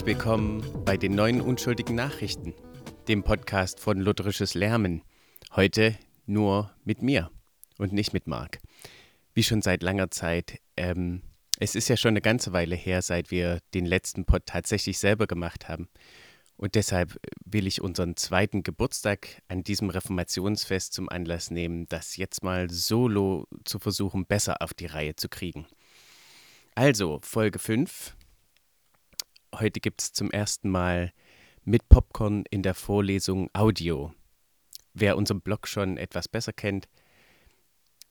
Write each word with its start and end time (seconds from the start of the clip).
Herzlich 0.00 0.16
willkommen 0.16 0.64
bei 0.86 0.96
den 0.96 1.14
neuen 1.14 1.42
unschuldigen 1.42 1.94
Nachrichten, 1.94 2.54
dem 3.06 3.22
Podcast 3.22 3.80
von 3.80 4.00
Lutherisches 4.00 4.54
Lärmen. 4.54 5.02
Heute 5.54 5.94
nur 6.24 6.74
mit 6.86 7.02
mir 7.02 7.30
und 7.76 7.92
nicht 7.92 8.14
mit 8.14 8.26
Marc. 8.26 8.60
Wie 9.34 9.42
schon 9.42 9.60
seit 9.60 9.82
langer 9.82 10.10
Zeit. 10.10 10.58
Ähm, 10.78 11.20
es 11.58 11.74
ist 11.74 11.88
ja 11.90 11.98
schon 11.98 12.12
eine 12.12 12.22
ganze 12.22 12.54
Weile 12.54 12.76
her, 12.76 13.02
seit 13.02 13.30
wir 13.30 13.58
den 13.74 13.84
letzten 13.84 14.24
Pod 14.24 14.46
tatsächlich 14.46 14.98
selber 14.98 15.26
gemacht 15.26 15.68
haben. 15.68 15.90
Und 16.56 16.76
deshalb 16.76 17.20
will 17.44 17.66
ich 17.66 17.82
unseren 17.82 18.16
zweiten 18.16 18.62
Geburtstag 18.62 19.42
an 19.48 19.64
diesem 19.64 19.90
Reformationsfest 19.90 20.94
zum 20.94 21.10
Anlass 21.10 21.50
nehmen, 21.50 21.86
das 21.90 22.16
jetzt 22.16 22.42
mal 22.42 22.70
solo 22.70 23.48
zu 23.66 23.78
versuchen, 23.78 24.24
besser 24.24 24.62
auf 24.62 24.72
die 24.72 24.86
Reihe 24.86 25.14
zu 25.16 25.28
kriegen. 25.28 25.66
Also, 26.74 27.20
Folge 27.22 27.58
5. 27.58 28.16
Heute 29.54 29.80
gibt 29.80 30.00
es 30.00 30.12
zum 30.12 30.30
ersten 30.30 30.70
Mal 30.70 31.12
mit 31.64 31.88
Popcorn 31.88 32.44
in 32.50 32.62
der 32.62 32.74
Vorlesung 32.74 33.50
Audio. 33.52 34.12
Wer 34.94 35.16
unseren 35.16 35.40
Blog 35.40 35.66
schon 35.66 35.96
etwas 35.96 36.28
besser 36.28 36.52
kennt, 36.52 36.88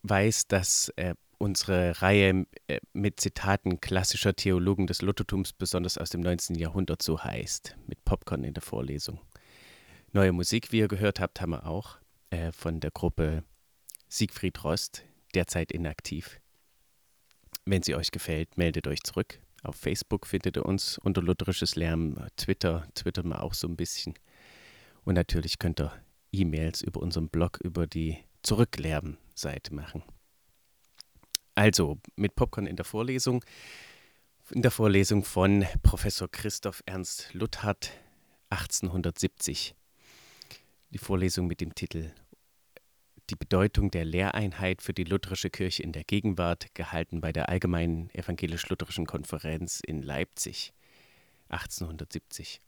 weiß, 0.04 0.48
dass 0.48 0.90
äh, 0.98 1.16
unsere 1.38 2.02
Reihe 2.02 2.46
äh, 2.68 2.80
mit 2.94 3.20
Zitaten 3.20 3.80
klassischer 3.80 4.36
Theologen 4.36 4.86
des 4.86 5.02
Luthertums, 5.02 5.54
besonders 5.54 5.98
aus 5.98 6.10
dem 6.10 6.22
19. 6.22 6.56
Jahrhundert, 6.58 7.02
so 7.02 7.24
heißt, 7.24 7.78
mit 7.88 8.04
Popcorn 8.04 8.44
in 8.44 8.54
der 8.54 8.64
Vorlesung. 8.64 9.20
Neue 10.12 10.34
Musik, 10.34 10.72
wie 10.72 10.80
ihr 10.80 10.88
gehört 10.88 11.20
habt, 11.20 11.40
haben 11.42 11.52
wir 11.52 11.66
auch 11.66 11.98
äh, 12.32 12.52
von 12.52 12.80
der 12.80 12.92
Gruppe 12.92 13.44
Siegfried 14.10 14.64
Rost, 14.64 15.04
derzeit 15.34 15.72
inaktiv. 15.72 16.42
Wenn 17.66 17.84
sie 17.84 17.96
euch 17.96 18.12
gefällt, 18.12 18.58
meldet 18.58 18.88
euch 18.88 19.04
zurück. 19.04 19.40
Auf 19.64 19.76
Facebook 19.76 20.26
findet 20.26 20.58
ihr 20.58 20.66
uns 20.66 20.98
unter 20.98 21.22
Lutherisches 21.22 21.76
Lärm, 21.76 22.16
Twitter 22.38 22.88
twittern 22.96 23.30
wir 23.30 23.44
auch 23.44 23.54
so 23.54 23.68
ein 23.68 23.76
bisschen. 23.76 24.14
Und 25.04 25.16
natürlich 25.16 25.60
könnt 25.60 25.82
ihr 25.82 25.92
E-Mails 26.32 26.82
über 26.82 27.02
unseren 27.02 27.30
Blog 27.30 27.60
über 27.62 27.88
die 27.88 28.18
Zurücklärm-Seite 28.44 29.74
machen. 29.74 30.04
Also 31.56 32.00
mit 32.16 32.36
Popcorn 32.36 32.68
in 32.68 32.78
der 32.78 32.86
Vorlesung. 32.86 33.44
In 34.52 34.62
der 34.62 34.72
Vorlesung 34.72 35.24
von 35.24 35.66
Professor 35.84 36.30
Christoph 36.30 36.82
Ernst 36.86 37.34
Luthard 37.34 37.92
1870. 38.50 39.76
Die 40.92 40.98
Vorlesung 40.98 41.48
mit 41.48 41.62
dem 41.62 41.76
Titel 41.76 42.14
Die 43.30 43.36
Bedeutung 43.36 43.92
der 43.92 44.06
Lehreinheit 44.06 44.82
für 44.82 44.94
die 44.94 45.04
lutherische 45.04 45.52
Kirche 45.52 45.84
in 45.84 45.92
der 45.92 46.04
Gegenwart, 46.04 46.74
gehalten 46.74 47.22
bei 47.22 47.32
der 47.32 47.48
Allgemeinen 47.50 48.10
Evangelisch-Lutherischen 48.10 49.06
Konferenz 49.06 49.82
in 49.86 50.02
Leipzig 50.02 50.74
1870. 51.50 52.60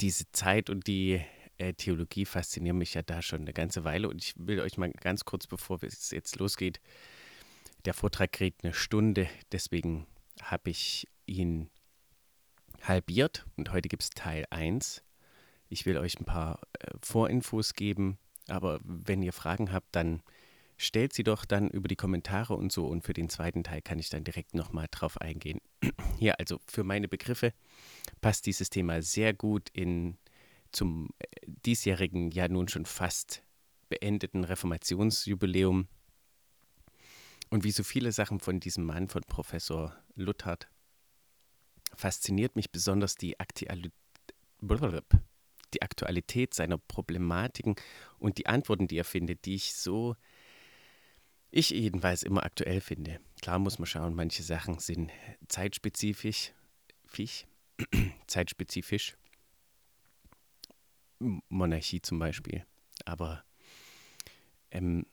Diese 0.00 0.30
Zeit 0.32 0.68
und 0.68 0.86
die 0.86 1.22
äh, 1.56 1.72
Theologie 1.72 2.26
faszinieren 2.26 2.76
mich 2.76 2.92
ja 2.92 3.02
da 3.02 3.22
schon 3.22 3.40
eine 3.40 3.54
ganze 3.54 3.84
Weile 3.84 4.10
und 4.10 4.22
ich 4.22 4.34
will 4.36 4.60
euch 4.60 4.76
mal 4.76 4.90
ganz 4.90 5.24
kurz, 5.24 5.46
bevor 5.46 5.82
es 5.82 6.10
jetzt 6.10 6.38
losgeht, 6.38 6.78
der 7.86 7.94
Vortrag 7.94 8.32
geht 8.32 8.62
eine 8.62 8.74
Stunde, 8.74 9.26
deswegen 9.52 10.06
habe 10.42 10.68
ich 10.68 11.08
ihn 11.24 11.70
halbiert 12.82 13.46
und 13.56 13.72
heute 13.72 13.88
gibt 13.88 14.02
es 14.02 14.10
Teil 14.10 14.44
1. 14.50 15.02
Ich 15.70 15.86
will 15.86 15.96
euch 15.96 16.20
ein 16.20 16.26
paar 16.26 16.60
äh, 16.78 16.90
Vorinfos 17.00 17.72
geben, 17.72 18.18
aber 18.48 18.80
wenn 18.82 19.22
ihr 19.22 19.32
Fragen 19.32 19.72
habt, 19.72 19.94
dann 19.94 20.22
stellt 20.76 21.12
sie 21.12 21.24
doch 21.24 21.44
dann 21.44 21.68
über 21.68 21.88
die 21.88 21.96
Kommentare 21.96 22.54
und 22.54 22.70
so 22.72 22.86
und 22.86 23.02
für 23.02 23.12
den 23.12 23.28
zweiten 23.28 23.64
Teil 23.64 23.82
kann 23.82 23.98
ich 23.98 24.10
dann 24.10 24.24
direkt 24.24 24.54
nochmal 24.54 24.86
drauf 24.90 25.20
eingehen. 25.20 25.60
Hier 26.18 26.38
also 26.38 26.60
für 26.66 26.84
meine 26.84 27.08
Begriffe 27.08 27.52
passt 28.20 28.46
dieses 28.46 28.70
Thema 28.70 29.02
sehr 29.02 29.34
gut 29.34 29.68
in 29.70 30.16
zum 30.70 31.08
äh, 31.18 31.26
diesjährigen, 31.46 32.30
ja 32.30 32.46
nun 32.48 32.68
schon 32.68 32.86
fast 32.86 33.42
beendeten 33.88 34.44
Reformationsjubiläum 34.44 35.88
und 37.50 37.64
wie 37.64 37.70
so 37.70 37.82
viele 37.82 38.12
Sachen 38.12 38.40
von 38.40 38.60
diesem 38.60 38.84
Mann, 38.84 39.08
von 39.08 39.22
Professor 39.22 39.96
Luthard, 40.14 40.68
fasziniert 41.94 42.56
mich 42.56 42.70
besonders 42.70 43.16
die, 43.16 43.40
Aktuali 43.40 43.90
die 45.74 45.82
Aktualität 45.82 46.54
seiner 46.54 46.78
Problematiken 46.78 47.76
und 48.18 48.38
die 48.38 48.46
Antworten, 48.46 48.88
die 48.88 48.98
er 48.98 49.04
findet, 49.04 49.44
die 49.44 49.54
ich 49.54 49.74
so, 49.74 50.16
ich 51.50 51.70
jedenfalls 51.70 52.22
immer 52.22 52.44
aktuell 52.44 52.80
finde. 52.80 53.20
Klar 53.40 53.58
muss 53.58 53.78
man 53.78 53.86
schauen, 53.86 54.14
manche 54.14 54.42
Sachen 54.42 54.78
sind 54.78 55.10
zeitspezifisch, 55.48 56.52
fisch, 57.06 57.46
zeitspezifisch, 58.26 59.16
Monarchie 61.48 62.00
zum 62.00 62.18
Beispiel, 62.18 62.64
aber 63.04 63.44
ähm, 64.70 65.06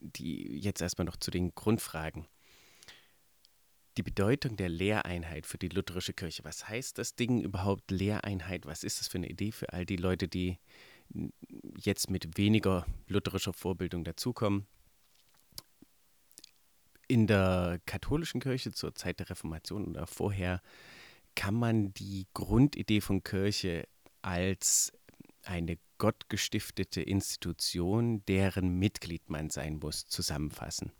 die 0.00 0.58
jetzt 0.60 0.80
erstmal 0.80 1.04
noch 1.04 1.16
zu 1.16 1.30
den 1.30 1.54
Grundfragen. 1.54 2.26
Die 3.96 4.02
Bedeutung 4.02 4.56
der 4.56 4.68
Lehreinheit 4.68 5.46
für 5.46 5.58
die 5.58 5.68
lutherische 5.68 6.12
Kirche. 6.12 6.44
Was 6.44 6.68
heißt 6.68 6.98
das 6.98 7.16
Ding 7.16 7.40
überhaupt 7.40 7.90
Lehreinheit? 7.90 8.66
Was 8.66 8.84
ist 8.84 9.00
das 9.00 9.08
für 9.08 9.18
eine 9.18 9.28
Idee 9.28 9.52
für 9.52 9.72
all 9.72 9.84
die 9.84 9.96
Leute, 9.96 10.28
die 10.28 10.58
jetzt 11.76 12.08
mit 12.08 12.38
weniger 12.38 12.86
lutherischer 13.08 13.52
Vorbildung 13.52 14.04
dazukommen? 14.04 14.66
In 17.08 17.26
der 17.26 17.80
katholischen 17.86 18.40
Kirche 18.40 18.70
zur 18.70 18.94
Zeit 18.94 19.18
der 19.18 19.30
Reformation 19.30 19.88
oder 19.88 20.06
vorher 20.06 20.62
kann 21.34 21.54
man 21.54 21.92
die 21.94 22.28
Grundidee 22.34 23.00
von 23.00 23.24
Kirche 23.24 23.88
als 24.22 24.92
eine 25.42 25.78
gottgestiftete 25.98 27.02
Institution, 27.02 28.24
deren 28.26 28.78
Mitglied 28.78 29.28
man 29.28 29.50
sein 29.50 29.78
muss, 29.78 30.06
zusammenfassen. 30.06 30.92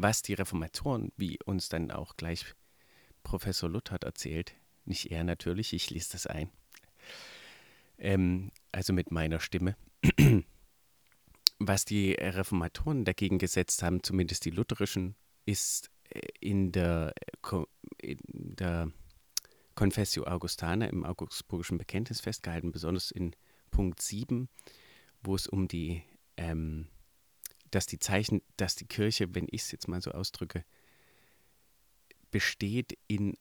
Was 0.00 0.22
die 0.22 0.34
Reformatoren, 0.34 1.10
wie 1.16 1.40
uns 1.44 1.68
dann 1.68 1.90
auch 1.90 2.16
gleich 2.16 2.54
Professor 3.24 3.68
Luther 3.68 3.96
erzählt, 4.00 4.54
nicht 4.84 5.10
er 5.10 5.24
natürlich, 5.24 5.72
ich 5.72 5.90
lese 5.90 6.12
das 6.12 6.28
ein, 6.28 6.52
ähm, 7.98 8.52
also 8.70 8.92
mit 8.92 9.10
meiner 9.10 9.40
Stimme, 9.40 9.76
was 11.58 11.84
die 11.84 12.12
Reformatoren 12.12 13.04
dagegen 13.04 13.38
gesetzt 13.38 13.82
haben, 13.82 14.04
zumindest 14.04 14.44
die 14.44 14.50
lutherischen, 14.50 15.16
ist 15.46 15.90
äh, 16.10 16.20
in 16.38 16.70
der, 16.70 17.12
in 18.00 18.20
der 18.54 18.92
Confessio 19.74 20.28
Augustana 20.28 20.86
im 20.86 21.04
Augsburgischen 21.04 21.76
Bekenntnis 21.76 22.20
festgehalten, 22.20 22.70
besonders 22.70 23.10
in 23.10 23.34
Punkt 23.72 24.00
7, 24.00 24.48
wo 25.24 25.34
es 25.34 25.48
um 25.48 25.66
die, 25.66 26.04
ähm, 26.36 26.86
dass 27.70 27.86
die 27.86 27.98
Zeichen, 27.98 28.42
dass 28.56 28.74
die 28.74 28.86
Kirche, 28.86 29.34
wenn 29.34 29.46
ich 29.50 29.62
es 29.62 29.72
jetzt 29.72 29.88
mal 29.88 30.00
so 30.00 30.10
ausdrücke, 30.10 30.64
besteht 32.30 32.98
in 33.06 33.36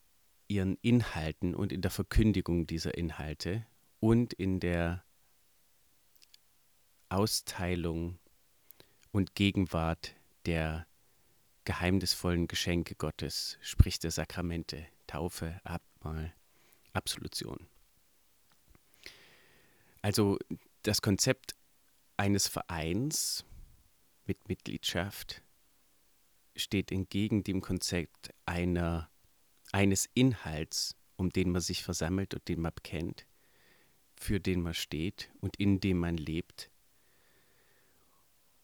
ihren 0.48 0.78
Inhalten 0.82 1.56
und 1.56 1.72
in 1.72 1.82
der 1.82 1.92
Verkündigung 1.92 2.68
dieser 2.68 2.98
Inhalte 2.98 3.66
und 4.00 4.34
in 4.34 4.60
der 4.60 5.04
Austeilung 7.10 8.20
und 9.12 9.36
Gegenwart 9.36 10.16
der 10.46 10.88
geheimnisvollen 11.66 12.48
Geschenke 12.48 12.96
Gottes, 12.96 13.58
sprich 13.62 14.00
der 14.00 14.12
Sakramente, 14.12 14.86
Taufe, 15.06 15.60
Abmahl, 15.64 16.34
Absolution. 16.94 17.68
Also 20.02 20.40
das 20.84 21.02
Konzept 21.02 21.56
eines 22.16 22.48
Vereins 22.48 23.44
mit 24.28 24.48
Mitgliedschaft 24.48 25.44
steht 26.56 26.92
entgegen 26.92 27.44
dem 27.44 27.62
Konzept 27.62 28.34
einer, 28.46 29.10
eines 29.72 30.10
Inhalts, 30.14 30.96
um 31.16 31.30
den 31.30 31.52
man 31.52 31.62
sich 31.62 31.84
versammelt 31.84 32.34
und 32.34 32.48
den 32.48 32.62
man 32.62 32.74
bekennt, 32.74 33.26
für 34.16 34.40
den 34.40 34.62
man 34.62 34.74
steht 34.74 35.32
und 35.40 35.58
in 35.58 35.80
dem 35.80 36.00
man 36.00 36.18
lebt. 36.18 36.70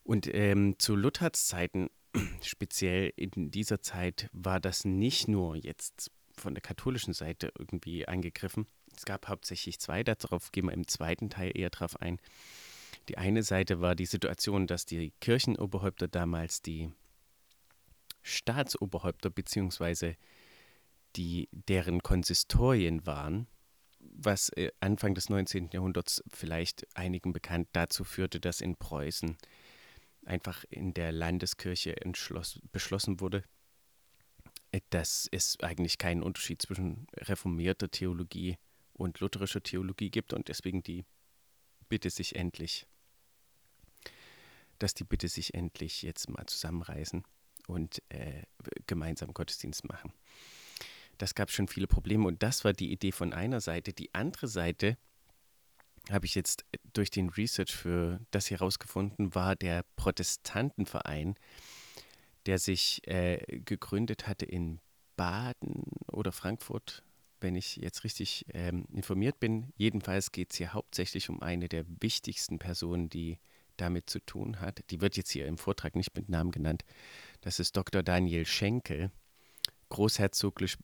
Und 0.04 0.27
ähm, 0.33 0.77
zu 0.80 0.95
Luthers 0.95 1.48
Zeiten, 1.48 1.89
speziell 2.42 3.13
in 3.15 3.51
dieser 3.51 3.81
Zeit, 3.81 4.30
war 4.33 4.60
das 4.60 4.86
nicht 4.86 5.27
nur 5.27 5.56
jetzt 5.56 6.12
von 6.36 6.56
der 6.56 6.62
katholischen 6.62 7.13
Seite 7.13 7.54
irgendwie 7.57 8.07
angegriffen, 8.07 8.68
es 8.95 9.06
gab 9.06 9.27
hauptsächlich 9.27 9.80
zwei, 9.80 10.04
darauf 10.04 10.51
gehen 10.51 10.65
wir 10.65 10.74
im 10.74 10.88
zweiten 10.88 11.30
Teil 11.30 11.51
eher 11.56 11.69
drauf 11.69 12.00
ein. 12.00 12.19
Die 13.10 13.18
eine 13.18 13.44
Seite 13.44 13.82
war 13.82 13.96
die 13.96 14.06
Situation, 14.06 14.68
dass 14.68 14.86
die 14.86 15.12
Kirchenoberhäupter 15.20 16.08
damals 16.08 16.62
die 16.62 16.92
Staatsoberhäupter 18.22 19.30
bzw. 19.30 20.16
die 21.16 21.50
deren 21.52 22.02
Konsistorien 22.02 23.06
waren, 23.06 23.48
was 24.00 24.50
äh, 24.50 24.72
Anfang 24.80 25.16
des 25.16 25.30
19. 25.30 25.70
Jahrhunderts 25.74 26.24
vielleicht 26.32 26.88
einigen 26.96 27.34
bekannt 27.34 27.68
dazu 27.74 28.04
führte, 28.04 28.40
dass 28.40 28.62
in 28.62 28.76
Preußen 28.78 29.38
einfach 30.26 30.64
in 30.70 30.94
der 30.94 31.12
Landeskirche 31.12 31.96
beschlossen 32.72 33.20
wurde, 33.20 33.44
dass 34.90 35.28
es 35.32 35.60
eigentlich 35.60 35.98
keinen 35.98 36.24
Unterschied 36.24 36.62
zwischen 36.62 37.08
reformierter 37.18 37.92
Theologie 37.92 38.58
und 38.94 39.20
lutherischer 39.20 39.62
Theologie 39.62 40.10
gibt 40.10 40.34
und 40.34 40.48
deswegen 40.48 40.82
die 40.82 41.06
Bitte 41.90 42.10
sich 42.10 42.36
endlich, 42.36 42.88
dass 44.84 44.94
die 44.94 45.06
Bitte 45.06 45.30
sich 45.30 45.54
endlich 45.54 46.02
jetzt 46.02 46.30
mal 46.30 46.46
zusammenreißen 46.46 47.24
und 47.68 48.02
äh, 48.10 48.44
gemeinsam 48.86 49.34
Gottesdienst 49.34 49.88
machen. 49.88 50.12
Das 51.18 51.36
gab 51.36 51.52
schon 51.52 51.70
viele 51.70 51.88
Probleme 51.88 52.28
und 52.28 52.44
das 52.44 52.66
war 52.66 52.74
die 52.74 52.92
Idee 52.92 53.14
von 53.14 53.32
einer 53.32 53.62
Seite. 53.62 53.94
Die 53.94 54.14
andere 54.14 54.50
Seite 54.50 54.98
habe 56.10 56.26
ich 56.26 56.36
jetzt 56.36 56.66
durch 56.92 57.10
den 57.12 57.30
Research 57.30 57.74
für 57.74 58.20
das 58.32 58.48
hier 58.48 58.60
herausgefunden, 58.60 59.34
war 59.34 59.56
der 59.56 59.86
Protestantenverein, 59.96 61.36
der 62.46 62.60
sich 62.60 63.08
äh, 63.08 63.38
gegründet 63.64 64.28
hatte 64.28 64.46
in 64.46 64.82
Baden 65.16 65.84
oder 66.12 66.34
Frankfurt, 66.34 67.04
wenn 67.40 67.56
ich 67.56 67.78
jetzt 67.78 68.04
richtig 68.04 68.46
ähm, 68.54 68.86
informiert 68.92 69.40
bin. 69.40 69.72
Jedenfalls 69.78 70.34
geht 70.34 70.52
es 70.52 70.58
hier 70.58 70.74
hauptsächlich 70.74 71.30
um 71.30 71.42
eine 71.42 71.70
der 71.70 71.86
wichtigsten 72.02 72.60
Personen, 72.60 73.10
die 73.10 73.40
damit 73.84 74.10
zu 74.10 74.20
tun 74.20 74.62
hat. 74.62 74.84
Die 74.90 75.02
wird 75.02 75.18
jetzt 75.18 75.32
hier 75.32 75.46
im 75.46 75.58
Vortrag 75.58 75.96
nicht 75.96 76.16
mit 76.16 76.30
Namen 76.30 76.52
genannt. 76.52 76.84
Das 77.42 77.60
ist 77.60 77.76
Dr. 77.76 78.02
Daniel 78.02 78.46
Schenkel, 78.46 79.12
großherzoglich, 79.90 80.78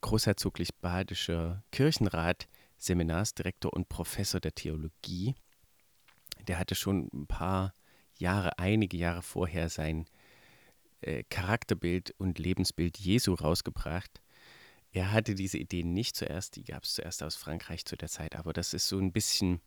großherzoglich 0.00 0.74
badischer 0.76 1.64
Kirchenrat, 1.72 2.48
Seminarsdirektor 2.78 3.72
und 3.72 3.88
Professor 3.88 4.40
der 4.40 4.54
Theologie. 4.54 5.34
Der 6.46 6.58
hatte 6.58 6.76
schon 6.76 7.10
ein 7.12 7.26
paar 7.26 7.74
Jahre, 8.16 8.58
einige 8.58 8.96
Jahre 8.96 9.22
vorher 9.22 9.68
sein 9.68 10.06
äh, 11.00 11.24
Charakterbild 11.24 12.14
und 12.18 12.38
Lebensbild 12.38 12.98
Jesu 12.98 13.34
rausgebracht. 13.34 14.20
Er 14.92 15.12
hatte 15.12 15.34
diese 15.34 15.58
Idee 15.58 15.82
nicht 15.82 16.16
zuerst, 16.16 16.56
die 16.56 16.64
gab 16.64 16.84
es 16.84 16.94
zuerst 16.94 17.22
aus 17.22 17.36
Frankreich 17.36 17.84
zu 17.84 17.96
der 17.96 18.08
Zeit, 18.08 18.36
aber 18.36 18.52
das 18.52 18.72
ist 18.72 18.88
so 18.88 18.98
ein 18.98 19.12
bisschen 19.12 19.60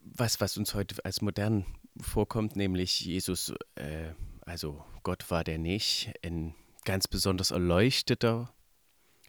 was, 0.00 0.40
was 0.40 0.56
uns 0.56 0.74
heute 0.74 1.04
als 1.04 1.20
modern 1.20 1.66
vorkommt, 2.00 2.56
nämlich 2.56 3.00
Jesus, 3.00 3.52
äh, 3.74 4.12
also 4.42 4.84
Gott 5.02 5.30
war 5.30 5.44
der 5.44 5.58
nicht, 5.58 6.12
ein 6.24 6.54
ganz 6.84 7.08
besonders 7.08 7.50
erleuchteter, 7.50 8.52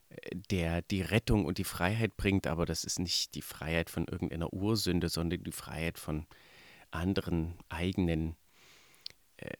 äh, 0.09 0.35
der 0.49 0.81
die 0.81 1.01
Rettung 1.01 1.45
und 1.45 1.57
die 1.57 1.63
Freiheit 1.63 2.17
bringt, 2.17 2.47
aber 2.47 2.65
das 2.65 2.83
ist 2.83 2.99
nicht 2.99 3.35
die 3.35 3.41
Freiheit 3.41 3.89
von 3.89 4.07
irgendeiner 4.07 4.53
Ursünde, 4.53 5.09
sondern 5.09 5.43
die 5.43 5.51
Freiheit 5.51 5.97
von 5.97 6.25
anderen 6.91 7.57
eigenen 7.69 8.35
äh, 9.37 9.51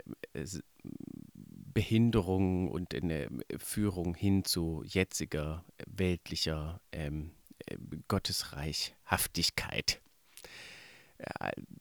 Behinderungen 1.73 2.67
und 2.67 2.93
eine 2.93 3.29
Führung 3.57 4.13
hin 4.13 4.43
zu 4.43 4.83
jetziger 4.85 5.63
weltlicher 5.87 6.81
ähm, 6.91 7.31
äh, 7.65 7.77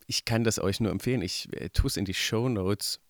Ich 0.07 0.25
kann 0.25 0.45
das 0.45 0.59
euch 0.59 0.81
nur 0.81 0.91
empfehlen. 0.91 1.23
Ich 1.23 1.49
äh, 1.53 1.71
tue 1.71 1.89
es 1.89 1.97
in 1.97 2.05
die 2.05 2.15
Show 2.15 2.49
Notes. 2.49 3.01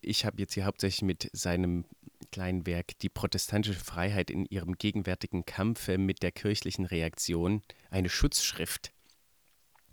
Ich 0.00 0.24
habe 0.24 0.38
jetzt 0.38 0.54
hier 0.54 0.64
hauptsächlich 0.64 1.02
mit 1.02 1.30
seinem 1.32 1.84
kleinen 2.30 2.66
Werk 2.66 2.98
Die 3.00 3.08
protestantische 3.08 3.78
Freiheit 3.78 4.30
in 4.30 4.46
ihrem 4.46 4.74
gegenwärtigen 4.74 5.44
Kampfe 5.44 5.98
mit 5.98 6.22
der 6.22 6.32
kirchlichen 6.32 6.84
Reaktion, 6.84 7.62
eine 7.90 8.08
Schutzschrift, 8.08 8.92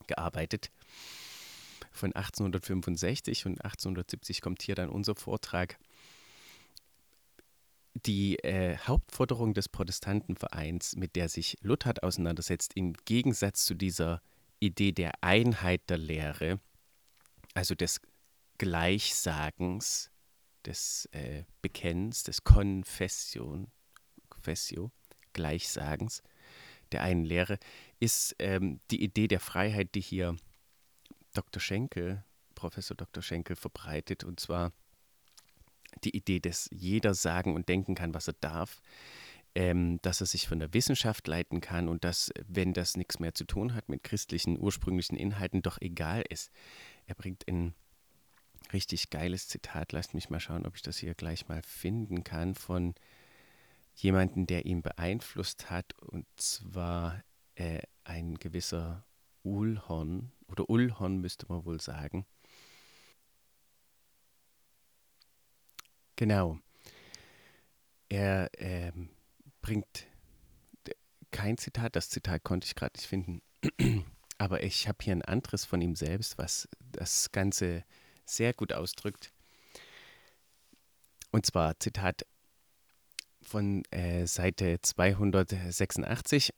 gearbeitet 0.07 0.71
von 1.91 2.13
1865 2.13 3.45
und 3.45 3.63
1870 3.63 4.41
kommt 4.41 4.61
hier 4.61 4.75
dann 4.75 4.89
unser 4.89 5.15
Vortrag. 5.15 5.77
Die 7.93 8.39
äh, 8.39 8.77
Hauptforderung 8.77 9.53
des 9.53 9.67
Protestantenvereins, 9.67 10.95
mit 10.95 11.15
der 11.15 11.27
sich 11.27 11.57
Luther 11.61 11.93
auseinandersetzt, 12.01 12.71
im 12.75 12.93
Gegensatz 13.05 13.65
zu 13.65 13.75
dieser 13.75 14.21
Idee 14.61 14.91
der 14.91 15.11
Einheit 15.21 15.89
der 15.89 15.97
Lehre, 15.97 16.59
also 17.53 17.75
des 17.75 17.99
Gleichsagens, 18.57 20.11
des 20.65 21.09
äh, 21.11 21.43
Bekennens, 21.61 22.23
des 22.23 22.43
Confession, 22.43 23.71
Confessio, 24.29 24.91
Gleichsagens 25.33 26.21
der 26.91 27.01
einen 27.01 27.25
Lehre, 27.25 27.57
ist 27.99 28.35
ähm, 28.39 28.79
die 28.91 29.03
Idee 29.03 29.27
der 29.27 29.39
Freiheit, 29.39 29.95
die 29.95 30.01
hier 30.01 30.35
Dr. 31.33 31.61
Schenkel, 31.61 32.23
Professor 32.53 32.95
Dr. 32.95 33.23
Schenkel 33.23 33.55
verbreitet, 33.55 34.23
und 34.23 34.39
zwar 34.39 34.73
die 36.03 36.15
Idee, 36.15 36.39
dass 36.39 36.69
jeder 36.71 37.13
sagen 37.13 37.55
und 37.55 37.69
denken 37.69 37.95
kann, 37.95 38.13
was 38.13 38.27
er 38.27 38.35
darf, 38.39 38.81
ähm, 39.55 39.99
dass 40.01 40.21
er 40.21 40.27
sich 40.27 40.47
von 40.47 40.59
der 40.59 40.73
Wissenschaft 40.73 41.27
leiten 41.27 41.61
kann 41.61 41.89
und 41.89 42.03
dass, 42.03 42.31
wenn 42.47 42.73
das 42.73 42.95
nichts 42.95 43.19
mehr 43.19 43.33
zu 43.33 43.45
tun 43.45 43.73
hat 43.73 43.89
mit 43.89 44.03
christlichen 44.03 44.59
ursprünglichen 44.59 45.17
Inhalten, 45.17 45.61
doch 45.61 45.79
egal 45.81 46.23
ist. 46.29 46.51
Er 47.05 47.15
bringt 47.15 47.47
ein 47.47 47.73
richtig 48.71 49.09
geiles 49.09 49.47
Zitat, 49.47 49.91
lasst 49.91 50.13
mich 50.13 50.29
mal 50.29 50.39
schauen, 50.39 50.65
ob 50.65 50.75
ich 50.75 50.81
das 50.81 50.97
hier 50.97 51.13
gleich 51.13 51.47
mal 51.49 51.61
finden 51.63 52.23
kann, 52.23 52.55
von 52.55 52.95
jemandem, 53.95 54.47
der 54.47 54.65
ihn 54.65 54.81
beeinflusst 54.81 55.69
hat, 55.69 55.93
und 55.99 56.25
zwar 56.37 57.21
äh, 57.55 57.81
ein 58.05 58.35
gewisser 58.35 59.05
Ulhorn, 59.43 60.31
oder 60.47 60.69
Ulhorn 60.69 61.17
müsste 61.17 61.45
man 61.49 61.65
wohl 61.65 61.81
sagen. 61.81 62.25
Genau. 66.15 66.59
Er 68.09 68.49
ähm, 68.57 69.09
bringt 69.61 70.07
kein 71.31 71.57
Zitat, 71.57 71.95
das 71.95 72.09
Zitat 72.09 72.43
konnte 72.43 72.65
ich 72.65 72.75
gerade 72.75 72.93
nicht 72.97 73.07
finden, 73.07 73.41
aber 74.37 74.63
ich 74.63 74.87
habe 74.87 74.97
hier 75.01 75.15
ein 75.15 75.21
anderes 75.21 75.65
von 75.65 75.81
ihm 75.81 75.95
selbst, 75.95 76.37
was 76.37 76.67
das 76.91 77.31
Ganze 77.31 77.83
sehr 78.25 78.53
gut 78.53 78.73
ausdrückt. 78.73 79.31
Und 81.31 81.45
zwar 81.45 81.79
Zitat 81.79 82.25
von 83.41 83.83
äh, 83.91 84.27
Seite 84.27 84.79
286. 84.81 86.53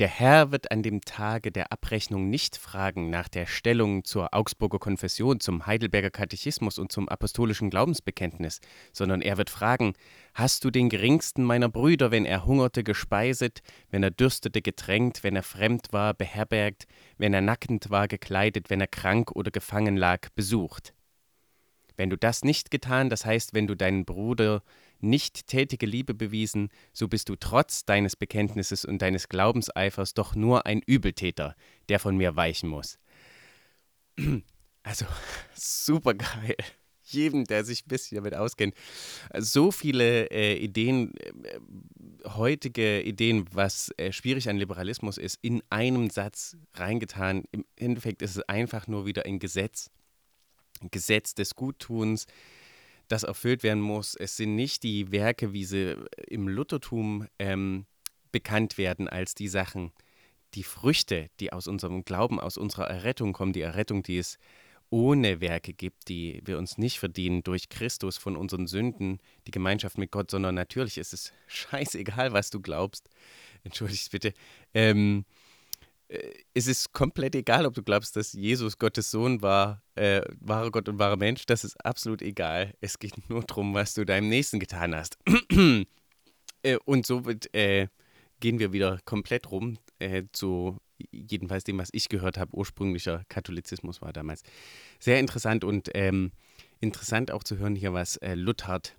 Der 0.00 0.08
Herr 0.08 0.50
wird 0.50 0.70
an 0.70 0.82
dem 0.82 1.02
Tage 1.02 1.52
der 1.52 1.72
Abrechnung 1.72 2.30
nicht 2.30 2.56
fragen 2.56 3.10
nach 3.10 3.28
der 3.28 3.44
Stellung 3.44 4.02
zur 4.02 4.32
Augsburger 4.32 4.78
Konfession, 4.78 5.40
zum 5.40 5.66
Heidelberger 5.66 6.08
Katechismus 6.08 6.78
und 6.78 6.90
zum 6.90 7.06
apostolischen 7.06 7.68
Glaubensbekenntnis, 7.68 8.60
sondern 8.94 9.20
er 9.20 9.36
wird 9.36 9.50
fragen, 9.50 9.92
hast 10.32 10.64
du 10.64 10.70
den 10.70 10.88
geringsten 10.88 11.44
meiner 11.44 11.68
Brüder, 11.68 12.10
wenn 12.10 12.24
er 12.24 12.46
hungerte, 12.46 12.82
gespeiset, 12.82 13.60
wenn 13.90 14.02
er 14.02 14.10
dürstete, 14.10 14.62
getränkt, 14.62 15.22
wenn 15.22 15.36
er 15.36 15.42
fremd 15.42 15.88
war, 15.90 16.14
beherbergt, 16.14 16.86
wenn 17.18 17.34
er 17.34 17.42
nackend 17.42 17.90
war, 17.90 18.08
gekleidet, 18.08 18.70
wenn 18.70 18.80
er 18.80 18.86
krank 18.86 19.30
oder 19.32 19.50
gefangen 19.50 19.98
lag, 19.98 20.30
besucht? 20.34 20.94
Wenn 21.98 22.08
du 22.08 22.16
das 22.16 22.42
nicht 22.42 22.70
getan, 22.70 23.10
das 23.10 23.26
heißt, 23.26 23.52
wenn 23.52 23.66
du 23.66 23.74
deinen 23.74 24.06
Bruder 24.06 24.62
nicht 25.02 25.46
tätige 25.46 25.86
Liebe 25.86 26.14
bewiesen, 26.14 26.70
so 26.92 27.08
bist 27.08 27.28
du 27.28 27.36
trotz 27.36 27.84
deines 27.84 28.16
Bekenntnisses 28.16 28.84
und 28.84 29.02
deines 29.02 29.28
Glaubenseifers 29.28 30.14
doch 30.14 30.34
nur 30.34 30.66
ein 30.66 30.80
Übeltäter, 30.80 31.56
der 31.88 31.98
von 31.98 32.16
mir 32.16 32.36
weichen 32.36 32.68
muss. 32.68 32.98
Also, 34.82 35.04
super 35.54 36.14
geil. 36.14 36.56
Jedem, 37.02 37.44
der 37.44 37.64
sich 37.64 37.84
ein 37.84 37.88
bisschen 37.88 38.16
damit 38.16 38.34
auskennt. 38.34 38.74
So 39.36 39.72
viele 39.72 40.30
äh, 40.30 40.56
Ideen, 40.56 41.12
äh, 41.16 41.58
heutige 42.28 43.02
Ideen, 43.02 43.46
was 43.52 43.92
äh, 43.96 44.12
schwierig 44.12 44.48
an 44.48 44.56
Liberalismus 44.56 45.18
ist, 45.18 45.38
in 45.42 45.62
einem 45.70 46.08
Satz 46.08 46.56
reingetan. 46.74 47.44
Im 47.50 47.64
Endeffekt 47.76 48.22
ist 48.22 48.36
es 48.36 48.48
einfach 48.48 48.86
nur 48.86 49.06
wieder 49.06 49.26
ein 49.26 49.38
Gesetz. 49.38 49.90
Ein 50.80 50.90
Gesetz 50.90 51.34
des 51.34 51.56
Guttuns, 51.56 52.26
das 53.10 53.24
erfüllt 53.24 53.64
werden 53.64 53.82
muss. 53.82 54.14
Es 54.14 54.36
sind 54.36 54.54
nicht 54.54 54.84
die 54.84 55.10
Werke, 55.10 55.52
wie 55.52 55.64
sie 55.64 55.96
im 56.28 56.46
Luthertum 56.46 57.26
ähm, 57.40 57.86
bekannt 58.30 58.78
werden, 58.78 59.08
als 59.08 59.34
die 59.34 59.48
Sachen, 59.48 59.92
die 60.54 60.62
Früchte, 60.62 61.28
die 61.40 61.52
aus 61.52 61.66
unserem 61.66 62.04
Glauben, 62.04 62.38
aus 62.38 62.56
unserer 62.56 62.88
Errettung 62.88 63.32
kommen, 63.32 63.52
die 63.52 63.62
Errettung, 63.62 64.04
die 64.04 64.18
es 64.18 64.38
ohne 64.90 65.40
Werke 65.40 65.72
gibt, 65.72 66.08
die 66.08 66.40
wir 66.44 66.56
uns 66.56 66.78
nicht 66.78 67.00
verdienen 67.00 67.42
durch 67.42 67.68
Christus 67.68 68.16
von 68.16 68.36
unseren 68.36 68.68
Sünden, 68.68 69.18
die 69.46 69.52
Gemeinschaft 69.52 69.98
mit 69.98 70.12
Gott, 70.12 70.30
sondern 70.30 70.54
natürlich 70.54 70.96
ist 70.96 71.12
es 71.12 71.32
scheißegal, 71.48 72.32
was 72.32 72.50
du 72.50 72.60
glaubst. 72.60 73.08
Entschuldigt 73.64 74.10
bitte. 74.12 74.32
Ähm, 74.72 75.24
äh, 75.26 75.39
es 76.54 76.66
ist 76.66 76.92
komplett 76.92 77.34
egal, 77.36 77.66
ob 77.66 77.74
du 77.74 77.82
glaubst, 77.82 78.16
dass 78.16 78.32
Jesus 78.32 78.78
Gottes 78.78 79.10
Sohn 79.10 79.42
war, 79.42 79.82
äh, 79.94 80.22
wahrer 80.40 80.70
Gott 80.70 80.88
und 80.88 80.98
wahrer 80.98 81.16
Mensch. 81.16 81.46
Das 81.46 81.62
ist 81.62 81.76
absolut 81.84 82.20
egal. 82.20 82.74
Es 82.80 82.98
geht 82.98 83.14
nur 83.30 83.42
darum, 83.42 83.74
was 83.74 83.94
du 83.94 84.04
deinem 84.04 84.28
Nächsten 84.28 84.58
getan 84.58 84.94
hast. 84.94 85.18
äh, 86.62 86.76
und 86.84 87.06
somit 87.06 87.54
äh, 87.54 87.88
gehen 88.40 88.58
wir 88.58 88.72
wieder 88.72 88.98
komplett 89.04 89.50
rum 89.50 89.78
äh, 89.98 90.24
zu 90.32 90.78
jedenfalls 91.12 91.64
dem, 91.64 91.78
was 91.78 91.88
ich 91.92 92.08
gehört 92.08 92.36
habe, 92.36 92.54
ursprünglicher 92.54 93.24
Katholizismus 93.28 94.02
war 94.02 94.12
damals. 94.12 94.42
Sehr 94.98 95.18
interessant 95.18 95.64
und 95.64 95.90
ähm, 95.94 96.32
interessant 96.80 97.30
auch 97.30 97.44
zu 97.44 97.56
hören 97.56 97.76
hier, 97.76 97.94
was 97.94 98.16
äh, 98.16 98.34
Luthard 98.34 98.96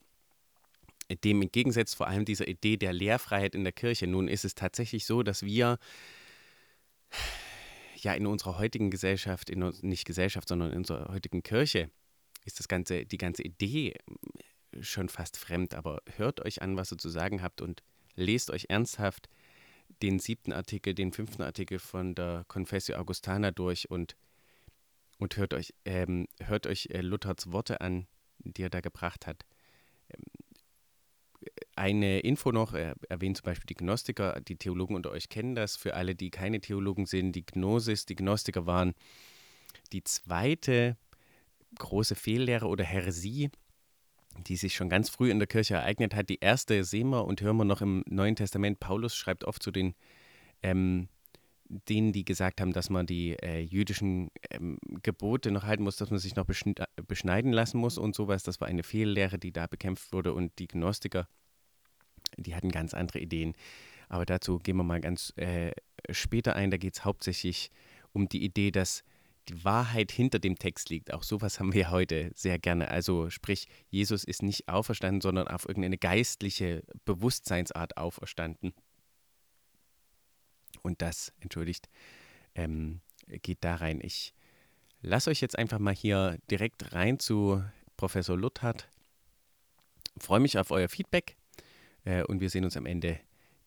dem 1.25 1.41
entgegensetzt, 1.41 1.96
vor 1.96 2.08
allem 2.08 2.24
dieser 2.24 2.48
Idee 2.48 2.77
der 2.77 2.94
Lehrfreiheit 2.94 3.53
in 3.53 3.65
der 3.65 3.74
Kirche. 3.74 4.08
Nun 4.08 4.30
ist 4.30 4.46
es 4.46 4.56
tatsächlich 4.56 5.06
so, 5.06 5.24
dass 5.24 5.44
wir 5.44 5.77
ja 7.96 8.13
in 8.13 8.25
unserer 8.25 8.58
heutigen 8.58 8.89
Gesellschaft, 8.89 9.50
in, 9.50 9.60
nicht 9.82 10.06
Gesellschaft, 10.06 10.48
sondern 10.48 10.72
in 10.72 10.77
unserer 10.77 11.12
heutigen 11.12 11.44
Kirche, 11.44 11.89
ist 12.46 12.60
das 12.60 12.68
ganze, 12.68 13.06
die 13.06 13.18
ganze 13.18 13.44
Idee 13.44 13.96
schon 14.80 15.10
fast 15.10 15.38
fremd, 15.38 15.75
aber 15.75 16.01
hört 16.15 16.44
euch 16.46 16.62
an, 16.62 16.77
was 16.77 16.91
ihr 16.91 16.98
zu 16.98 17.10
sagen 17.10 17.41
habt 17.41 17.62
und 17.62 17.84
lest 18.15 18.51
euch 18.51 18.65
ernsthaft 18.70 19.30
den 20.01 20.20
siebten 20.20 20.53
Artikel, 20.53 20.94
den 20.94 21.12
fünften 21.12 21.44
Artikel 21.44 21.80
von 21.80 22.15
der 22.15 22.46
Confessio 22.48 22.96
Augustana 22.96 23.51
durch 23.51 23.89
und, 23.89 24.15
und 25.20 25.38
hört 25.38 25.53
euch, 25.53 25.74
ähm, 25.86 26.27
hört 26.39 26.65
euch 26.68 26.88
äh, 26.91 27.01
Luther's 27.01 27.51
Worte 27.51 27.82
an, 27.82 28.08
die 28.39 28.63
er 28.63 28.70
da 28.70 28.80
gebracht 28.80 29.27
hat. 29.27 29.46
Eine 31.76 32.20
Info 32.20 32.52
noch, 32.52 32.74
er 32.74 32.96
erwähnt 33.10 33.38
zum 33.38 33.46
Beispiel 33.46 33.66
die 33.68 33.76
Gnostiker, 33.76 34.40
die 34.42 34.58
Theologen 34.58 34.96
unter 34.96 35.12
euch 35.12 35.30
kennen 35.30 35.56
das. 35.56 35.76
Für 35.76 35.96
alle, 35.96 36.16
die 36.16 36.30
keine 36.30 36.62
Theologen 36.62 37.06
sind, 37.06 37.34
die 37.34 37.46
Gnosis, 37.46 38.06
die 38.06 38.16
Gnostiker 38.16 38.66
waren 38.66 38.94
die 39.92 40.04
zweite 40.04 40.98
große 41.78 42.16
Fehllehre 42.16 42.68
oder 42.68 42.84
Häresie, 42.84 43.50
die 44.48 44.56
sich 44.56 44.76
schon 44.76 44.90
ganz 44.90 45.10
früh 45.10 45.32
in 45.32 45.40
der 45.40 45.48
Kirche 45.48 45.76
ereignet 45.76 46.16
hat. 46.16 46.30
Die 46.30 46.40
erste 46.40 46.84
sehen 46.84 47.10
wir 47.10 47.26
und 47.26 47.42
hören 47.42 47.58
wir 47.58 47.66
noch 47.66 47.82
im 47.82 48.04
Neuen 48.08 48.36
Testament. 48.36 48.80
Paulus 48.80 49.16
schreibt 49.16 49.44
oft 49.44 49.64
zu 49.64 49.72
den 49.72 49.96
ähm, 50.64 51.08
denen, 51.72 52.12
die 52.12 52.25
gesagt 52.25 52.60
haben, 52.60 52.74
dass 52.74 52.90
man 52.90 53.06
die 53.06 53.38
äh, 53.42 53.60
jüdischen 53.60 54.30
ähm, 54.50 54.78
Gebote 55.01 55.51
noch 55.51 55.63
halten 55.63 55.84
muss, 55.84 55.96
dass 55.96 56.12
man 56.12 56.20
sich 56.20 56.36
noch 56.36 56.46
beschneiden 56.46 57.54
lassen 57.54 57.78
muss 57.78 57.98
und 57.98 58.16
sowas. 58.16 58.44
Das 58.44 58.60
war 58.60 58.68
eine 58.68 58.84
Fehllehre, 58.84 59.40
die 59.40 59.51
da 59.51 59.68
bekämpft 59.68 60.12
wurde. 60.12 60.34
Und 60.34 60.60
die 60.60 60.68
Gnostiker, 60.68 61.28
die 62.38 62.56
hatten 62.56 62.70
ganz 62.70 62.94
andere 62.94 63.20
Ideen. 63.20 63.54
Aber 64.10 64.25
dazu 64.25 64.60
gehen 64.60 64.75
wir 64.75 64.84
mal 64.84 65.00
ganz 65.00 65.34
äh, 65.38 65.72
später 66.10 66.56
ein. 66.56 66.72
Da 66.72 66.78
geht 66.78 66.96
es 66.96 67.06
hauptsächlich 67.06 67.72
um 68.12 68.28
die 68.28 68.44
Idee, 68.44 68.72
dass 68.72 69.04
die 69.48 69.63
Wahrheit 69.63 70.12
hinter 70.12 70.40
dem 70.40 70.58
Text 70.58 70.90
liegt. 70.90 71.13
Auch 71.13 71.24
sowas 71.24 71.60
haben 71.60 71.74
wir 71.74 71.90
heute 71.90 72.32
sehr 72.36 72.60
gerne. 72.60 72.90
Also 72.90 73.30
sprich, 73.30 73.68
Jesus 73.90 74.24
ist 74.24 74.44
nicht 74.44 74.68
auferstanden, 74.68 75.22
sondern 75.22 75.48
auf 75.48 75.68
irgendeine 75.68 75.98
geistliche 75.98 76.84
Bewusstseinsart 77.06 77.98
auferstanden. 77.98 78.74
Und 80.82 81.02
das, 81.02 81.32
entschuldigt, 81.40 81.90
ähm, 82.56 83.02
geht 83.28 83.64
da 83.64 83.76
rein. 83.76 84.00
Ich 84.02 84.34
lasse 85.02 85.30
euch 85.30 85.42
jetzt 85.42 85.58
einfach 85.58 85.80
mal 85.80 85.94
hier 85.94 86.38
direkt 86.50 86.94
rein 86.94 87.20
zu 87.20 87.64
Professor 87.98 88.38
Luthard. 88.38 88.90
Freue 90.18 90.40
mich 90.40 90.58
auf 90.58 90.72
euer 90.72 90.90
Feedback 90.90 91.36
äh, 92.06 92.24
und 92.24 92.42
wir 92.42 92.50
sehen 92.50 92.66
uns 92.66 92.78
am 92.78 92.86
Ende 92.86 93.20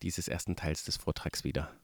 dieses 0.03 0.29
ersten 0.29 0.57
Teils 0.57 0.85
des 0.85 0.97
Vortrags 0.97 1.45
wieder. 1.45 1.75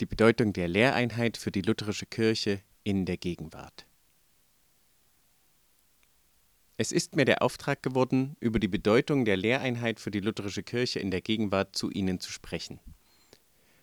Die 0.00 0.06
Bedeutung 0.06 0.52
der 0.52 0.68
Lehreinheit 0.68 1.36
für 1.36 1.52
die 1.52 1.62
lutherische 1.62 2.06
Kirche 2.06 2.60
in 2.82 3.04
der 3.06 3.16
Gegenwart. 3.16 3.86
Es 6.82 6.90
ist 6.90 7.14
mir 7.14 7.24
der 7.24 7.42
Auftrag 7.42 7.80
geworden, 7.80 8.36
über 8.40 8.58
die 8.58 8.66
Bedeutung 8.66 9.24
der 9.24 9.36
Lehreinheit 9.36 10.00
für 10.00 10.10
die 10.10 10.18
lutherische 10.18 10.64
Kirche 10.64 10.98
in 10.98 11.12
der 11.12 11.20
Gegenwart 11.20 11.76
zu 11.76 11.92
Ihnen 11.92 12.18
zu 12.18 12.32
sprechen. 12.32 12.80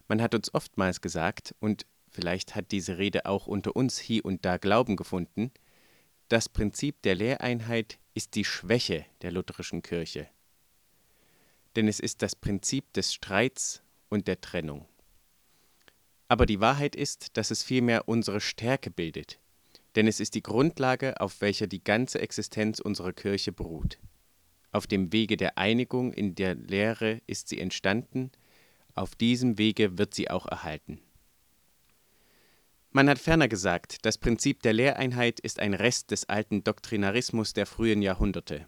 Man 0.09 0.21
hat 0.21 0.35
uns 0.35 0.53
oftmals 0.53 0.99
gesagt, 0.99 1.55
und 1.61 1.85
vielleicht 2.09 2.55
hat 2.55 2.73
diese 2.73 2.97
Rede 2.97 3.25
auch 3.25 3.47
unter 3.47 3.77
uns 3.77 3.99
hie 3.99 4.21
und 4.21 4.43
da 4.43 4.57
Glauben 4.57 4.97
gefunden, 4.97 5.51
das 6.27 6.49
Prinzip 6.49 7.01
der 7.03 7.15
Lehreinheit 7.15 7.99
ist 8.15 8.35
die 8.35 8.43
Schwäche 8.43 9.05
der 9.21 9.31
lutherischen 9.31 9.81
Kirche. 9.81 10.27
Denn 11.77 11.87
es 11.87 12.01
ist 12.01 12.21
das 12.21 12.35
Prinzip 12.35 12.91
des 12.91 13.13
Streits 13.13 13.81
und 14.09 14.27
der 14.27 14.41
Trennung. 14.41 14.89
Aber 16.27 16.45
die 16.45 16.59
Wahrheit 16.59 16.97
ist, 16.97 17.37
dass 17.37 17.49
es 17.49 17.63
vielmehr 17.63 18.09
unsere 18.09 18.41
Stärke 18.41 18.91
bildet, 18.91 19.39
denn 19.95 20.07
es 20.07 20.19
ist 20.19 20.35
die 20.35 20.43
Grundlage, 20.43 21.19
auf 21.19 21.41
welcher 21.41 21.67
die 21.67 21.83
ganze 21.83 22.19
Existenz 22.19 22.79
unserer 22.79 23.13
Kirche 23.13 23.51
beruht. 23.51 23.99
Auf 24.71 24.85
dem 24.85 25.11
Wege 25.11 25.35
der 25.35 25.57
Einigung 25.57 26.13
in 26.13 26.35
der 26.35 26.55
Lehre 26.55 27.21
ist 27.25 27.49
sie 27.49 27.59
entstanden, 27.59 28.31
auf 28.93 29.15
diesem 29.15 29.57
Wege 29.57 29.97
wird 29.97 30.13
sie 30.13 30.29
auch 30.29 30.45
erhalten. 30.45 30.99
Man 32.91 33.09
hat 33.09 33.19
ferner 33.19 33.47
gesagt, 33.47 34.05
das 34.05 34.17
Prinzip 34.17 34.63
der 34.63 34.73
Lehreinheit 34.73 35.39
ist 35.39 35.59
ein 35.59 35.75
Rest 35.75 36.11
des 36.11 36.27
alten 36.27 36.63
Doktrinarismus 36.63 37.53
der 37.53 37.65
frühen 37.65 38.01
Jahrhunderte. 38.01 38.65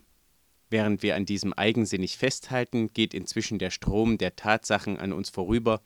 Während 0.70 1.04
wir 1.04 1.16
an 1.16 1.26
diesem 1.26 1.54
eigensinnig 1.54 2.18
festhalten, 2.18 2.94
geht 2.94 3.14
inzwischen 3.14 3.60
der 3.60 3.72
Strom 3.72 4.18
der 4.18 4.36
Tatsachen 4.36 4.98
an 4.98 5.12
uns 5.12 5.30
vorüber 5.30 5.82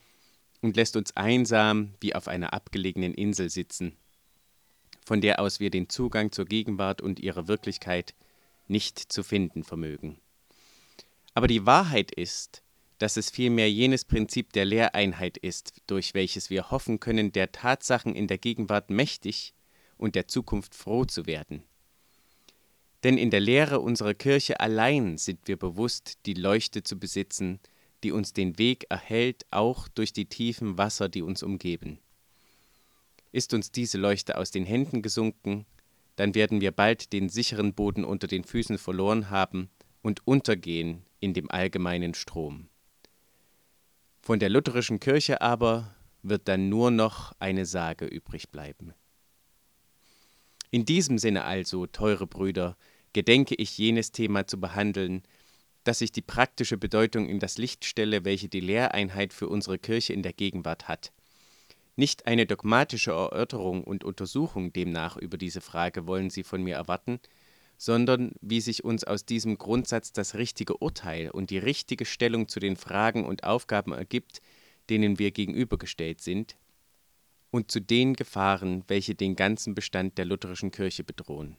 und 0.61 0.75
lässt 0.75 0.95
uns 0.95 1.15
einsam 1.15 1.95
wie 2.01 2.13
auf 2.13 2.27
einer 2.27 2.53
abgelegenen 2.53 3.13
Insel 3.13 3.49
sitzen, 3.49 3.95
von 5.05 5.21
der 5.21 5.39
aus 5.39 5.59
wir 5.59 5.69
den 5.69 5.87
Zugang 5.87 6.31
zur 6.31 6.45
Gegenwart 6.45 7.01
und 7.01 7.19
ihrer 7.19 7.47
Wirklichkeit 7.47 8.15
nicht 8.67 8.99
zu 8.99 9.23
finden 9.23 9.63
vermögen. 9.63 10.17
Aber 11.35 11.47
die 11.47 11.65
Wahrheit 11.65 12.11
ist, 12.11 12.63
dass 12.97 13.17
es 13.17 13.29
vielmehr 13.29 13.69
jenes 13.69 14.05
Prinzip 14.05 14.53
der 14.53 14.65
Lehreinheit 14.65 15.37
ist, 15.37 15.81
durch 15.87 16.13
welches 16.13 16.49
wir 16.49 16.71
hoffen 16.71 16.99
können, 16.99 17.31
der 17.31 17.51
Tatsachen 17.51 18.15
in 18.15 18.27
der 18.27 18.37
Gegenwart 18.37 18.89
mächtig 18.89 19.53
und 19.97 20.15
der 20.15 20.27
Zukunft 20.27 20.73
froh 20.73 21.05
zu 21.05 21.25
werden. 21.25 21.63
Denn 23.03 23.17
in 23.17 23.29
der 23.29 23.41
Lehre 23.41 23.81
unserer 23.81 24.13
Kirche 24.15 24.59
allein 24.59 25.17
sind 25.17 25.47
wir 25.47 25.57
bewusst, 25.57 26.25
die 26.25 26.33
Leuchte 26.33 26.83
zu 26.83 26.97
besitzen, 26.97 27.59
die 28.03 28.11
uns 28.11 28.33
den 28.33 28.57
Weg 28.57 28.85
erhellt, 28.89 29.45
auch 29.51 29.87
durch 29.87 30.13
die 30.13 30.25
tiefen 30.25 30.77
Wasser, 30.77 31.09
die 31.09 31.21
uns 31.21 31.43
umgeben. 31.43 31.99
Ist 33.35 33.53
uns 33.53 33.69
diese 33.69 33.97
Leuchte 33.97 34.37
aus 34.37 34.49
den 34.49 34.63
Händen 34.63 35.01
gesunken, 35.01 35.65
dann 36.15 36.35
werden 36.35 36.61
wir 36.61 36.71
bald 36.71 37.11
den 37.11 37.27
sicheren 37.27 37.73
Boden 37.73 38.05
unter 38.05 38.27
den 38.27 38.45
Füßen 38.45 38.77
verloren 38.77 39.29
haben 39.29 39.69
und 40.01 40.25
untergehen 40.25 41.05
in 41.19 41.33
dem 41.33 41.51
allgemeinen 41.51 42.13
Strom. 42.13 42.69
Von 44.21 44.39
der 44.39 44.47
lutherischen 44.47 45.01
Kirche 45.01 45.41
aber 45.41 45.93
wird 46.23 46.47
dann 46.47 46.69
nur 46.69 46.91
noch 46.91 47.33
eine 47.39 47.65
Sage 47.65 48.05
übrig 48.05 48.51
bleiben. 48.51 48.93
In 50.71 50.85
diesem 50.85 51.17
Sinne 51.17 51.43
also, 51.43 51.87
teure 51.87 52.27
Brüder, 52.27 52.77
gedenke 53.11 53.55
ich 53.55 53.77
jenes 53.77 54.13
Thema 54.13 54.47
zu 54.47 54.61
behandeln, 54.61 55.23
dass 55.83 55.99
ich 55.99 56.13
die 56.13 56.21
praktische 56.21 56.77
Bedeutung 56.77 57.27
in 57.27 57.39
das 57.39 57.57
Licht 57.57 57.83
stelle, 57.83 58.23
welche 58.23 58.47
die 58.47 58.61
Lehreinheit 58.61 59.33
für 59.33 59.49
unsere 59.49 59.77
Kirche 59.77 60.13
in 60.13 60.23
der 60.23 60.31
Gegenwart 60.31 60.87
hat. 60.87 61.11
Nicht 61.95 62.27
eine 62.27 62.45
dogmatische 62.45 63.11
Erörterung 63.11 63.83
und 63.83 64.03
Untersuchung 64.03 64.73
demnach 64.73 65.15
über 65.15 65.37
diese 65.37 65.61
Frage 65.61 66.07
wollen 66.07 66.29
Sie 66.29 66.43
von 66.43 66.61
mir 66.61 66.75
erwarten, 66.75 67.19
sondern 67.77 68.33
wie 68.41 68.61
sich 68.61 68.83
uns 68.83 69.03
aus 69.03 69.25
diesem 69.25 69.57
Grundsatz 69.57 70.11
das 70.11 70.35
richtige 70.35 70.77
Urteil 70.77 71.29
und 71.29 71.49
die 71.49 71.57
richtige 71.57 72.05
Stellung 72.05 72.47
zu 72.47 72.59
den 72.59 72.75
Fragen 72.75 73.25
und 73.25 73.43
Aufgaben 73.43 73.93
ergibt, 73.93 74.41
denen 74.89 75.19
wir 75.19 75.31
gegenübergestellt 75.31 76.21
sind, 76.21 76.57
und 77.51 77.71
zu 77.71 77.79
den 77.79 78.15
Gefahren, 78.15 78.83
welche 78.87 79.15
den 79.15 79.37
ganzen 79.37 79.75
Bestand 79.75 80.17
der 80.17 80.25
lutherischen 80.25 80.71
Kirche 80.71 81.05
bedrohen. 81.05 81.55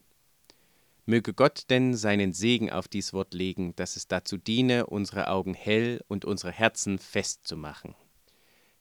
Möge 1.07 1.33
Gott 1.33 1.71
denn 1.71 1.95
seinen 1.95 2.35
Segen 2.35 2.71
auf 2.71 2.88
dies 2.88 3.14
Wort 3.14 3.33
legen, 3.33 3.75
dass 3.76 3.97
es 3.97 4.07
dazu 4.07 4.37
diene, 4.37 4.87
unsere 4.87 5.28
Augen 5.28 5.55
hell 5.55 6.05
und 6.09 6.26
unsere 6.26 6.52
Herzen 6.52 6.99
fest 6.99 7.47
zu 7.47 7.57
machen. 7.57 7.95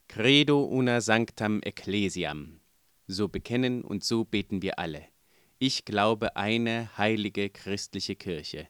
Credo 0.07 0.63
una 0.63 1.01
sanctam 1.01 1.61
ecclesiam. 1.61 2.61
So 3.07 3.27
bekennen 3.27 3.83
und 3.83 4.03
so 4.03 4.23
beten 4.23 4.61
wir 4.61 4.79
alle. 4.79 5.03
Ich 5.59 5.83
glaube 5.83 6.35
eine 6.37 6.89
heilige 6.97 7.49
christliche 7.49 8.15
Kirche. 8.15 8.67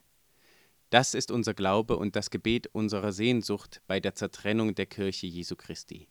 Das 0.89 1.13
ist 1.13 1.31
unser 1.31 1.53
Glaube 1.53 1.97
und 1.97 2.15
das 2.15 2.31
Gebet 2.31 2.67
unserer 2.67 3.11
Sehnsucht 3.11 3.81
bei 3.85 3.99
der 3.99 4.15
Zertrennung 4.15 4.75
der 4.75 4.87
Kirche 4.87 5.27
Jesu 5.27 5.55
Christi. 5.55 6.07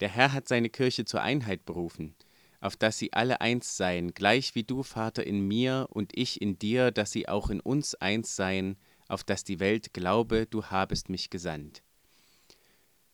Der 0.00 0.08
Herr 0.08 0.32
hat 0.32 0.48
seine 0.48 0.70
Kirche 0.70 1.04
zur 1.04 1.22
Einheit 1.22 1.66
berufen, 1.66 2.14
auf 2.60 2.76
dass 2.76 2.98
sie 2.98 3.12
alle 3.12 3.40
eins 3.40 3.76
seien, 3.76 4.14
gleich 4.14 4.54
wie 4.54 4.64
du, 4.64 4.82
Vater, 4.82 5.26
in 5.26 5.46
mir 5.46 5.86
und 5.90 6.16
ich 6.16 6.40
in 6.40 6.58
dir, 6.58 6.92
dass 6.92 7.12
sie 7.12 7.28
auch 7.28 7.50
in 7.50 7.60
uns 7.60 7.94
eins 7.96 8.36
seien, 8.36 8.76
auf 9.08 9.24
dass 9.24 9.44
die 9.44 9.60
Welt 9.60 9.92
glaube, 9.92 10.46
du 10.46 10.64
habest 10.64 11.10
mich 11.10 11.28
gesandt. 11.30 11.82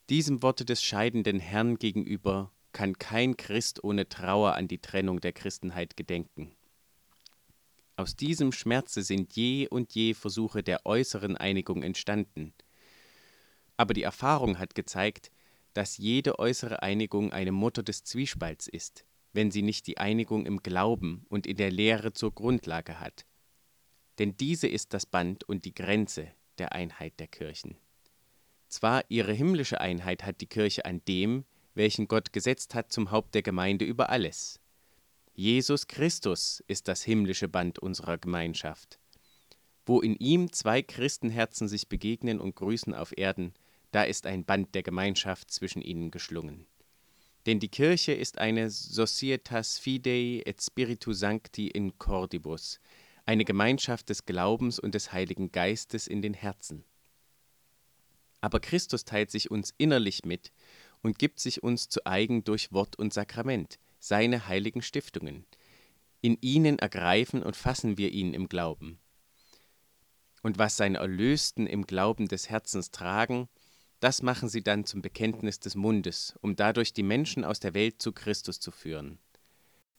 Diesem 0.08 0.42
Worte 0.42 0.64
des 0.64 0.82
scheidenden 0.82 1.40
Herrn 1.40 1.78
gegenüber 1.78 2.52
kann 2.72 2.98
kein 2.98 3.36
Christ 3.36 3.82
ohne 3.82 4.08
Trauer 4.08 4.54
an 4.54 4.68
die 4.68 4.78
Trennung 4.78 5.20
der 5.20 5.32
Christenheit 5.32 5.96
gedenken. 5.96 6.54
Aus 7.96 8.14
diesem 8.14 8.52
Schmerze 8.52 9.02
sind 9.02 9.34
je 9.34 9.66
und 9.68 9.94
je 9.94 10.14
Versuche 10.14 10.62
der 10.62 10.84
äußeren 10.86 11.36
Einigung 11.36 11.82
entstanden. 11.82 12.52
aber 13.76 13.94
die 13.94 14.02
Erfahrung 14.02 14.58
hat 14.58 14.74
gezeigt, 14.74 15.30
dass 15.74 15.98
jede 15.98 16.38
äußere 16.38 16.82
Einigung 16.82 17.32
eine 17.32 17.52
Mutter 17.52 17.82
des 17.82 18.04
Zwiespalts 18.04 18.68
ist, 18.68 19.04
wenn 19.32 19.50
sie 19.50 19.62
nicht 19.62 19.86
die 19.86 19.98
Einigung 19.98 20.46
im 20.46 20.62
Glauben 20.62 21.26
und 21.28 21.46
in 21.46 21.56
der 21.56 21.70
Lehre 21.70 22.12
zur 22.12 22.34
Grundlage 22.34 23.00
hat. 23.00 23.26
Denn 24.18 24.36
diese 24.36 24.66
ist 24.66 24.94
das 24.94 25.04
Band 25.04 25.44
und 25.44 25.64
die 25.64 25.74
Grenze 25.74 26.32
der 26.58 26.72
Einheit 26.72 27.20
der 27.20 27.26
Kirchen. 27.26 27.76
Zwar 28.68 29.04
ihre 29.08 29.32
himmlische 29.32 29.80
Einheit 29.80 30.24
hat 30.24 30.40
die 30.40 30.46
Kirche 30.46 30.84
an 30.84 31.02
dem, 31.06 31.44
welchen 31.74 32.08
Gott 32.08 32.32
gesetzt 32.32 32.74
hat 32.74 32.92
zum 32.92 33.10
Haupt 33.10 33.34
der 33.34 33.42
Gemeinde 33.42 33.84
über 33.84 34.10
alles. 34.10 34.60
Jesus 35.34 35.86
Christus 35.86 36.64
ist 36.66 36.88
das 36.88 37.02
himmlische 37.02 37.48
Band 37.48 37.78
unserer 37.78 38.16
Gemeinschaft. 38.16 38.98
Wo 39.84 40.00
in 40.00 40.16
ihm 40.16 40.50
zwei 40.52 40.82
Christenherzen 40.82 41.68
sich 41.68 41.88
begegnen 41.88 42.40
und 42.40 42.56
grüßen 42.56 42.94
auf 42.94 43.16
Erden, 43.16 43.52
da 43.92 44.02
ist 44.02 44.26
ein 44.26 44.44
Band 44.44 44.74
der 44.74 44.82
Gemeinschaft 44.82 45.50
zwischen 45.50 45.82
ihnen 45.82 46.10
geschlungen. 46.10 46.66
Denn 47.46 47.60
die 47.60 47.68
Kirche 47.68 48.12
ist 48.12 48.38
eine 48.38 48.70
Societas 48.70 49.78
Fidei 49.78 50.42
et 50.44 50.60
Spiritu 50.60 51.12
Sancti 51.12 51.68
in 51.68 51.96
Cordibus, 51.98 52.80
eine 53.24 53.44
Gemeinschaft 53.44 54.08
des 54.08 54.24
Glaubens 54.24 54.80
und 54.80 54.94
des 54.94 55.12
Heiligen 55.12 55.52
Geistes 55.52 56.08
in 56.08 56.22
den 56.22 56.34
Herzen. 56.34 56.84
Aber 58.40 58.60
Christus 58.60 59.04
teilt 59.04 59.30
sich 59.30 59.50
uns 59.50 59.74
innerlich 59.78 60.24
mit 60.24 60.52
und 61.02 61.18
gibt 61.18 61.40
sich 61.40 61.62
uns 61.62 61.88
zu 61.88 62.06
eigen 62.06 62.44
durch 62.44 62.72
Wort 62.72 62.96
und 62.96 63.12
Sakrament, 63.12 63.78
seine 63.98 64.48
heiligen 64.48 64.82
Stiftungen. 64.82 65.46
In 66.20 66.38
ihnen 66.40 66.78
ergreifen 66.78 67.42
und 67.42 67.56
fassen 67.56 67.98
wir 67.98 68.10
ihn 68.10 68.34
im 68.34 68.48
Glauben. 68.48 68.98
Und 70.42 70.58
was 70.58 70.76
seine 70.76 70.98
Erlösten 70.98 71.66
im 71.66 71.86
Glauben 71.86 72.28
des 72.28 72.48
Herzens 72.50 72.90
tragen, 72.90 73.48
das 74.00 74.22
machen 74.22 74.48
sie 74.48 74.62
dann 74.62 74.84
zum 74.84 75.02
Bekenntnis 75.02 75.58
des 75.58 75.74
Mundes, 75.74 76.34
um 76.40 76.54
dadurch 76.54 76.92
die 76.92 77.02
Menschen 77.02 77.44
aus 77.44 77.60
der 77.60 77.74
Welt 77.74 78.00
zu 78.02 78.12
Christus 78.12 78.60
zu 78.60 78.70
führen. 78.70 79.18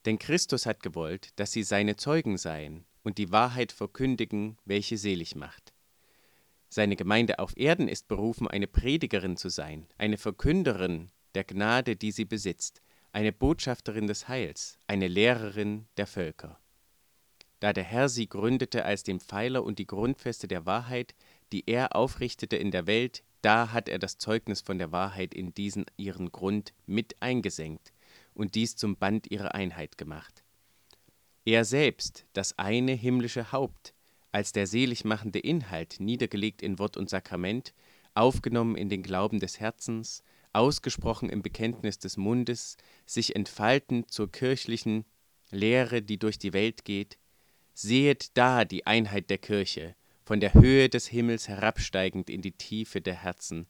Denn 0.06 0.20
Christus 0.20 0.65
hat 0.65 0.84
gewollt, 0.84 1.32
dass 1.38 1.51
sie 1.51 1.63
seine 1.63 1.96
Zeugen 1.96 2.38
seien 2.38 2.86
und 3.03 3.17
die 3.17 3.32
Wahrheit 3.32 3.72
verkündigen, 3.72 4.58
welche 4.65 4.98
selig 4.98 5.36
macht. 5.36 5.74
Seine 6.70 6.96
Gemeinde 6.96 7.40
auf 7.40 7.56
Erden 7.56 7.88
ist 7.88 8.08
berufen, 8.08 8.48
eine 8.48 8.68
Predigerin 8.68 9.38
zu 9.38 9.50
sein, 9.50 9.88
eine 9.98 10.18
Verkünderin 10.18 11.12
der 11.36 11.44
Gnade, 11.44 11.96
die 11.96 12.12
sie 12.12 12.26
besitzt, 12.26 12.82
eine 13.12 13.32
Botschafterin 13.32 14.08
des 14.08 14.28
Heils, 14.28 14.78
eine 14.88 15.08
Lehrerin 15.08 15.88
der 15.98 16.08
Völker. 16.08 16.60
Da 17.60 17.74
der 17.74 17.84
Herr 17.84 18.10
sie 18.10 18.28
gründete 18.28 18.86
als 18.86 19.04
den 19.04 19.20
Pfeiler 19.20 19.64
und 19.64 19.80
die 19.80 19.88
Grundfeste 19.88 20.48
der 20.48 20.66
Wahrheit, 20.66 21.16
die 21.52 21.64
er 21.68 21.96
aufrichtete 21.96 22.58
in 22.58 22.72
der 22.72 22.86
Welt, 22.86 23.24
da 23.42 23.72
hat 23.72 23.90
er 23.90 24.00
das 24.00 24.18
Zeugnis 24.18 24.62
von 24.62 24.78
der 24.78 24.92
Wahrheit 24.92 25.34
in 25.34 25.54
diesen 25.54 25.86
ihren 25.96 26.32
Grund 26.32 26.74
mit 26.86 27.22
eingesenkt 27.22 27.94
und 28.34 28.56
dies 28.56 28.76
zum 28.76 28.98
Band 28.98 29.32
ihrer 29.32 29.56
Einheit 29.56 29.98
gemacht. 29.98 30.44
Er 31.46 31.63
selbst, 31.65 32.26
das 32.34 32.60
eine 32.60 32.91
himmlische 32.91 33.52
Haupt, 33.52 33.94
als 34.32 34.52
der 34.52 34.68
seligmachende 34.68 35.40
Inhalt, 35.40 36.00
niedergelegt 36.00 36.62
in 36.62 36.80
Wort 36.80 36.98
und 36.98 37.10
Sakrament, 37.10 37.74
aufgenommen 38.13 38.76
in 38.76 38.90
den 38.90 39.04
Glauben 39.04 39.40
des 39.40 39.60
Herzens, 39.60 40.24
ausgesprochen 40.54 41.30
im 41.30 41.42
Bekenntnis 41.42 42.00
des 42.00 42.18
Mundes, 42.18 42.78
sich 43.06 43.36
entfaltend 43.36 44.12
zur 44.12 44.32
kirchlichen 44.32 45.06
Lehre, 45.52 46.02
die 46.02 46.18
durch 46.18 46.40
die 46.40 46.54
Welt 46.54 46.84
geht, 46.84 47.18
sehet 47.74 48.36
da 48.38 48.66
die 48.66 48.86
Einheit 48.88 49.30
der 49.30 49.38
Kirche, 49.38 49.96
von 50.24 50.40
der 50.40 50.54
Höhe 50.54 50.90
des 50.90 51.08
Himmels 51.08 51.48
herabsteigend 51.48 52.30
in 52.30 52.42
die 52.42 52.52
Tiefe 52.52 53.02
der 53.02 53.13
Herzen 53.13 53.68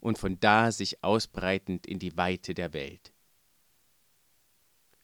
und 0.00 0.18
von 0.18 0.40
da 0.40 0.72
sich 0.72 1.04
ausbreitend 1.04 1.86
in 1.86 1.98
die 1.98 2.16
Weite 2.16 2.54
der 2.54 2.72
Welt. 2.72 3.12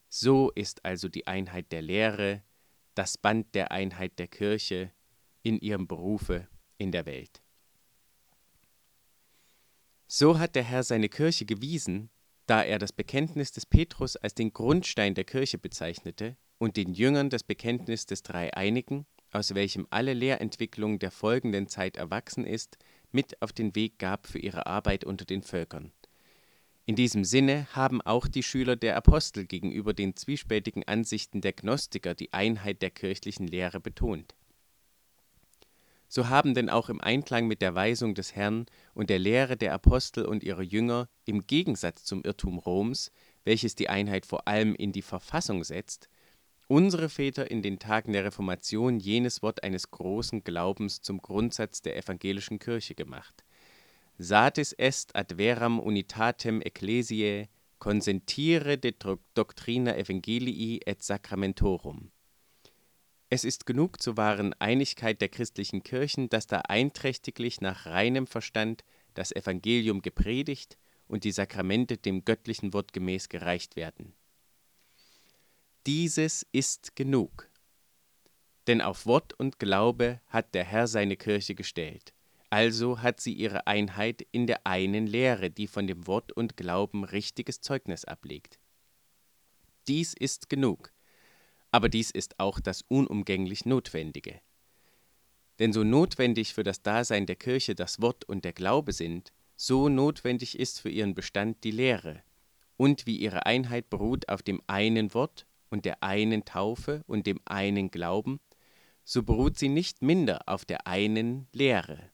So 0.09 0.51
ist 0.51 0.83
also 0.83 1.07
die 1.07 1.27
Einheit 1.27 1.71
der 1.71 1.81
Lehre, 1.81 2.41
das 2.95 3.17
Band 3.17 3.53
der 3.53 3.71
Einheit 3.71 4.17
der 4.17 4.27
Kirche 4.27 4.91
in 5.43 5.59
ihrem 5.59 5.87
Berufe 5.87 6.47
in 6.77 6.91
der 6.91 7.05
Welt. 7.05 7.41
So 10.07 10.39
hat 10.39 10.55
der 10.55 10.63
Herr 10.63 10.83
seine 10.83 11.09
Kirche 11.09 11.45
gewiesen, 11.45 12.09
da 12.45 12.63
er 12.63 12.79
das 12.79 12.93
Bekenntnis 12.93 13.51
des 13.51 13.65
Petrus 13.65 14.15
als 14.15 14.33
den 14.33 14.53
Grundstein 14.53 15.15
der 15.15 15.25
Kirche 15.25 15.57
bezeichnete 15.57 16.37
und 16.57 16.77
den 16.77 16.93
Jüngern 16.93 17.29
das 17.29 17.43
Bekenntnis 17.43 18.05
des 18.05 18.23
Dreieinigen 18.23 19.05
aus 19.31 19.53
welchem 19.55 19.87
alle 19.89 20.13
Lehrentwicklung 20.13 20.99
der 20.99 21.11
folgenden 21.11 21.67
Zeit 21.67 21.97
erwachsen 21.97 22.45
ist, 22.45 22.77
mit 23.11 23.41
auf 23.41 23.51
den 23.51 23.75
Weg 23.75 23.99
gab 23.99 24.27
für 24.27 24.39
ihre 24.39 24.65
Arbeit 24.65 25.03
unter 25.03 25.25
den 25.25 25.41
Völkern. 25.41 25.91
In 26.85 26.95
diesem 26.95 27.25
Sinne 27.25 27.67
haben 27.73 28.01
auch 28.01 28.27
die 28.27 28.43
Schüler 28.43 28.77
der 28.77 28.95
Apostel 28.95 29.45
gegenüber 29.45 29.93
den 29.93 30.15
zwiespältigen 30.15 30.85
Ansichten 30.85 31.41
der 31.41 31.53
Gnostiker 31.53 32.15
die 32.15 32.31
Einheit 32.31 32.81
der 32.81 32.91
kirchlichen 32.91 33.47
Lehre 33.47 33.81
betont. 33.81 34.35
So 36.07 36.29
haben 36.29 36.53
denn 36.53 36.69
auch 36.69 36.89
im 36.89 37.01
Einklang 37.01 37.47
mit 37.47 37.61
der 37.61 37.75
Weisung 37.75 38.15
des 38.15 38.35
Herrn 38.35 38.65
und 38.93 39.09
der 39.09 39.19
Lehre 39.19 39.57
der 39.57 39.73
Apostel 39.73 40.25
und 40.25 40.43
ihrer 40.43 40.61
Jünger 40.61 41.09
im 41.25 41.45
Gegensatz 41.45 42.05
zum 42.05 42.23
Irrtum 42.23 42.59
Roms, 42.59 43.11
welches 43.43 43.75
die 43.75 43.89
Einheit 43.89 44.25
vor 44.25 44.47
allem 44.47 44.73
in 44.75 44.93
die 44.93 45.01
Verfassung 45.01 45.63
setzt, 45.63 46.09
unsere 46.67 47.09
Väter 47.09 47.49
in 47.51 47.61
den 47.61 47.79
Tagen 47.79 48.13
der 48.13 48.23
Reformation 48.23 48.99
jenes 48.99 49.41
Wort 49.41 49.63
eines 49.63 49.91
großen 49.91 50.43
Glaubens 50.43 51.01
zum 51.01 51.21
Grundsatz 51.21 51.81
der 51.81 51.97
evangelischen 51.97 52.59
Kirche 52.59 52.95
gemacht. 52.95 53.43
Satis 54.17 54.73
est 54.73 55.15
ad 55.15 55.37
veram 55.37 55.79
unitatem 55.79 56.61
ecclesiae 56.61 57.49
consentire 57.79 58.77
de 58.77 58.93
doctrina 59.35 59.95
evangelii 59.95 60.81
et 60.85 61.03
sacramentorum. 61.03 62.11
Es 63.29 63.43
ist 63.43 63.65
genug 63.65 64.01
zur 64.01 64.17
wahren 64.17 64.53
Einigkeit 64.59 65.19
der 65.21 65.29
christlichen 65.29 65.83
Kirchen, 65.83 66.29
dass 66.29 66.47
da 66.47 66.61
einträchtiglich 66.61 67.61
nach 67.61 67.85
reinem 67.85 68.27
Verstand 68.27 68.83
das 69.13 69.31
Evangelium 69.31 70.01
gepredigt 70.01 70.77
und 71.07 71.23
die 71.23 71.31
Sakramente 71.31 71.97
dem 71.97 72.23
göttlichen 72.23 72.73
Wort 72.73 72.93
gemäß 72.93 73.29
gereicht 73.29 73.75
werden 73.75 74.13
dieses 75.87 76.45
ist 76.51 76.97
genug. 76.97 77.49
Denn 78.67 78.81
auf 78.81 79.05
Wort 79.05 79.31
und 79.39 79.57
Glaube 79.57 80.19
hat 80.27 80.53
der 80.53 80.65
Herr 80.65 80.85
seine 80.85 81.15
Kirche 81.15 81.55
gestellt. 81.55 82.13
Also 82.49 83.01
hat 83.01 83.21
sie 83.21 83.31
ihre 83.31 83.67
Einheit 83.67 84.27
in 84.33 84.47
der 84.47 84.67
einen 84.67 85.07
Lehre, 85.07 85.49
die 85.49 85.67
von 85.67 85.87
dem 85.87 86.05
Wort 86.05 86.33
und 86.33 86.57
Glauben 86.57 87.05
richtiges 87.05 87.61
Zeugnis 87.61 88.03
ablegt. 88.03 88.59
Dies 89.87 90.13
ist 90.13 90.49
genug, 90.49 90.91
aber 91.71 91.89
dies 91.89 92.11
ist 92.11 92.39
auch 92.39 92.59
das 92.59 92.83
unumgänglich 92.87 93.65
Notwendige. 93.65 94.41
Denn 95.59 95.73
so 95.73 95.83
notwendig 95.83 96.53
für 96.53 96.63
das 96.63 96.81
Dasein 96.81 97.25
der 97.25 97.35
Kirche 97.35 97.75
das 97.75 98.01
Wort 98.01 98.25
und 98.25 98.45
der 98.45 98.53
Glaube 98.53 98.93
sind, 98.93 99.33
so 99.55 99.89
notwendig 99.89 100.57
ist 100.59 100.79
für 100.79 100.89
ihren 100.89 101.15
Bestand 101.15 101.63
die 101.63 101.71
Lehre, 101.71 102.21
und 102.77 103.07
wie 103.07 103.17
ihre 103.17 103.45
Einheit 103.47 103.89
beruht 103.89 104.29
auf 104.29 104.43
dem 104.43 104.61
einen 104.67 105.13
Wort 105.15 105.47
und 105.69 105.85
der 105.85 106.03
einen 106.03 106.45
Taufe 106.45 107.03
und 107.07 107.25
dem 107.25 107.39
einen 107.45 107.89
Glauben, 107.89 108.39
so 109.03 109.23
beruht 109.23 109.57
sie 109.57 109.69
nicht 109.69 110.01
minder 110.01 110.41
auf 110.45 110.63
der 110.63 110.85
einen 110.85 111.47
Lehre. 111.53 112.11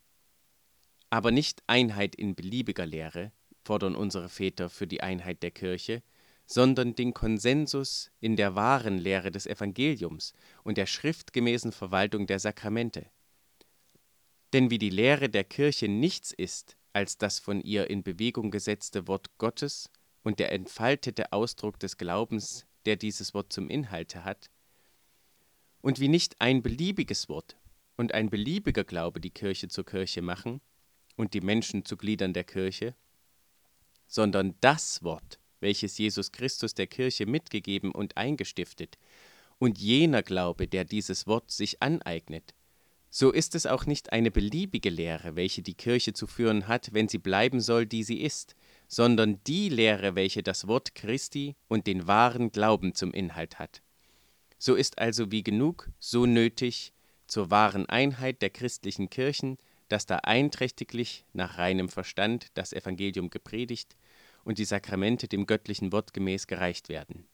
Aber 1.10 1.32
nicht 1.32 1.62
Einheit 1.68 2.16
in 2.16 2.34
beliebiger 2.34 2.86
Lehre 2.86 3.32
fordern 3.66 3.96
unsere 3.96 4.30
Väter 4.30 4.70
für 4.70 4.88
die 4.88 5.02
Einheit 5.02 5.42
der 5.44 5.52
Kirche, 5.52 6.04
sondern 6.46 6.96
den 6.96 7.14
Konsensus 7.14 8.12
in 8.20 8.36
der 8.36 8.56
wahren 8.56 8.98
Lehre 8.98 9.32
des 9.32 9.46
Evangeliums 9.46 10.34
und 10.64 10.78
der 10.78 10.86
schriftgemäßen 10.86 11.72
Verwaltung 11.72 12.28
der 12.28 12.40
Sakramente. 12.40 13.06
Denn 14.52 14.70
wie 14.70 14.78
die 14.78 14.90
Lehre 14.90 15.30
der 15.30 15.44
Kirche 15.44 15.88
nichts 15.88 16.32
ist 16.32 16.78
als 16.92 17.18
das 17.18 17.40
von 17.40 17.60
ihr 17.62 17.90
in 17.90 18.04
Bewegung 18.04 18.52
gesetzte 18.52 19.08
Wort 19.08 19.38
Gottes 19.40 19.90
und 20.22 20.40
der 20.40 20.52
entfaltete 20.52 21.34
Ausdruck 21.34 21.80
des 21.80 21.98
Glaubens 21.98 22.68
der 22.86 22.96
dieses 22.98 23.34
Wort 23.34 23.52
zum 23.52 23.70
Inhalte 23.70 24.24
hat, 24.24 24.50
und 25.82 26.00
wie 26.00 26.08
nicht 26.08 26.40
ein 26.40 26.64
beliebiges 26.64 27.30
Wort 27.30 27.58
und 27.98 28.14
ein 28.14 28.30
beliebiger 28.30 28.86
Glaube 28.86 29.20
die 29.20 29.32
Kirche 29.32 29.68
zur 29.68 29.86
Kirche 29.86 30.22
machen 30.22 30.62
und 31.18 31.34
die 31.34 31.42
Menschen 31.42 31.84
zu 31.86 31.98
Gliedern 31.98 32.34
der 32.34 32.46
Kirche, 32.46 32.96
sondern 34.08 34.56
das 34.62 35.04
Wort, 35.04 35.40
welches 35.64 35.98
Jesus 35.98 36.32
Christus 36.32 36.76
der 36.76 36.86
Kirche 36.86 37.26
mitgegeben 37.26 37.92
und 37.92 38.18
eingestiftet, 38.18 39.00
und 39.58 39.80
jener 39.80 40.22
Glaube, 40.22 40.68
der 40.68 40.86
dieses 40.86 41.26
Wort 41.26 41.50
sich 41.50 41.82
aneignet, 41.82 42.54
so 43.10 43.32
ist 43.32 43.56
es 43.56 43.66
auch 43.66 43.86
nicht 43.86 44.12
eine 44.12 44.30
beliebige 44.30 44.90
Lehre, 44.90 45.36
welche 45.36 45.62
die 45.62 45.76
Kirche 45.76 46.14
zu 46.14 46.28
führen 46.28 46.68
hat, 46.68 46.94
wenn 46.94 47.08
sie 47.08 47.20
bleiben 47.20 47.62
soll, 47.62 47.86
die 47.86 48.04
sie 48.04 48.22
ist, 48.22 48.56
sondern 48.88 49.40
die 49.46 49.70
Lehre, 49.70 50.16
welche 50.16 50.44
das 50.44 50.68
Wort 50.68 50.96
Christi 50.96 51.56
und 51.68 51.88
den 51.88 52.08
wahren 52.08 52.52
Glauben 52.52 52.96
zum 52.96 53.12
Inhalt 53.12 53.60
hat. 53.60 53.82
So 54.58 54.76
ist 54.76 54.98
also 55.00 55.32
wie 55.32 55.44
genug, 55.44 55.90
so 56.00 56.26
nötig 56.26 56.94
zur 57.28 57.52
wahren 57.52 57.88
Einheit 57.88 58.42
der 58.42 58.50
christlichen 58.50 59.10
Kirchen 59.10 59.58
dass 59.94 60.08
da 60.08 60.18
einträchtiglich 60.18 61.24
nach 61.34 61.60
reinem 61.60 61.88
Verstand 61.88 62.48
das 62.56 62.74
Evangelium 62.74 63.30
gepredigt 63.30 63.96
und 64.44 64.58
die 64.58 64.66
Sakramente 64.66 65.28
dem 65.28 65.46
göttlichen 65.46 65.92
Wort 65.92 66.14
gemäß 66.14 66.48
gereicht 66.48 66.90
werden. 66.90 67.28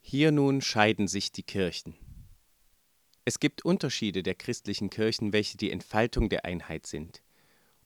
Hier 0.00 0.32
nun 0.32 0.60
scheiden 0.60 1.08
sich 1.08 1.32
die 1.32 1.44
Kirchen. 1.44 1.94
Es 3.24 3.38
gibt 3.38 3.64
Unterschiede 3.64 4.22
der 4.22 4.34
christlichen 4.34 4.90
Kirchen, 4.90 5.32
welche 5.32 5.56
die 5.56 5.70
Entfaltung 5.70 6.28
der 6.28 6.44
Einheit 6.44 6.86
sind, 6.86 7.22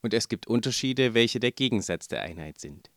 und 0.00 0.14
es 0.14 0.28
gibt 0.28 0.46
Unterschiede, 0.46 1.14
welche 1.14 1.40
der 1.40 1.52
Gegensatz 1.52 2.08
der 2.08 2.22
Einheit 2.22 2.58
sind. 2.58 2.90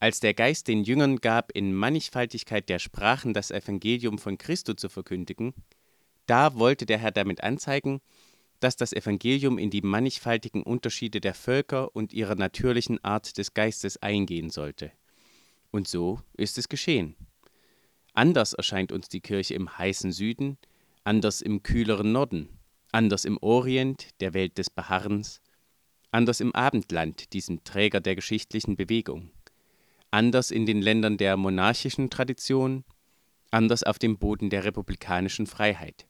Als 0.00 0.18
der 0.18 0.34
Geist 0.34 0.66
den 0.66 0.82
Jüngern 0.82 1.18
gab, 1.18 1.52
in 1.52 1.72
Mannigfaltigkeit 1.74 2.68
der 2.68 2.80
Sprachen 2.80 3.34
das 3.34 3.52
Evangelium 3.52 4.18
von 4.18 4.36
Christo 4.36 4.74
zu 4.74 4.88
verkündigen, 4.88 5.54
da 6.26 6.56
wollte 6.56 6.86
der 6.86 6.98
Herr 6.98 7.12
damit 7.12 7.42
anzeigen, 7.44 8.00
dass 8.62 8.76
das 8.76 8.92
Evangelium 8.92 9.58
in 9.58 9.70
die 9.70 9.82
mannigfaltigen 9.82 10.62
Unterschiede 10.62 11.20
der 11.20 11.34
Völker 11.34 11.96
und 11.96 12.12
ihrer 12.12 12.36
natürlichen 12.36 13.02
Art 13.02 13.36
des 13.36 13.54
Geistes 13.54 14.00
eingehen 14.00 14.50
sollte. 14.50 14.92
Und 15.72 15.88
so 15.88 16.20
ist 16.34 16.58
es 16.58 16.68
geschehen. 16.68 17.16
Anders 18.14 18.52
erscheint 18.52 18.92
uns 18.92 19.08
die 19.08 19.20
Kirche 19.20 19.54
im 19.54 19.78
heißen 19.78 20.12
Süden, 20.12 20.58
anders 21.02 21.40
im 21.40 21.64
kühleren 21.64 22.12
Norden, 22.12 22.50
anders 22.92 23.24
im 23.24 23.36
Orient, 23.38 24.08
der 24.20 24.32
Welt 24.32 24.58
des 24.58 24.70
Beharrens, 24.70 25.40
anders 26.12 26.40
im 26.40 26.54
Abendland, 26.54 27.32
diesem 27.32 27.64
Träger 27.64 28.00
der 28.00 28.14
geschichtlichen 28.14 28.76
Bewegung, 28.76 29.30
anders 30.12 30.52
in 30.52 30.66
den 30.66 30.82
Ländern 30.82 31.16
der 31.16 31.36
monarchischen 31.36 32.10
Tradition, 32.10 32.84
anders 33.50 33.82
auf 33.82 33.98
dem 33.98 34.18
Boden 34.18 34.50
der 34.50 34.64
republikanischen 34.64 35.46
Freiheit. 35.46 36.06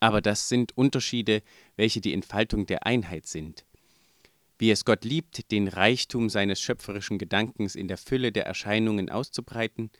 Aber 0.00 0.20
das 0.20 0.48
sind 0.48 0.76
Unterschiede, 0.76 1.42
welche 1.76 2.00
die 2.00 2.12
Entfaltung 2.12 2.66
der 2.66 2.86
Einheit 2.86 3.26
sind. 3.26 3.64
Wie 4.58 4.70
es 4.70 4.84
Gott 4.84 5.04
liebt, 5.04 5.50
den 5.50 5.68
Reichtum 5.68 6.28
seines 6.28 6.60
schöpferischen 6.60 7.18
Gedankens 7.18 7.74
in 7.74 7.88
der 7.88 7.98
Fülle 7.98 8.32
der 8.32 8.46
Erscheinungen 8.46 9.10
auszubreiten, 9.10 9.90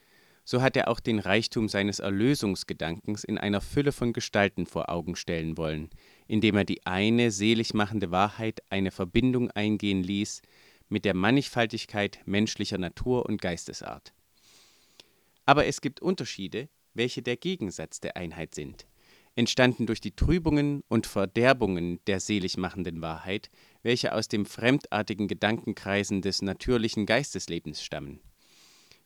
so 0.45 0.63
hat 0.63 0.77
er 0.77 0.89
auch 0.89 1.01
den 1.01 1.19
Reichtum 1.19 1.69
seines 1.69 1.99
Erlösungsgedankens 1.99 3.25
in 3.25 3.37
einer 3.37 3.61
Fülle 3.61 3.93
von 3.93 4.13
Gestalten 4.13 4.65
vor 4.67 4.89
Augen 4.89 5.17
stellen 5.17 5.57
wollen, 5.57 5.91
indem 6.29 6.57
er 6.57 6.65
die 6.65 6.87
eine 6.87 7.31
selig 7.31 7.75
machende 7.75 8.11
Wahrheit 8.13 8.63
eine 8.71 8.93
Verbindung 8.93 9.51
eingehen 9.51 10.03
ließ 10.03 10.43
mit 10.89 11.05
der 11.05 11.15
Mannigfaltigkeit 11.15 12.21
menschlicher 12.27 12.79
Natur 12.79 13.27
und 13.27 13.43
Geistesart. 13.43 14.15
Aber 15.47 15.67
es 15.67 15.81
gibt 15.81 16.01
Unterschiede, 16.01 16.69
welche 16.95 17.23
der 17.23 17.37
Gegensatz 17.37 18.01
der 18.01 18.17
Einheit 18.17 18.55
sind 18.55 18.87
entstanden 19.37 19.87
durch 19.87 20.01
die 20.01 20.17
Trübungen 20.17 20.83
und 20.89 21.07
Verderbungen 21.07 22.01
der 22.07 22.21
seligmachenden 22.21 23.03
Wahrheit, 23.03 23.51
welche 23.83 24.15
aus 24.15 24.29
dem 24.29 24.47
fremdartigen 24.47 25.29
Gedankenkreisen 25.29 26.23
des 26.23 26.43
natürlichen 26.43 27.07
Geisteslebens 27.07 27.83
stammen. 27.83 28.21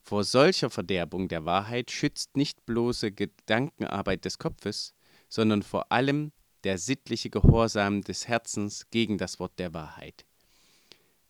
Vor 0.02 0.24
solcher 0.24 0.70
Verderbung 0.70 1.28
der 1.28 1.44
Wahrheit 1.44 1.90
schützt 1.90 2.36
nicht 2.36 2.64
bloße 2.64 3.12
Gedankenarbeit 3.12 4.24
des 4.24 4.38
Kopfes, 4.38 4.94
sondern 5.28 5.62
vor 5.62 5.92
allem 5.92 6.32
der 6.64 6.78
sittliche 6.78 7.28
Gehorsam 7.28 8.02
des 8.02 8.28
Herzens 8.28 8.88
gegen 8.90 9.18
das 9.18 9.40
Wort 9.40 9.58
der 9.58 9.74
Wahrheit. 9.74 10.24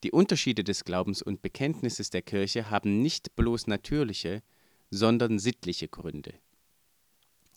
Die 0.03 0.13
Unterschiede 0.13 0.63
des 0.63 0.85
Glaubens 0.85 1.23
und 1.23 1.43
Bekenntnisses 1.43 2.11
der 2.11 2.23
Kirche 2.23 2.71
haben 2.71 3.03
nicht 3.03 3.35
bloß 3.35 3.67
natürliche, 3.67 4.43
sondern 4.91 5.39
sittliche 5.39 5.89
Gründe. 5.89 6.35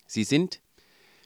Sie 0.08 0.24
sind, 0.24 0.62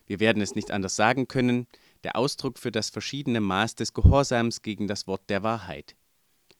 wir 0.07 0.19
werden 0.19 0.41
es 0.41 0.55
nicht 0.55 0.71
anders 0.71 0.95
sagen 0.95 1.27
können, 1.27 1.67
der 2.03 2.15
Ausdruck 2.15 2.57
für 2.57 2.71
das 2.71 2.89
verschiedene 2.89 3.41
Maß 3.41 3.75
des 3.75 3.93
Gehorsams 3.93 4.61
gegen 4.61 4.87
das 4.87 5.05
Wort 5.07 5.29
der 5.29 5.43
Wahrheit. 5.43 5.95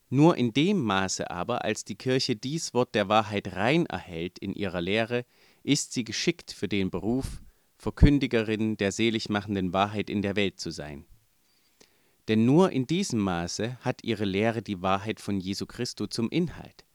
Nur 0.09 0.37
in 0.37 0.53
dem 0.53 0.81
Maße 0.83 1.29
aber, 1.29 1.65
als 1.65 1.83
die 1.83 1.95
Kirche 1.95 2.35
dies 2.35 2.73
Wort 2.73 2.95
der 2.95 3.09
Wahrheit 3.09 3.55
rein 3.55 3.85
erhält 3.87 4.39
in 4.39 4.53
ihrer 4.53 4.81
Lehre, 4.81 5.25
ist 5.63 5.93
sie 5.93 6.03
geschickt 6.03 6.51
für 6.51 6.67
den 6.67 6.89
Beruf, 6.89 7.41
Verkündigerin 7.77 8.77
der 8.77 8.91
seligmachenden 8.91 9.73
Wahrheit 9.73 10.09
in 10.09 10.21
der 10.21 10.35
Welt 10.35 10.59
zu 10.59 10.71
sein. 10.71 11.05
Denn 12.27 12.45
nur 12.45 12.71
in 12.71 12.87
diesem 12.87 13.19
Maße 13.19 13.77
hat 13.81 14.03
ihre 14.03 14.25
Lehre 14.25 14.61
die 14.61 14.81
Wahrheit 14.81 15.19
von 15.19 15.39
Jesu 15.39 15.65
Christo 15.65 16.07
zum 16.07 16.29
Inhalt. 16.29 16.86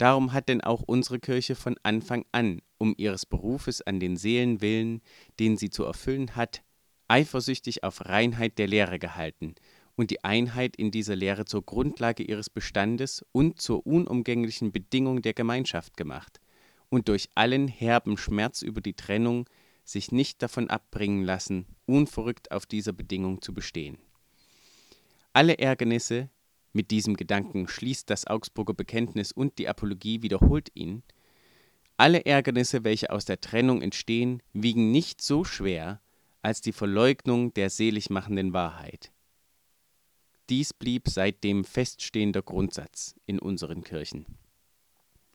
Darum 0.00 0.32
hat 0.32 0.48
denn 0.48 0.62
auch 0.62 0.80
unsere 0.80 1.18
Kirche 1.18 1.54
von 1.54 1.76
Anfang 1.82 2.24
an 2.32 2.62
um 2.78 2.94
ihres 2.96 3.26
Berufes 3.26 3.82
an 3.82 4.00
den 4.00 4.16
Seelen 4.16 4.62
willen, 4.62 5.02
den 5.38 5.58
sie 5.58 5.68
zu 5.68 5.84
erfüllen 5.84 6.36
hat, 6.36 6.62
eifersüchtig 7.08 7.84
auf 7.84 8.06
Reinheit 8.06 8.56
der 8.58 8.66
Lehre 8.66 8.98
gehalten 8.98 9.56
und 9.96 10.10
die 10.10 10.24
Einheit 10.24 10.74
in 10.76 10.90
dieser 10.90 11.16
Lehre 11.16 11.44
zur 11.44 11.66
Grundlage 11.66 12.22
ihres 12.22 12.48
Bestandes 12.48 13.26
und 13.32 13.60
zur 13.60 13.86
unumgänglichen 13.86 14.72
Bedingung 14.72 15.20
der 15.20 15.34
Gemeinschaft 15.34 15.98
gemacht 15.98 16.40
und 16.88 17.08
durch 17.08 17.28
allen 17.34 17.68
herben 17.68 18.16
Schmerz 18.16 18.62
über 18.62 18.80
die 18.80 18.94
Trennung 18.94 19.50
sich 19.84 20.12
nicht 20.12 20.40
davon 20.40 20.70
abbringen 20.70 21.24
lassen, 21.24 21.66
unverrückt 21.84 22.52
auf 22.52 22.64
dieser 22.64 22.94
Bedingung 22.94 23.42
zu 23.42 23.52
bestehen. 23.52 23.98
Alle 25.34 25.58
Ärgernisse, 25.58 26.30
mit 26.72 26.90
diesem 26.90 27.16
Gedanken 27.16 27.68
schließt 27.68 28.08
das 28.08 28.26
Augsburger 28.26 28.74
Bekenntnis 28.74 29.32
und 29.32 29.58
die 29.58 29.68
Apologie 29.68 30.22
wiederholt 30.22 30.70
ihn, 30.74 31.02
alle 31.96 32.24
Ärgernisse, 32.24 32.82
welche 32.82 33.10
aus 33.10 33.26
der 33.26 33.42
Trennung 33.42 33.82
entstehen, 33.82 34.42
wiegen 34.54 34.90
nicht 34.90 35.20
so 35.20 35.44
schwer 35.44 36.00
als 36.40 36.62
die 36.62 36.72
Verleugnung 36.72 37.52
der 37.52 37.68
seligmachenden 37.68 38.54
Wahrheit. 38.54 39.12
Dies 40.48 40.72
blieb 40.72 41.08
seitdem 41.08 41.62
feststehender 41.62 42.40
Grundsatz 42.40 43.14
in 43.26 43.38
unseren 43.38 43.84
Kirchen. 43.84 44.24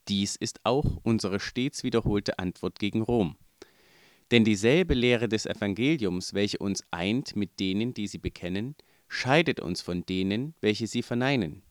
Dies 0.08 0.36
ist 0.36 0.60
auch 0.63 0.98
unsere 1.04 1.39
stets 1.39 1.84
wiederholte 1.84 2.39
Antwort 2.39 2.80
gegen 2.80 3.02
Rom. 3.02 3.38
Denn 4.32 4.43
dieselbe 4.43 4.95
Lehre 4.95 5.30
des 5.30 5.45
Evangeliums, 5.45 6.34
welche 6.34 6.58
uns 6.58 6.84
eint 6.89 7.36
mit 7.36 7.60
denen, 7.60 7.93
die 7.93 8.08
sie 8.08 8.17
bekennen, 8.17 8.76
scheidet 9.15 9.60
uns 9.62 9.82
von 9.82 10.06
denen, 10.06 10.54
welche 10.60 10.88
sie 10.88 11.01
verneinen. 11.01 11.63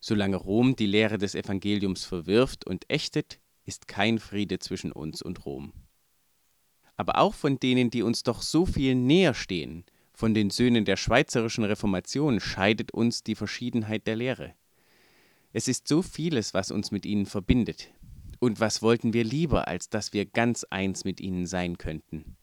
Solange 0.00 0.36
Rom 0.36 0.74
die 0.74 0.86
Lehre 0.86 1.18
des 1.18 1.34
Evangeliums 1.34 2.04
verwirft 2.04 2.66
und 2.66 2.84
ächtet, 2.88 3.38
ist 3.64 3.86
kein 3.86 4.18
Friede 4.18 4.58
zwischen 4.58 4.92
uns 4.92 5.22
und 5.22 5.44
Rom. 5.44 5.72
Aber 6.96 7.18
auch 7.18 7.34
von 7.34 7.60
denen, 7.60 7.90
die 7.90 8.02
uns 8.02 8.22
doch 8.22 8.42
so 8.42 8.66
viel 8.66 8.94
näher 8.94 9.34
stehen, 9.34 9.84
von 10.14 10.34
den 10.34 10.50
Söhnen 10.50 10.84
der 10.84 10.96
schweizerischen 10.96 11.64
Reformation, 11.64 12.40
scheidet 12.40 12.92
uns 12.92 13.22
die 13.22 13.34
Verschiedenheit 13.34 14.06
der 14.06 14.16
Lehre. 14.16 14.54
Es 15.52 15.68
ist 15.68 15.86
so 15.86 16.02
vieles, 16.02 16.54
was 16.54 16.70
uns 16.70 16.90
mit 16.90 17.06
ihnen 17.06 17.26
verbindet. 17.26 17.90
Und 18.40 18.58
was 18.58 18.82
wollten 18.82 19.12
wir 19.12 19.22
lieber, 19.22 19.68
als 19.68 19.90
dass 19.90 20.12
wir 20.12 20.26
ganz 20.26 20.64
eins 20.64 21.04
mit 21.04 21.20
ihnen 21.20 21.46
sein 21.46 21.78
könnten? 21.78 22.36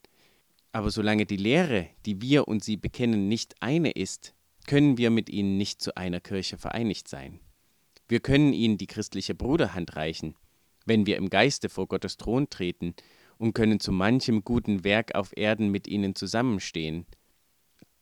Aber 0.72 0.90
solange 0.90 1.26
die 1.26 1.36
Lehre, 1.36 1.88
die 2.06 2.22
wir 2.22 2.46
und 2.46 2.62
sie 2.62 2.76
bekennen, 2.76 3.28
nicht 3.28 3.54
eine 3.60 3.90
ist, 3.90 4.34
können 4.66 4.98
wir 4.98 5.10
mit 5.10 5.28
ihnen 5.28 5.56
nicht 5.56 5.82
zu 5.82 5.96
einer 5.96 6.20
Kirche 6.20 6.58
vereinigt 6.58 7.08
sein. 7.08 7.40
Wir 8.08 8.20
können 8.20 8.52
ihnen 8.52 8.78
die 8.78 8.86
christliche 8.86 9.34
Bruderhand 9.34 9.96
reichen, 9.96 10.36
wenn 10.86 11.06
wir 11.06 11.16
im 11.16 11.30
Geiste 11.30 11.68
vor 11.68 11.88
Gottes 11.88 12.16
Thron 12.16 12.50
treten 12.50 12.94
und 13.38 13.54
können 13.54 13.80
zu 13.80 13.90
manchem 13.90 14.44
guten 14.44 14.84
Werk 14.84 15.14
auf 15.14 15.36
Erden 15.36 15.70
mit 15.70 15.86
ihnen 15.88 16.14
zusammenstehen. 16.14 17.06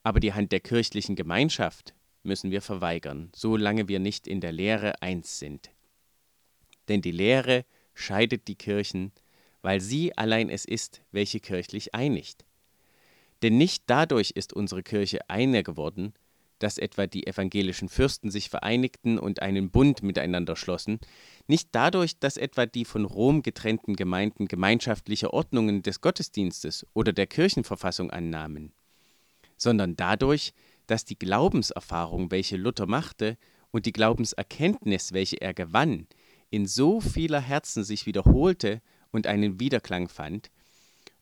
Aber 0.02 0.20
die 0.20 0.32
Hand 0.32 0.52
der 0.52 0.60
kirchlichen 0.60 1.16
Gemeinschaft 1.16 1.94
müssen 2.22 2.50
wir 2.50 2.62
verweigern, 2.62 3.30
solange 3.34 3.88
wir 3.88 3.98
nicht 3.98 4.26
in 4.26 4.40
der 4.40 4.52
Lehre 4.52 5.00
eins 5.00 5.38
sind. 5.38 5.70
Denn 6.88 7.02
die 7.02 7.12
Lehre 7.12 7.64
scheidet 7.94 8.48
die 8.48 8.56
Kirchen, 8.56 9.12
weil 9.62 9.80
sie 9.80 10.16
allein 10.16 10.50
es 10.50 10.64
ist, 10.64 11.02
welche 11.12 11.40
kirchlich 11.40 11.94
einigt. 11.94 12.44
Denn 13.42 13.56
nicht 13.56 13.84
dadurch 13.86 14.32
ist 14.32 14.52
unsere 14.52 14.82
Kirche 14.82 15.28
einer 15.28 15.62
geworden, 15.62 16.12
dass 16.58 16.78
etwa 16.78 17.06
die 17.06 17.26
evangelischen 17.26 17.88
Fürsten 17.88 18.30
sich 18.30 18.50
vereinigten 18.50 19.18
und 19.18 19.42
einen 19.42 19.70
Bund 19.70 20.02
miteinander 20.02 20.56
schlossen, 20.56 20.98
nicht 21.46 21.68
dadurch, 21.72 22.18
dass 22.18 22.36
etwa 22.36 22.66
die 22.66 22.84
von 22.84 23.04
Rom 23.04 23.42
getrennten 23.42 23.94
Gemeinden 23.94 24.48
gemeinschaftliche 24.48 25.32
Ordnungen 25.32 25.82
des 25.82 26.00
Gottesdienstes 26.00 26.86
oder 26.94 27.12
der 27.12 27.26
Kirchenverfassung 27.26 28.10
annahmen, 28.10 28.72
sondern 29.56 29.96
dadurch, 29.96 30.52
dass 30.86 31.04
die 31.04 31.18
Glaubenserfahrung, 31.18 32.30
welche 32.30 32.56
Luther 32.56 32.86
machte, 32.86 33.36
und 33.70 33.84
die 33.84 33.92
Glaubenserkenntnis, 33.92 35.12
welche 35.12 35.40
er 35.42 35.52
gewann, 35.52 36.06
in 36.50 36.66
so 36.66 37.00
vieler 37.00 37.40
Herzen 37.40 37.84
sich 37.84 38.06
wiederholte 38.06 38.80
und 39.10 39.26
einen 39.26 39.60
Widerklang 39.60 40.08
fand, 40.08 40.50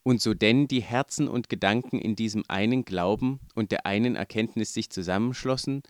und 0.07 0.23
so 0.23 0.35
denn 0.35 0.69
die 0.69 0.83
Herzen 0.83 1.27
und 1.27 1.49
Gedanken 1.49 1.99
in 1.99 2.15
diesem 2.15 2.45
einen 2.47 2.85
Glauben 2.85 3.41
und 3.57 3.73
der 3.73 3.87
einen 3.87 4.15
Erkenntnis 4.15 4.73
sich 4.73 4.89
zusammenschlossen, 4.89 5.83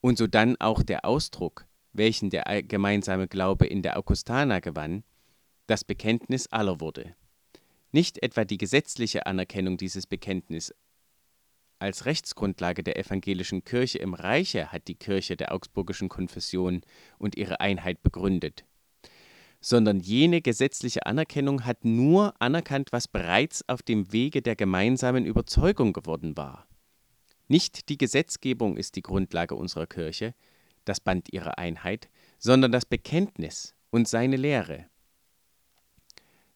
und 0.00 0.16
so 0.16 0.28
dann 0.28 0.54
auch 0.60 0.84
der 0.84 1.04
Ausdruck, 1.04 1.66
welchen 1.92 2.30
der 2.30 2.62
gemeinsame 2.62 3.26
Glaube 3.26 3.66
in 3.66 3.82
der 3.82 3.98
Augustana 3.98 4.60
gewann, 4.60 5.02
das 5.66 5.82
Bekenntnis 5.82 6.46
aller 6.52 6.80
wurde. 6.80 7.16
Nicht 7.90 8.22
etwa 8.22 8.44
die 8.44 8.58
gesetzliche 8.58 9.26
Anerkennung 9.26 9.76
dieses 9.76 10.06
Bekenntnisses, 10.06 10.76
als 11.80 12.06
Rechtsgrundlage 12.06 12.84
der 12.84 12.96
evangelischen 12.96 13.64
Kirche 13.64 13.98
im 13.98 14.14
Reiche 14.14 14.70
hat 14.70 14.86
die 14.86 14.94
Kirche 14.94 15.36
der 15.36 15.52
Augsburgischen 15.52 16.08
Konfession 16.08 16.82
und 17.18 17.36
ihre 17.36 17.58
Einheit 17.58 18.04
begründet, 18.04 18.64
sondern 19.60 20.00
jene 20.00 20.40
gesetzliche 20.40 21.06
Anerkennung 21.06 21.64
hat 21.64 21.84
nur 21.84 22.40
anerkannt, 22.40 22.92
was 22.92 23.08
bereits 23.08 23.68
auf 23.68 23.82
dem 23.82 24.12
Wege 24.12 24.42
der 24.42 24.56
gemeinsamen 24.56 25.24
Überzeugung 25.24 25.92
geworden 25.92 26.36
war. 26.36 26.66
Nicht 27.48 27.88
die 27.88 27.98
Gesetzgebung 27.98 28.76
ist 28.76 28.94
die 28.96 29.02
Grundlage 29.02 29.54
unserer 29.54 29.86
Kirche, 29.86 30.34
das 30.84 31.00
Band 31.00 31.32
ihrer 31.32 31.58
Einheit, 31.58 32.08
sondern 32.38 32.72
das 32.72 32.86
Bekenntnis 32.86 33.74
und 33.90 34.06
seine 34.06 34.36
Lehre. 34.36 34.86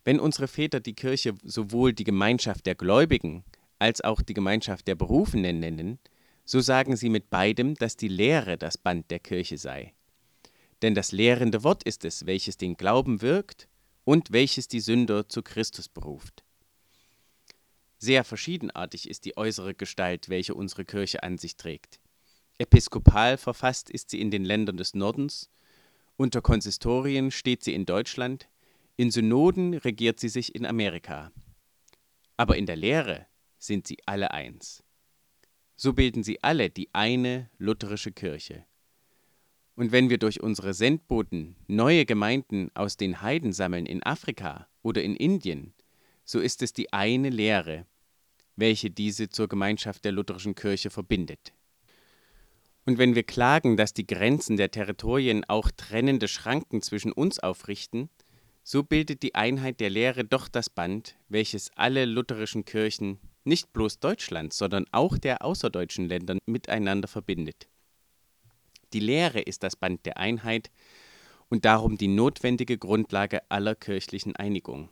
Wenn 0.04 0.20
unsere 0.20 0.48
Väter 0.48 0.80
die 0.80 0.94
Kirche 0.94 1.34
sowohl 1.42 1.92
die 1.92 2.04
Gemeinschaft 2.04 2.66
der 2.66 2.74
Gläubigen 2.74 3.44
als 3.78 4.00
auch 4.00 4.20
die 4.20 4.34
Gemeinschaft 4.34 4.86
der 4.86 4.94
Berufenen 4.94 5.60
nennen, 5.60 5.98
so 6.44 6.60
sagen 6.60 6.96
sie 6.96 7.08
mit 7.08 7.30
beidem, 7.30 7.74
dass 7.74 7.96
die 7.96 8.08
Lehre 8.08 8.58
das 8.58 8.78
Band 8.78 9.10
der 9.10 9.20
Kirche 9.20 9.58
sei. 9.58 9.94
Denn 10.82 10.94
das 10.94 11.12
lehrende 11.12 11.62
Wort 11.62 11.84
ist 11.84 12.04
es, 12.04 12.26
welches 12.26 12.56
den 12.56 12.76
Glauben 12.76 13.22
wirkt 13.22 13.68
und 14.04 14.32
welches 14.32 14.66
die 14.68 14.80
Sünder 14.80 15.28
zu 15.28 15.42
Christus 15.42 15.88
beruft. 15.88 16.44
Sehr 17.98 18.24
verschiedenartig 18.24 19.08
ist 19.08 19.24
die 19.24 19.36
äußere 19.36 19.74
Gestalt, 19.74 20.28
welche 20.28 20.54
unsere 20.54 20.84
Kirche 20.84 21.22
an 21.22 21.38
sich 21.38 21.56
trägt. 21.56 22.00
Episkopal 22.58 23.38
verfasst 23.38 23.90
ist 23.90 24.10
sie 24.10 24.20
in 24.20 24.32
den 24.32 24.44
Ländern 24.44 24.76
des 24.76 24.94
Nordens, 24.94 25.48
unter 26.16 26.42
Konsistorien 26.42 27.30
steht 27.30 27.62
sie 27.62 27.74
in 27.74 27.86
Deutschland, 27.86 28.48
in 28.96 29.10
Synoden 29.10 29.74
regiert 29.74 30.20
sie 30.20 30.28
sich 30.28 30.54
in 30.54 30.66
Amerika. 30.66 31.32
Aber 32.36 32.56
in 32.56 32.66
der 32.66 32.76
Lehre 32.76 33.26
sind 33.58 33.86
sie 33.86 33.98
alle 34.04 34.32
eins. 34.32 34.82
So 35.76 35.92
bilden 35.92 36.22
sie 36.22 36.42
alle 36.42 36.70
die 36.70 36.92
eine 36.92 37.50
lutherische 37.58 38.12
Kirche. 38.12 38.66
Und 39.82 39.90
wenn 39.90 40.10
wir 40.10 40.18
durch 40.18 40.40
unsere 40.40 40.74
Sendboten 40.74 41.56
neue 41.66 42.06
Gemeinden 42.06 42.70
aus 42.72 42.96
den 42.96 43.20
Heiden 43.20 43.52
sammeln 43.52 43.84
in 43.84 44.00
Afrika 44.04 44.68
oder 44.82 45.02
in 45.02 45.16
Indien, 45.16 45.74
so 46.24 46.38
ist 46.38 46.62
es 46.62 46.72
die 46.72 46.92
eine 46.92 47.30
Lehre, 47.30 47.84
welche 48.54 48.92
diese 48.92 49.28
zur 49.28 49.48
Gemeinschaft 49.48 50.04
der 50.04 50.12
lutherischen 50.12 50.54
Kirche 50.54 50.90
verbindet. 50.90 51.52
Und 52.86 52.98
wenn 52.98 53.16
wir 53.16 53.24
klagen, 53.24 53.76
dass 53.76 53.92
die 53.92 54.06
Grenzen 54.06 54.56
der 54.56 54.70
Territorien 54.70 55.42
auch 55.48 55.68
trennende 55.76 56.28
Schranken 56.28 56.80
zwischen 56.80 57.10
uns 57.10 57.40
aufrichten, 57.40 58.08
so 58.62 58.84
bildet 58.84 59.24
die 59.24 59.34
Einheit 59.34 59.80
der 59.80 59.90
Lehre 59.90 60.24
doch 60.24 60.46
das 60.46 60.70
Band, 60.70 61.16
welches 61.28 61.72
alle 61.74 62.04
lutherischen 62.04 62.64
Kirchen 62.64 63.18
nicht 63.42 63.72
bloß 63.72 63.98
Deutschlands, 63.98 64.58
sondern 64.58 64.84
auch 64.92 65.18
der 65.18 65.44
außerdeutschen 65.44 66.06
Länder 66.06 66.38
miteinander 66.46 67.08
verbindet. 67.08 67.66
Die 68.92 69.00
Lehre 69.00 69.40
ist 69.40 69.62
das 69.62 69.76
Band 69.76 70.04
der 70.06 70.18
Einheit 70.18 70.70
und 71.48 71.64
darum 71.64 71.96
die 71.96 72.08
notwendige 72.08 72.78
Grundlage 72.78 73.42
aller 73.50 73.74
kirchlichen 73.74 74.36
Einigung. 74.36 74.88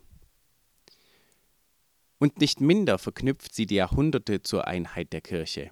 Und 2.19 2.39
nicht 2.39 2.61
minder 2.61 2.99
verknüpft 2.99 3.53
sie 3.53 3.65
die 3.65 3.75
Jahrhunderte 3.75 4.43
zur 4.43 4.67
Einheit 4.67 5.11
der 5.11 5.21
Kirche. 5.21 5.71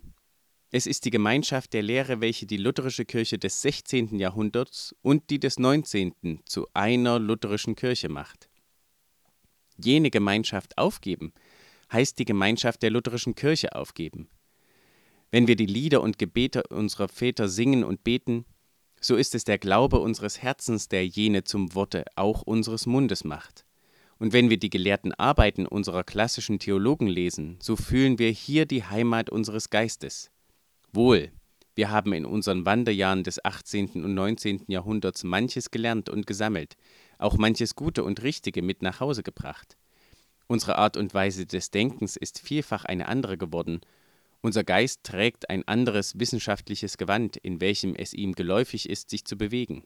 Es 0.72 0.86
ist 0.86 1.06
die 1.06 1.10
Gemeinschaft 1.12 1.74
der 1.74 1.82
Lehre, 1.82 2.22
welche 2.22 2.46
die 2.46 2.58
lutherische 2.58 3.06
Kirche 3.06 3.40
des 3.40 3.62
16. 3.62 4.18
Jahrhunderts 4.18 4.96
und 5.02 5.30
die 5.30 5.40
des 5.40 5.58
19. 5.58 6.42
zu 6.46 6.68
einer 6.74 7.18
lutherischen 7.18 7.76
Kirche 7.76 8.10
macht. 8.10 8.50
Jene 9.78 10.12
Gemeinschaft 10.12 10.78
aufgeben, 10.78 11.34
heißt 11.92 12.20
die 12.20 12.26
Gemeinschaft 12.26 12.84
der 12.84 12.92
lutherischen 12.92 13.34
Kirche 13.34 13.76
aufgeben. 13.76 14.30
Wenn 15.32 15.48
wir 15.48 15.56
die 15.56 15.66
Lieder 15.66 16.02
und 16.02 16.18
Gebete 16.18 16.64
unserer 16.70 17.08
Väter 17.08 17.48
singen 17.48 17.84
und 17.84 18.04
beten, 18.04 18.46
so 19.00 19.16
ist 19.16 19.36
es 19.36 19.44
der 19.44 19.58
Glaube 19.58 20.00
unseres 20.00 20.42
Herzens, 20.42 20.90
der 20.90 21.06
jene 21.06 21.44
zum 21.44 21.74
Worte 21.76 22.06
auch 22.16 22.42
unseres 22.42 22.86
Mundes 22.86 23.24
macht. 23.24 23.66
Und 24.18 24.34
wenn 24.34 24.50
wir 24.50 24.58
die 24.58 24.70
gelehrten 24.70 25.14
Arbeiten 25.14 25.66
unserer 25.66 26.04
klassischen 26.04 26.60
Theologen 26.60 27.08
lesen, 27.08 27.58
so 27.62 27.76
fühlen 27.76 28.20
wir 28.20 28.30
hier 28.32 28.66
die 28.66 28.84
Heimat 28.84 29.30
unseres 29.30 29.70
Geistes. 29.70 30.30
Wohl, 30.92 31.32
wir 31.76 31.92
haben 31.92 32.12
in 32.12 32.26
unseren 32.26 32.66
Wanderjahren 32.66 33.24
des 33.24 33.46
18. 33.46 34.04
und 34.04 34.14
19. 34.14 34.66
Jahrhunderts 34.68 35.24
manches 35.24 35.72
gelernt 35.72 36.10
und 36.10 36.28
gesammelt, 36.28 36.76
auch 37.20 37.38
manches 37.38 37.76
Gute 37.76 38.04
und 38.04 38.22
Richtige 38.22 38.62
mit 38.62 38.82
nach 38.82 39.00
Hause 39.00 39.24
gebracht. 39.24 39.78
Unsere 40.48 40.78
Art 40.78 40.98
und 40.98 41.14
Weise 41.14 41.46
des 41.46 41.72
Denkens 41.72 42.18
ist 42.18 42.40
vielfach 42.40 42.84
eine 42.84 43.08
andere 43.08 43.38
geworden. 43.38 43.80
Unser 44.42 44.64
Geist 44.64 45.04
trägt 45.04 45.50
ein 45.50 45.68
anderes 45.68 46.18
wissenschaftliches 46.20 46.98
Gewand, 46.98 47.38
in 47.38 47.60
welchem 47.62 47.96
es 47.96 48.14
ihm 48.14 48.34
geläufig 48.34 48.90
ist, 48.90 49.10
sich 49.10 49.26
zu 49.26 49.38
bewegen. 49.38 49.84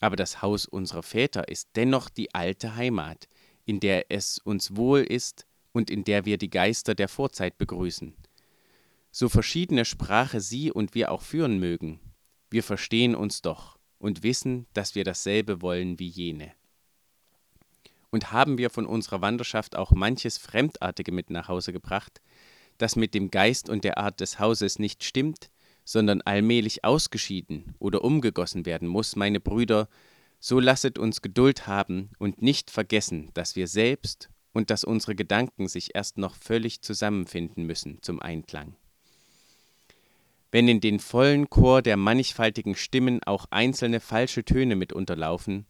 Aber 0.00 0.16
das 0.16 0.42
Haus 0.42 0.66
unserer 0.66 1.02
Väter 1.02 1.48
ist 1.48 1.70
dennoch 1.74 2.08
die 2.08 2.34
alte 2.34 2.76
Heimat, 2.76 3.28
in 3.64 3.80
der 3.80 4.10
es 4.10 4.38
uns 4.38 4.76
wohl 4.76 5.00
ist 5.00 5.46
und 5.72 5.90
in 5.90 6.04
der 6.04 6.24
wir 6.24 6.38
die 6.38 6.50
Geister 6.50 6.94
der 6.94 7.08
Vorzeit 7.08 7.58
begrüßen 7.58 8.14
so 9.16 9.30
verschiedene 9.30 9.86
Sprache 9.86 10.42
sie 10.42 10.70
und 10.70 10.94
wir 10.94 11.10
auch 11.10 11.22
führen 11.22 11.58
mögen, 11.58 12.00
wir 12.50 12.62
verstehen 12.62 13.14
uns 13.14 13.40
doch 13.40 13.78
und 13.98 14.22
wissen, 14.22 14.66
dass 14.74 14.94
wir 14.94 15.04
dasselbe 15.04 15.62
wollen 15.62 15.98
wie 15.98 16.08
jene. 16.08 16.52
Und 18.10 18.30
haben 18.30 18.58
wir 18.58 18.68
von 18.68 18.84
unserer 18.84 19.22
Wanderschaft 19.22 19.74
auch 19.74 19.92
manches 19.92 20.36
Fremdartige 20.36 21.12
mit 21.12 21.30
nach 21.30 21.48
Hause 21.48 21.72
gebracht, 21.72 22.20
das 22.78 22.96
mit 22.96 23.14
dem 23.14 23.30
Geist 23.30 23.68
und 23.68 23.84
der 23.84 23.98
Art 23.98 24.20
des 24.20 24.38
Hauses 24.38 24.78
nicht 24.78 25.04
stimmt, 25.04 25.50
sondern 25.84 26.20
allmählich 26.22 26.84
ausgeschieden 26.84 27.74
oder 27.78 28.02
umgegossen 28.04 28.66
werden 28.66 28.88
muss, 28.88 29.16
meine 29.16 29.40
Brüder, 29.40 29.88
so 30.40 30.60
lasset 30.60 30.98
uns 30.98 31.22
Geduld 31.22 31.66
haben 31.66 32.10
und 32.18 32.42
nicht 32.42 32.70
vergessen, 32.70 33.30
dass 33.34 33.56
wir 33.56 33.68
selbst 33.68 34.28
und 34.52 34.70
dass 34.70 34.84
unsere 34.84 35.14
Gedanken 35.14 35.68
sich 35.68 35.94
erst 35.94 36.18
noch 36.18 36.34
völlig 36.34 36.82
zusammenfinden 36.82 37.64
müssen 37.64 37.98
zum 38.02 38.20
Einklang. 38.20 38.74
Wenn 40.50 40.68
in 40.68 40.80
den 40.80 41.00
vollen 41.00 41.50
Chor 41.50 41.82
der 41.82 41.96
mannigfaltigen 41.96 42.74
Stimmen 42.74 43.22
auch 43.24 43.46
einzelne 43.50 44.00
falsche 44.00 44.44
Töne 44.44 44.76
mit 44.76 44.92
unterlaufen, 44.92 45.66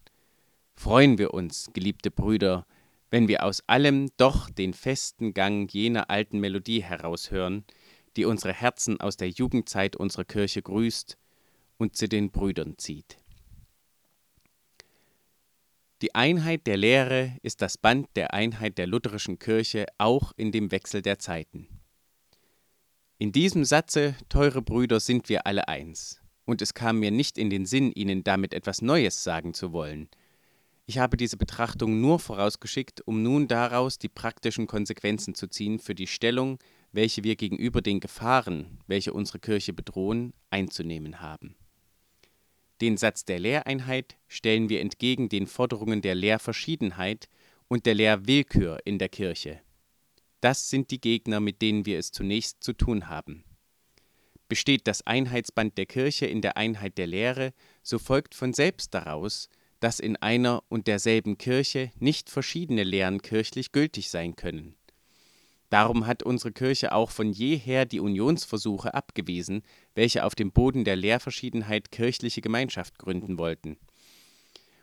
freuen 0.75 1.19
wir 1.19 1.35
uns, 1.35 1.71
geliebte 1.73 2.11
Brüder, 2.11 2.67
wenn 3.11 3.29
wir 3.29 3.45
aus 3.45 3.63
allem 3.67 4.11
doch 4.17 4.51
den 4.51 4.75
festen 4.75 5.35
Gang 5.35 5.73
jener 5.73 6.11
alten 6.11 6.41
Melodie 6.41 6.83
heraushören, 6.83 7.65
die 8.17 8.25
unsere 8.25 8.53
Herzen 8.53 9.01
aus 9.01 9.17
der 9.17 9.29
Jugendzeit 9.29 9.97
unserer 9.97 10.25
Kirche 10.25 10.63
grüßt 10.63 11.17
und 11.77 11.97
zu 11.97 12.09
den 12.09 12.31
Brüdern 12.31 12.79
zieht. 12.79 13.19
Die 16.03 16.15
Einheit 16.15 16.67
der 16.67 16.77
Lehre 16.77 17.37
ist 17.43 17.63
das 17.63 17.79
Band 17.79 18.09
der 18.17 18.35
Einheit 18.35 18.77
der 18.77 18.87
lutherischen 18.87 19.39
Kirche 19.39 19.87
auch 19.97 20.33
in 20.37 20.53
dem 20.53 20.71
Wechsel 20.71 21.01
der 21.01 21.19
Zeiten. 21.19 21.69
In 23.19 23.33
diesem 23.33 23.65
Satze, 23.65 24.15
teure 24.29 24.61
Brüder, 24.61 25.01
sind 25.01 25.31
wir 25.31 25.47
alle 25.47 25.69
eins. 25.69 26.21
Und 26.45 26.61
es 26.61 26.75
kam 26.75 26.99
mir 27.01 27.11
nicht 27.11 27.39
in 27.39 27.49
den 27.49 27.65
Sinn, 27.65 27.93
Ihnen 27.93 28.25
damit 28.25 28.53
etwas 28.53 28.83
Neues 28.83 29.25
sagen 29.25 29.55
zu 29.55 29.73
wollen. 29.73 30.11
Ich 30.89 30.99
habe 30.99 31.17
diese 31.17 31.37
Betrachtung 31.37 32.01
nur 32.01 32.21
vorausgeschickt, 32.21 33.05
um 33.07 33.23
nun 33.23 33.49
daraus 33.49 33.99
die 33.99 34.09
praktischen 34.09 34.69
Konsequenzen 34.69 35.35
zu 35.35 35.49
ziehen 35.49 35.81
für 35.81 35.97
die 35.97 36.07
Stellung, 36.07 36.59
welche 36.93 37.25
wir 37.25 37.35
gegenüber 37.35 37.83
den 37.83 37.99
Gefahren, 37.99 38.79
welche 38.87 39.13
unsere 39.13 39.41
Kirche 39.41 39.73
bedrohen, 39.73 40.33
einzunehmen 40.49 41.21
haben. 41.21 41.57
Den 42.81 42.97
Satz 42.97 43.25
der 43.25 43.41
Lehreinheit 43.41 44.17
stellen 44.29 44.69
wir 44.69 44.81
entgegen 44.81 45.29
den 45.29 45.49
Forderungen 45.49 46.03
der 46.03 46.15
Lehrverschiedenheit 46.15 47.29
und 47.67 47.85
der 47.85 47.95
Lehrwillkür 47.95 48.79
in 48.85 48.99
der 48.99 49.09
Kirche. 49.09 49.61
Das 50.41 50.69
sind 50.69 50.93
die 50.93 51.01
Gegner, 51.01 51.41
mit 51.41 51.63
denen 51.63 51.85
wir 51.85 51.99
es 51.99 52.13
zunächst 52.13 52.63
zu 52.63 52.75
tun 52.75 53.09
haben. 53.09 53.45
Besteht 54.49 54.87
das 54.87 55.05
Einheitsband 55.05 55.77
der 55.77 55.87
Kirche 55.87 56.27
in 56.27 56.43
der 56.43 56.57
Einheit 56.57 56.97
der 56.99 57.09
Lehre, 57.09 57.53
so 57.83 57.99
folgt 57.99 58.37
von 58.37 58.53
selbst 58.53 58.95
daraus, 58.95 59.49
dass 59.81 60.01
in 60.01 60.17
einer 60.17 60.63
und 60.69 60.87
derselben 60.87 61.39
Kirche 61.39 61.91
nicht 61.99 62.31
verschiedene 62.31 62.85
Lehren 62.85 63.23
kirchlich 63.23 63.73
gültig 63.73 64.11
sein 64.11 64.37
können. 64.37 64.77
Darum 65.69 66.07
hat 66.07 66.23
unsere 66.23 66.53
Kirche 66.53 66.93
auch 66.93 67.11
von 67.11 67.33
jeher 67.33 67.87
die 67.87 68.01
Unionsversuche 68.01 68.95
abgewiesen, 68.95 69.63
welche 69.95 70.25
auf 70.25 70.35
dem 70.35 70.53
Boden 70.53 70.85
der 70.85 70.97
Lehrverschiedenheit 70.97 71.91
kirchliche 71.91 72.41
Gemeinschaft 72.41 72.99
gründen 72.99 73.39
wollten. 73.39 73.77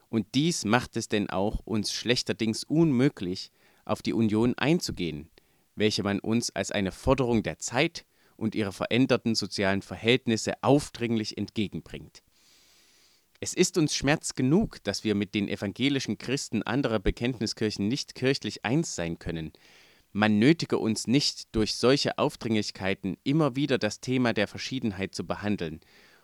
Und 0.09 0.27
dies 0.35 0.65
macht 0.65 0.97
es 0.97 1.07
denn 1.07 1.29
auch 1.29 1.59
uns 1.65 1.91
schlechterdings 1.91 2.63
unmöglich, 2.65 3.51
auf 3.85 4.01
die 4.01 4.13
Union 4.13 4.53
einzugehen, 4.57 5.29
welche 5.75 6.03
man 6.03 6.19
uns 6.19 6.51
als 6.51 6.71
eine 6.71 6.91
Forderung 6.91 7.43
der 7.43 7.59
Zeit 7.59 8.05
und 8.35 8.55
ihrer 8.55 8.71
veränderten 8.71 9.35
sozialen 9.35 9.81
Verhältnisse 9.81 10.53
aufdringlich 10.61 11.37
entgegenbringt. 11.37 12.23
Es 13.43 13.53
ist 13.53 13.77
uns 13.77 13.93
Schmerz 13.93 14.35
genug, 14.35 14.81
dass 14.85 15.03
wir 15.03 15.15
mit 15.15 15.35
den 15.35 15.49
evangelischen 15.49 16.17
Christen 16.17 16.63
anderer 16.63 16.99
Bekenntniskirchen 16.99 17.89
nicht 17.89 18.15
kirchlich 18.15 18.63
eins 18.63 18.95
sein 18.95 19.19
können, 19.19 19.51
man 20.13 20.39
nötige 20.39 20.77
uns 20.77 21.07
nicht 21.07 21.53
durch 21.53 21.75
solche 21.75 22.17
Aufdringlichkeiten 22.17 23.17
immer 23.25 23.57
wieder 23.57 23.77
das 23.77 23.99
Thema 23.99 24.31
der 24.31 24.47
Verschiedenheit 24.47 25.13
zu 25.13 25.27
behandeln 25.27 25.81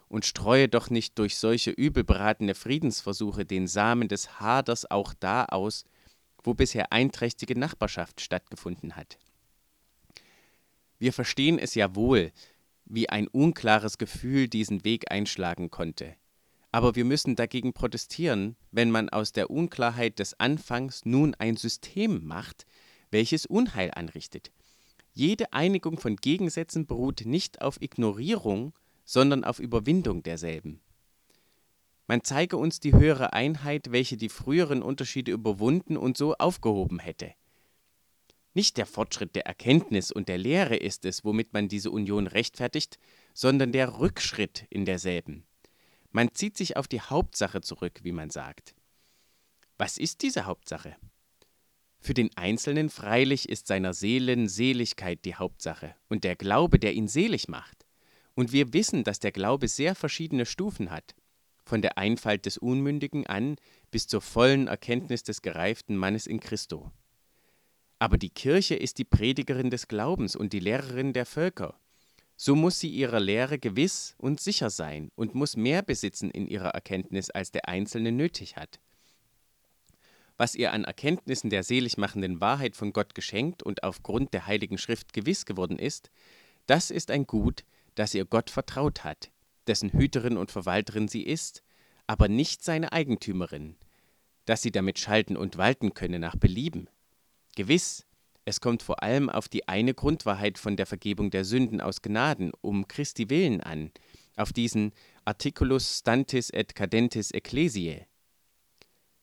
und 0.08 0.25
streue 0.25 0.69
doch 0.69 0.89
nicht 0.89 1.19
durch 1.19 1.36
solche 1.36 1.71
übelberatene 1.71 2.55
Friedensversuche 2.55 3.43
den 3.43 3.67
Samen 3.67 4.08
des 4.08 4.39
Haders 4.39 4.89
auch 4.89 5.13
da 5.13 5.43
aus, 5.43 5.84
wo 6.41 6.53
bisher 6.53 6.93
einträchtige 6.93 7.60
Nachbarschaft 7.60 8.21
stattgefunden 8.21 8.95
hat. 8.95 9.17
Wir 10.99 11.12
verstehen 11.12 11.60
es 11.60 11.75
ja 11.75 11.95
wohl, 11.95 12.32
wie 12.86 13.10
ein 13.10 13.27
unklares 13.27 13.97
Gefühl 13.97 14.47
diesen 14.47 14.86
Weg 14.86 15.12
einschlagen 15.12 15.69
konnte. 15.69 16.15
Aber 16.71 16.95
wir 16.95 17.05
müssen 17.05 17.36
dagegen 17.36 17.73
protestieren, 17.73 18.55
wenn 18.71 18.91
man 18.91 19.10
aus 19.10 19.32
der 19.32 19.49
Unklarheit 19.49 20.19
des 20.19 20.39
Anfangs 20.39 21.05
nun 21.05 21.36
ein 21.36 21.55
System 21.55 22.25
macht, 22.25 22.65
welches 23.12 23.45
Unheil 23.45 23.91
anrichtet. 23.95 24.51
Jede 25.13 25.51
Einigung 25.51 25.99
von 25.99 26.15
Gegensätzen 26.15 26.86
beruht 26.86 27.25
nicht 27.25 27.62
auf 27.62 27.82
Ignorierung, 27.82 28.73
sondern 29.03 29.43
auf 29.43 29.60
Überwindung 29.60 30.21
derselben. 30.21 30.79
Man 32.08 32.23
zeige 32.23 32.58
uns 32.58 32.79
die 32.79 32.93
höhere 32.93 33.34
Einheit, 33.34 33.91
welche 33.91 34.17
die 34.17 34.29
früheren 34.29 34.82
Unterschiede 34.82 35.32
überwunden 35.32 35.97
und 35.97 36.17
so 36.17 36.36
aufgehoben 36.36 36.99
hätte. 36.99 37.34
Nicht 38.53 38.77
der 38.77 38.86
Fortschritt 38.86 39.36
der 39.36 39.45
Erkenntnis 39.45 40.12
und 40.12 40.27
der 40.27 40.38
Lehre 40.38 40.75
ist 40.75 41.05
es, 41.05 41.23
womit 41.23 41.53
man 41.53 41.67
diese 41.67 41.91
Union 41.91 42.27
rechtfertigt, 42.27 42.97
sondern 43.34 43.71
der 43.71 43.99
Rückschritt 43.99 44.65
in 44.69 44.86
derselben. 44.86 45.45
Man 46.11 46.33
zieht 46.33 46.57
sich 46.57 46.75
auf 46.75 46.87
die 46.87 47.01
Hauptsache 47.01 47.61
zurück, 47.61 47.99
wie 48.03 48.11
man 48.11 48.29
sagt. 48.29 48.75
Was 49.77 49.97
ist 49.97 50.23
diese 50.23 50.45
Hauptsache? 50.45 50.95
Für 51.99 52.13
den 52.13 52.35
Einzelnen 52.35 52.89
freilich 52.89 53.49
ist 53.49 53.67
seiner 53.67 53.93
Seelen 53.93 54.47
Seligkeit 54.47 55.25
die 55.25 55.35
Hauptsache 55.35 55.95
und 56.07 56.23
der 56.23 56.35
Glaube, 56.35 56.79
der 56.79 56.93
ihn 56.93 57.07
selig 57.07 57.47
macht. 57.47 57.85
Und 58.35 58.51
wir 58.53 58.73
wissen, 58.73 59.03
dass 59.03 59.19
der 59.19 59.31
Glaube 59.31 59.67
sehr 59.67 59.95
verschiedene 59.95 60.45
Stufen 60.45 60.91
hat, 60.91 61.13
von 61.65 61.81
der 61.81 61.97
Einfalt 61.97 62.45
des 62.45 62.57
Unmündigen 62.57 63.27
an 63.27 63.57
bis 63.91 64.07
zur 64.07 64.21
vollen 64.21 64.67
Erkenntnis 64.67 65.23
des 65.23 65.41
gereiften 65.41 65.97
Mannes 65.97 66.25
in 66.25 66.39
Christo. 66.39 66.91
Aber 67.99 68.17
die 68.17 68.29
Kirche 68.29 68.75
ist 68.75 68.97
die 68.97 69.03
Predigerin 69.03 69.69
des 69.69 69.89
Glaubens 69.89 70.35
und 70.37 70.53
die 70.53 70.61
Lehrerin 70.61 71.11
der 71.11 71.25
Völker. 71.25 71.77
So 72.41 72.56
muss 72.56 72.80
sie 72.80 72.88
ihrer 72.88 73.19
Lehre 73.19 73.60
gewiss 73.60 74.15
und 74.17 74.39
sicher 74.39 74.69
sein 74.69 75.12
und 75.15 75.36
muss 75.36 75.58
mehr 75.58 75.82
besitzen 75.82 76.32
in 76.32 76.47
ihrer 76.47 76.69
Erkenntnis, 76.69 77.30
als 77.30 77.52
der 77.52 77.67
Einzelne 77.67 78.13
nötig 78.13 78.56
hat. 78.56 78.80
Was 80.38 80.56
ihr 80.56 80.71
an 80.71 80.86
Erkenntnissen 80.86 81.49
der 81.49 81.63
seligmachenden 81.63 82.39
Wahrheit 82.39 82.78
von 82.78 82.93
Gott 82.93 83.13
geschenkt 83.13 83.62
und 83.62 83.84
aufgrund 83.84 84.34
der 84.34 84.47
Heiligen 84.47 84.78
Schrift 84.78 85.12
gewiss 85.12 85.45
geworden 85.45 85.78
ist, 85.78 86.12
das 86.65 86.91
ist 86.91 87.12
ein 87.12 87.28
Gut, 87.28 87.65
dass 87.95 88.15
ihr 88.15 88.23
Gott 88.23 88.49
vertraut 88.49 89.04
hat, 89.04 89.32
dessen 89.67 89.91
Hüterin 89.91 90.38
und 90.38 90.49
Verwalterin 90.49 91.10
sie 91.10 91.23
ist, 91.23 91.62
aber 92.08 92.30
nicht 92.30 92.63
seine 92.63 92.93
Eigentümerin, 92.93 93.75
dass 94.45 94.62
sie 94.62 94.71
damit 94.71 94.97
schalten 94.97 95.36
und 95.36 95.58
walten 95.58 95.93
könne 95.93 96.19
nach 96.19 96.38
Belieben. 96.38 96.89
Gewiss, 97.58 98.06
es 98.49 98.62
kommt 98.62 98.81
vor 98.81 99.03
allem 99.03 99.29
auf 99.29 99.47
die 99.47 99.67
eine 99.67 99.93
Grundwahrheit 99.93 100.57
von 100.57 100.75
der 100.75 100.88
Vergebung 100.88 101.29
der 101.29 101.45
Sünden 101.45 101.81
aus 101.81 102.01
Gnaden 102.01 102.51
um 102.62 102.88
Christi 102.88 103.29
willen 103.29 103.62
an, 103.62 103.91
auf 104.35 104.51
diesen 104.53 104.91
Articulus 105.23 105.99
stantis 105.99 106.49
et 106.49 106.73
cadentis 106.73 107.29
ecclesiae. 107.29 108.07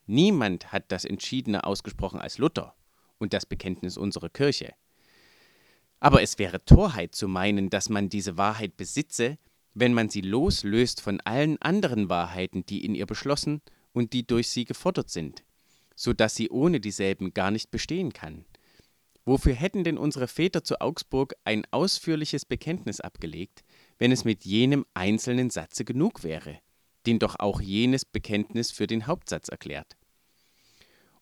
Niemand 0.07 0.71
hat 0.71 0.93
das 0.93 1.05
entschiedener 1.05 1.67
ausgesprochen 1.67 2.21
als 2.21 2.39
Luther 2.39 2.77
und 3.19 3.33
das 3.33 3.47
Bekenntnis 3.47 3.97
unserer 3.97 4.29
Kirche. 4.29 4.75
Aber 5.99 6.23
es 6.23 6.39
wäre 6.39 6.65
Torheit 6.65 7.17
zu 7.17 7.27
meinen, 7.27 7.69
dass 7.69 7.89
man 7.89 8.09
diese 8.09 8.37
Wahrheit 8.37 8.77
besitze, 8.77 9.39
wenn 9.75 9.93
man 9.93 10.09
sie 10.09 10.21
loslöst 10.21 11.01
von 11.01 11.21
allen 11.23 11.61
anderen 11.61 12.09
Wahrheiten, 12.09 12.65
die 12.65 12.85
in 12.85 12.95
ihr 12.95 13.07
beschlossen 13.07 13.61
und 13.93 14.13
die 14.13 14.25
durch 14.25 14.49
sie 14.51 14.67
gefordert 14.67 15.11
sind, 15.11 15.43
so 15.97 16.13
dass 16.13 16.37
sie 16.37 16.49
ohne 16.49 16.79
dieselben 16.79 17.35
gar 17.35 17.51
nicht 17.51 17.73
bestehen 17.73 18.13
kann. 18.13 18.45
Wofür 19.27 19.55
hätten 19.55 19.83
denn 19.83 19.99
unsere 19.99 20.29
Väter 20.29 20.63
zu 20.63 20.81
Augsburg 20.81 21.35
ein 21.45 21.65
ausführliches 21.73 22.45
Bekenntnis 22.45 23.01
abgelegt, 23.01 23.65
wenn 23.99 24.13
es 24.13 24.25
mit 24.25 24.45
jenem 24.45 24.87
einzelnen 24.95 25.51
Satze 25.51 25.85
genug 25.85 26.23
wäre, 26.23 26.61
den 27.07 27.19
doch 27.19 27.41
auch 27.41 27.61
jenes 27.61 28.05
Bekenntnis 28.05 28.71
für 28.71 28.87
den 28.87 29.09
Hauptsatz 29.09 29.49
erklärt? 29.49 29.97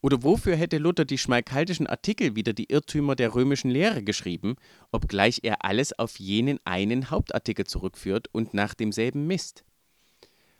Oder 0.03 0.23
wofür 0.23 0.55
hätte 0.55 0.77
Luther 0.77 1.07
die 1.07 1.17
schmalkaldischen 1.17 1.87
Artikel 1.87 2.37
wider 2.37 2.53
die 2.53 2.71
Irrtümer 2.71 3.17
der 3.17 3.35
römischen 3.35 3.71
Lehre 3.71 4.03
geschrieben, 4.03 4.57
obgleich 4.93 5.40
er 5.43 5.64
alles 5.64 5.99
auf 5.99 6.21
jenen 6.21 6.59
einen 6.67 7.09
Hauptartikel 7.11 7.64
zurückführt 7.67 8.29
und 8.33 8.53
nach 8.53 8.75
demselben 8.75 9.27
misst? 9.27 9.64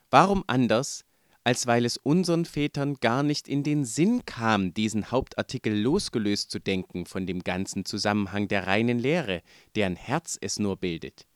Warum 0.09 0.44
anders, 0.46 1.04
als 1.44 1.66
weil 1.66 1.85
es 1.85 1.98
unseren 1.98 2.46
Vätern 2.46 2.94
gar 2.94 3.22
nicht 3.22 3.48
in 3.48 3.62
den 3.62 3.85
Sinn 3.85 4.24
kam, 4.24 4.72
diesen 4.72 5.11
Hauptartikel 5.11 5.78
losgelöst 5.78 6.50
zu 6.50 6.59
denken 6.59 7.04
von 7.04 7.26
dem 7.26 7.44
ganzen 7.44 7.85
Zusammenhang 7.85 8.48
der 8.48 8.66
reinen 8.66 8.98
Lehre, 8.98 9.42
deren 9.76 9.94
Herz 9.94 10.38
es 10.40 10.59
nur 10.59 10.76
bildet? 10.78 11.26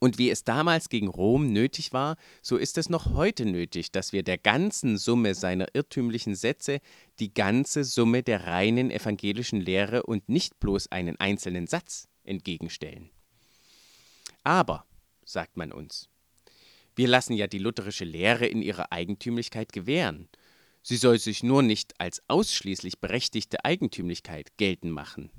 Und 0.00 0.18
wie 0.18 0.30
es 0.30 0.44
damals 0.44 0.88
gegen 0.88 1.08
Rom 1.08 1.52
nötig 1.52 1.92
war, 1.92 2.16
so 2.40 2.56
ist 2.56 2.78
es 2.78 2.88
noch 2.88 3.14
heute 3.14 3.44
nötig, 3.44 3.90
dass 3.90 4.12
wir 4.12 4.22
der 4.22 4.38
ganzen 4.38 4.96
Summe 4.96 5.34
seiner 5.34 5.66
irrtümlichen 5.74 6.36
Sätze 6.36 6.80
die 7.18 7.34
ganze 7.34 7.82
Summe 7.82 8.22
der 8.22 8.46
reinen 8.46 8.90
evangelischen 8.90 9.60
Lehre 9.60 10.04
und 10.04 10.28
nicht 10.28 10.60
bloß 10.60 10.92
einen 10.92 11.18
einzelnen 11.18 11.66
Satz 11.66 12.06
entgegenstellen. 12.22 13.10
Aber, 14.44 14.86
sagt 15.24 15.56
man 15.56 15.72
uns, 15.72 16.08
wir 16.98 17.08
lassen 17.08 17.32
ja 17.32 17.46
die 17.46 17.58
lutherische 17.58 18.04
Lehre 18.04 18.46
in 18.46 18.60
ihrer 18.60 18.92
Eigentümlichkeit 18.92 19.72
gewähren. 19.72 20.28
Sie 20.82 20.96
soll 20.96 21.18
sich 21.18 21.42
nur 21.42 21.62
nicht 21.62 21.98
als 21.98 22.22
ausschließlich 22.28 23.00
berechtigte 23.00 23.64
Eigentümlichkeit 23.64 24.58
geltend 24.58 24.92
machen 24.92 25.30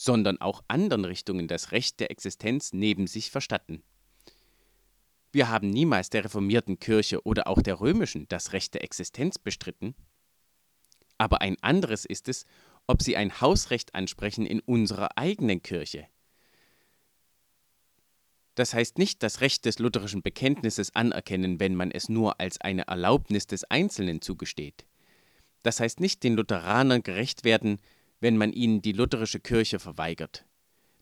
sondern 0.00 0.40
auch 0.40 0.64
anderen 0.66 1.04
Richtungen 1.04 1.46
das 1.46 1.72
Recht 1.72 2.00
der 2.00 2.10
Existenz 2.10 2.72
neben 2.72 3.06
sich 3.06 3.30
verstatten. 3.30 3.82
Wir 5.30 5.50
haben 5.50 5.68
niemals 5.68 6.08
der 6.08 6.24
reformierten 6.24 6.78
Kirche 6.78 7.22
oder 7.26 7.46
auch 7.46 7.60
der 7.60 7.80
römischen 7.82 8.26
das 8.28 8.54
Recht 8.54 8.72
der 8.72 8.82
Existenz 8.82 9.38
bestritten. 9.38 9.94
Aber 11.18 11.42
ein 11.42 11.56
anderes 11.60 12.06
ist 12.06 12.30
es, 12.30 12.46
ob 12.86 13.02
sie 13.02 13.14
ein 13.14 13.42
Hausrecht 13.42 13.94
ansprechen 13.94 14.46
in 14.46 14.60
unserer 14.60 15.18
eigenen 15.18 15.60
Kirche. 15.60 16.06
Das 18.54 18.74
heißt 18.74 18.98
nicht 18.98 19.22
das 19.22 19.40
Recht 19.40 19.64
des 19.64 19.78
lutherischen 19.78 20.22
Bekenntnisses 20.22 20.94
anerkennen, 20.94 21.60
wenn 21.60 21.74
man 21.74 21.90
es 21.90 22.08
nur 22.08 22.40
als 22.40 22.60
eine 22.60 22.88
Erlaubnis 22.88 23.46
des 23.46 23.64
Einzelnen 23.64 24.20
zugesteht. 24.20 24.86
Das 25.62 25.80
heißt 25.80 26.00
nicht 26.00 26.22
den 26.22 26.34
Lutheranern 26.34 27.02
gerecht 27.02 27.44
werden, 27.44 27.78
wenn 28.20 28.36
man 28.36 28.52
ihnen 28.52 28.82
die 28.82 28.92
lutherische 28.92 29.40
Kirche 29.40 29.78
verweigert. 29.78 30.44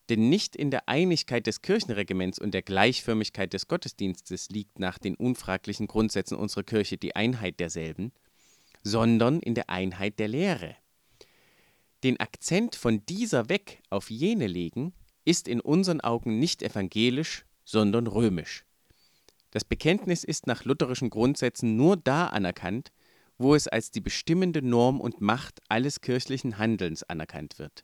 Denn 0.09 0.29
nicht 0.29 0.55
in 0.55 0.71
der 0.71 0.89
Einigkeit 0.89 1.45
des 1.45 1.61
Kirchenregiments 1.61 2.39
und 2.39 2.53
der 2.53 2.63
Gleichförmigkeit 2.63 3.53
des 3.53 3.67
Gottesdienstes 3.67 4.49
liegt 4.49 4.79
nach 4.79 4.97
den 4.97 5.15
unfraglichen 5.15 5.87
Grundsätzen 5.87 6.35
unserer 6.35 6.63
Kirche 6.63 6.97
die 6.97 7.15
Einheit 7.15 7.59
derselben, 7.59 8.11
sondern 8.83 9.39
in 9.39 9.53
der 9.53 9.69
Einheit 9.69 10.17
der 10.17 10.27
Lehre. 10.27 10.75
Den 12.03 12.19
Akzent 12.19 12.75
von 12.75 13.05
dieser 13.05 13.49
weg 13.49 13.83
auf 13.89 14.09
jene 14.09 14.47
legen, 14.47 14.93
ist 15.29 15.47
in 15.47 15.61
unseren 15.61 16.01
Augen 16.01 16.39
nicht 16.39 16.63
evangelisch, 16.63 17.45
sondern 17.63 18.07
römisch. 18.07 18.65
Das 19.51 19.63
Bekenntnis 19.63 20.23
ist 20.23 20.47
nach 20.47 20.65
lutherischen 20.65 21.11
Grundsätzen 21.11 21.75
nur 21.75 21.97
da 21.97 22.27
anerkannt, 22.27 22.91
wo 23.37 23.53
es 23.53 23.67
als 23.67 23.91
die 23.91 24.01
bestimmende 24.01 24.63
Norm 24.63 24.99
und 24.99 25.21
Macht 25.21 25.59
alles 25.69 26.01
kirchlichen 26.01 26.57
Handelns 26.57 27.03
anerkannt 27.03 27.59
wird. 27.59 27.83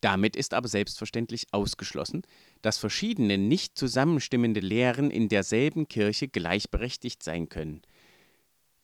Damit 0.00 0.36
ist 0.36 0.54
aber 0.54 0.68
selbstverständlich 0.68 1.48
ausgeschlossen, 1.50 2.22
dass 2.62 2.78
verschiedene 2.78 3.38
nicht 3.38 3.76
zusammenstimmende 3.76 4.60
Lehren 4.60 5.10
in 5.10 5.28
derselben 5.28 5.88
Kirche 5.88 6.28
gleichberechtigt 6.28 7.24
sein 7.24 7.48
können. 7.48 7.82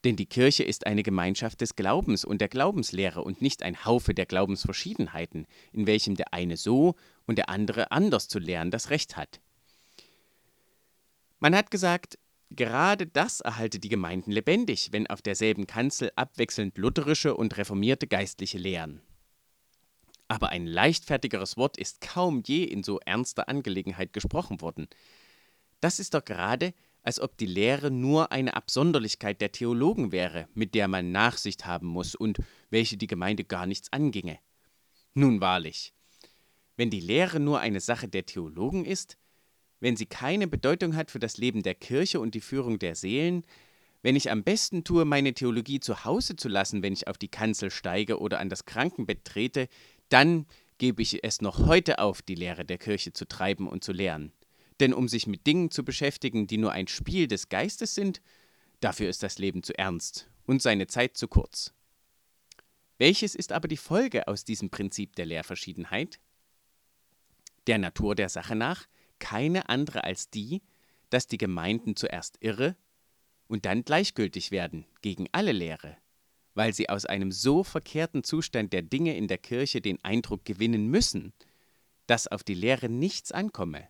Denn 0.05 0.17
die 0.17 0.27
Kirche 0.27 0.65
ist 0.65 0.87
eine 0.87 1.03
Gemeinschaft 1.03 1.61
des 1.61 1.77
Glaubens 1.77 2.25
und 2.25 2.41
der 2.41 2.49
Glaubenslehre 2.49 3.23
und 3.23 3.41
nicht 3.41 3.63
ein 3.63 3.85
Haufe 3.85 4.15
der 4.15 4.27
Glaubensverschiedenheiten, 4.27 5.47
in 5.73 5.87
welchem 5.87 6.17
der 6.17 6.35
eine 6.35 6.57
so 6.57 6.97
und 7.27 7.39
der 7.39 7.49
andere 7.49 7.93
anders 7.93 8.29
zu 8.29 8.39
lehren 8.39 8.71
das 8.71 8.91
Recht 8.91 9.17
hat. 9.17 9.41
Man 11.39 11.55
hat 11.55 11.71
gesagt, 11.71 12.19
Gerade 12.55 13.07
das 13.07 13.41
erhalte 13.41 13.79
die 13.79 13.89
Gemeinden 13.89 14.31
lebendig, 14.31 14.93
wenn 14.93 15.07
auf 15.07 15.23
derselben 15.23 15.67
Kanzel 15.67 16.13
abwechselnd 16.17 16.77
lutherische 16.77 17.35
und 17.35 17.57
reformierte 17.57 18.07
Geistliche 18.07 18.59
lehren. 18.59 19.01
Aber 20.29 20.51
ein 20.51 20.67
leichtfertigeres 20.67 21.57
Wort 21.57 21.79
ist 21.79 22.03
kaum 22.03 22.43
je 22.45 22.65
in 22.65 22.83
so 22.83 23.01
ernster 23.01 23.49
Angelegenheit 23.49 24.13
gesprochen 24.13 24.61
worden. 24.61 24.87
Das 25.81 25.99
ist 25.99 26.13
doch 26.15 26.25
gerade, 26.25 26.75
als 27.03 27.21
ob 27.21 27.37
die 27.37 27.47
Lehre 27.47 27.91
nur 27.91 28.33
eine 28.33 28.55
Absonderlichkeit 28.55 29.41
der 29.41 29.53
Theologen 29.53 30.13
wäre, 30.13 30.49
mit 30.55 30.75
der 30.75 30.89
man 30.89 31.13
Nachsicht 31.13 31.67
haben 31.67 31.89
muss 31.89 32.15
und 32.15 32.39
welche 32.71 32.97
die 32.97 33.07
Gemeinde 33.07 33.45
gar 33.45 33.67
nichts 33.67 33.93
anginge. 33.93 34.39
Nun 35.15 35.41
wahrlich, 35.41 35.93
wenn 36.77 36.91
die 36.91 37.01
Lehre 37.01 37.41
nur 37.41 37.61
eine 37.61 37.81
Sache 37.81 38.09
der 38.09 38.25
Theologen 38.25 38.85
ist, 38.85 39.19
wenn 39.81 39.97
sie 39.97 40.07
keine 40.07 40.47
Bedeutung 40.47 40.95
hat 40.95 41.11
für 41.11 41.19
das 41.19 41.37
Leben 41.39 41.63
der 41.63 41.75
Kirche 41.75 42.21
und 42.21 42.35
die 42.35 42.41
Führung 42.41 42.79
der 42.79 42.95
Seelen, 42.95 43.45
wenn 44.03 44.17
ich 44.17 44.31
am 44.31 44.43
besten 44.43 44.85
tue, 44.85 45.05
meine 45.05 45.35
Theologie 45.35 45.81
zu 45.81 46.05
Hause 46.05 46.37
zu 46.37 46.49
lassen, 46.49 46.83
wenn 46.83 46.93
ich 46.93 47.09
auf 47.09 47.19
die 47.19 47.29
Kanzel 47.29 47.71
steige 47.71 48.19
oder 48.19 48.41
an 48.41 48.49
das 48.49 48.65
Krankenbett 48.65 49.25
trete, 49.25 49.69
dann 50.09 50.47
gebe 50.79 51.03
ich 51.03 51.23
es 51.23 51.41
noch 51.41 51.67
heute 51.67 51.99
auf, 51.99 52.23
die 52.23 52.35
Lehre 52.35 52.65
der 52.65 52.79
Kirche 52.79 53.13
zu 53.13 53.27
treiben 53.27 53.69
und 53.69 53.85
zu 53.85 53.93
lehren. 53.93 54.33
Denn 54.81 54.95
um 54.95 55.09
sich 55.09 55.27
mit 55.27 55.47
Dingen 55.47 55.71
zu 55.71 55.85
beschäftigen, 55.85 56.47
die 56.47 56.59
nur 56.59 56.73
ein 56.73 56.89
Spiel 56.89 57.27
des 57.27 57.49
Geistes 57.49 57.95
sind, 57.95 58.21
dafür 58.81 59.09
ist 59.09 59.23
das 59.23 59.39
Leben 59.39 59.63
zu 59.63 59.77
ernst 59.79 60.29
und 60.47 60.63
seine 60.63 60.87
Zeit 60.87 61.17
zu 61.17 61.29
kurz. 61.29 61.73
Welches 62.99 63.35
ist 63.35 63.53
aber 63.53 63.69
die 63.69 63.77
Folge 63.77 64.29
aus 64.29 64.45
diesem 64.45 64.71
Prinzip 64.71 65.17
der 65.17 65.27
Lehrverschiedenheit? 65.27 66.21
Der 67.67 67.79
Natur 67.79 68.15
der 68.15 68.29
Sache 68.29 68.55
nach 68.55 68.87
keine 69.19 69.69
andere 69.69 70.05
als 70.05 70.31
die, 70.31 70.63
dass 71.11 71.27
die 71.27 71.39
Gemeinden 71.39 71.95
zuerst 71.95 72.39
irre 72.41 72.77
und 73.47 73.67
dann 73.67 73.85
gleichgültig 73.85 74.51
werden 74.51 74.87
gegen 75.01 75.29
alle 75.33 75.53
Lehre, 75.53 75.97
weil 76.55 76.73
sie 76.73 76.89
aus 76.89 77.07
einem 77.07 77.31
so 77.31 77.65
verkehrten 77.65 78.25
Zustand 78.25 78.73
der 78.73 78.83
Dinge 78.83 79.17
in 79.17 79.29
der 79.29 79.39
Kirche 79.39 79.81
den 79.81 80.03
Eindruck 80.05 80.45
gewinnen 80.45 80.89
müssen, 80.89 81.33
dass 82.07 82.27
auf 82.27 82.43
die 82.43 82.55
Lehre 82.55 82.89
nichts 82.89 83.31
ankomme. 83.31 83.89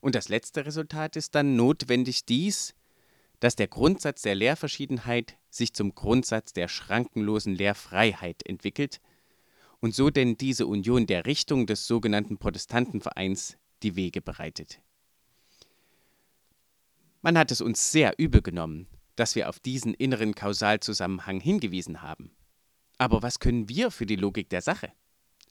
Und 0.00 0.14
das 0.14 0.28
letzte 0.28 0.64
Resultat 0.64 1.16
ist 1.16 1.34
dann 1.34 1.56
notwendig 1.56 2.24
dies, 2.24 2.74
dass 3.40 3.56
der 3.56 3.68
Grundsatz 3.68 4.22
der 4.22 4.34
Lehrverschiedenheit 4.34 5.36
sich 5.50 5.72
zum 5.72 5.94
Grundsatz 5.94 6.52
der 6.52 6.68
schrankenlosen 6.68 7.54
Lehrfreiheit 7.54 8.46
entwickelt 8.46 9.00
und 9.80 9.94
so 9.94 10.10
denn 10.10 10.36
diese 10.36 10.66
Union 10.66 11.06
der 11.06 11.26
Richtung 11.26 11.66
des 11.66 11.86
sogenannten 11.86 12.38
Protestantenvereins 12.38 13.56
die 13.82 13.96
Wege 13.96 14.20
bereitet. 14.20 14.80
Man 17.22 17.38
hat 17.38 17.50
es 17.50 17.60
uns 17.60 17.92
sehr 17.92 18.14
übel 18.18 18.42
genommen, 18.42 18.86
dass 19.16 19.34
wir 19.34 19.48
auf 19.48 19.58
diesen 19.58 19.94
inneren 19.94 20.34
Kausalzusammenhang 20.34 21.40
hingewiesen 21.40 22.02
haben. 22.02 22.30
Aber 22.98 23.22
was 23.22 23.38
können 23.38 23.68
wir 23.68 23.90
für 23.90 24.06
die 24.06 24.16
Logik 24.16 24.48
der 24.50 24.62
Sache? 24.62 24.92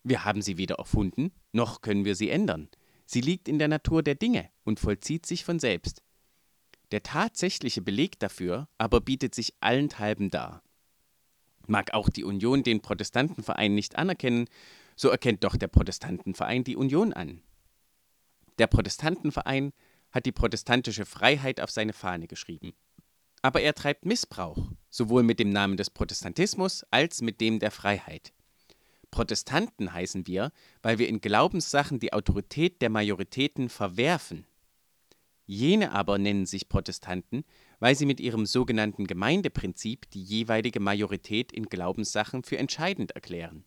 Wir 0.04 0.26
haben 0.26 0.42
sie 0.42 0.58
weder 0.58 0.76
erfunden, 0.76 1.32
noch 1.52 1.82
können 1.82 2.06
wir 2.06 2.16
sie 2.16 2.30
ändern. 2.30 2.70
Sie 3.08 3.22
liegt 3.22 3.48
in 3.48 3.58
der 3.58 3.70
Natur 3.70 4.04
der 4.04 4.16
Dinge 4.16 4.50
und 4.66 4.82
vollzieht 4.82 5.26
sich 5.26 5.46
von 5.46 5.60
selbst. 5.60 6.04
Der 6.92 7.04
tatsächliche 7.04 7.82
Beleg 7.82 8.20
dafür 8.20 8.68
aber 8.78 9.00
bietet 9.00 9.34
sich 9.34 9.56
allenthalben 9.62 10.30
dar. 10.30 10.62
Mag 11.68 11.94
auch 11.94 12.10
die 12.10 12.26
Union 12.26 12.64
den 12.64 12.82
Protestantenverein 12.82 13.74
nicht 13.74 13.98
anerkennen, 13.98 14.48
so 14.98 15.10
erkennt 15.10 15.44
doch 15.46 15.56
der 15.56 15.70
Protestantenverein 15.70 16.66
die 16.66 16.76
Union 16.76 17.14
an. 17.14 17.42
Der 18.60 18.68
Protestantenverein 18.68 19.72
hat 20.12 20.26
die 20.26 20.32
protestantische 20.34 21.06
Freiheit 21.06 21.62
auf 21.62 21.72
seine 21.72 21.94
Fahne 21.94 22.28
geschrieben. 22.28 22.74
Aber 23.42 23.62
er 23.62 23.74
treibt 23.74 24.06
Missbrauch, 24.06 24.72
sowohl 24.90 25.24
mit 25.24 25.40
dem 25.40 25.50
Namen 25.50 25.78
des 25.78 25.90
Protestantismus 25.90 26.84
als 26.92 27.22
mit 27.22 27.40
dem 27.40 27.60
der 27.60 27.72
Freiheit. 27.72 28.34
Protestanten 29.12 29.94
heißen 29.94 30.28
wir, 30.28 30.52
weil 30.82 31.00
wir 31.00 31.08
in 31.08 31.22
Glaubenssachen 31.22 32.00
die 32.00 32.14
Autorität 32.14 32.82
der 32.82 32.90
Majoritäten 32.90 33.70
verwerfen. 33.70 34.46
Jene 35.46 35.94
aber 35.94 36.18
nennen 36.18 36.46
sich 36.46 36.68
Protestanten, 36.68 37.46
weil 37.80 37.96
sie 37.96 38.06
mit 38.06 38.20
ihrem 38.20 38.46
sogenannten 38.46 39.08
Gemeindeprinzip 39.08 40.10
die 40.12 40.22
jeweilige 40.22 40.82
Majorität 40.82 41.54
in 41.54 41.68
Glaubenssachen 41.68 42.44
für 42.44 42.58
entscheidend 42.58 43.12
erklären. 43.12 43.64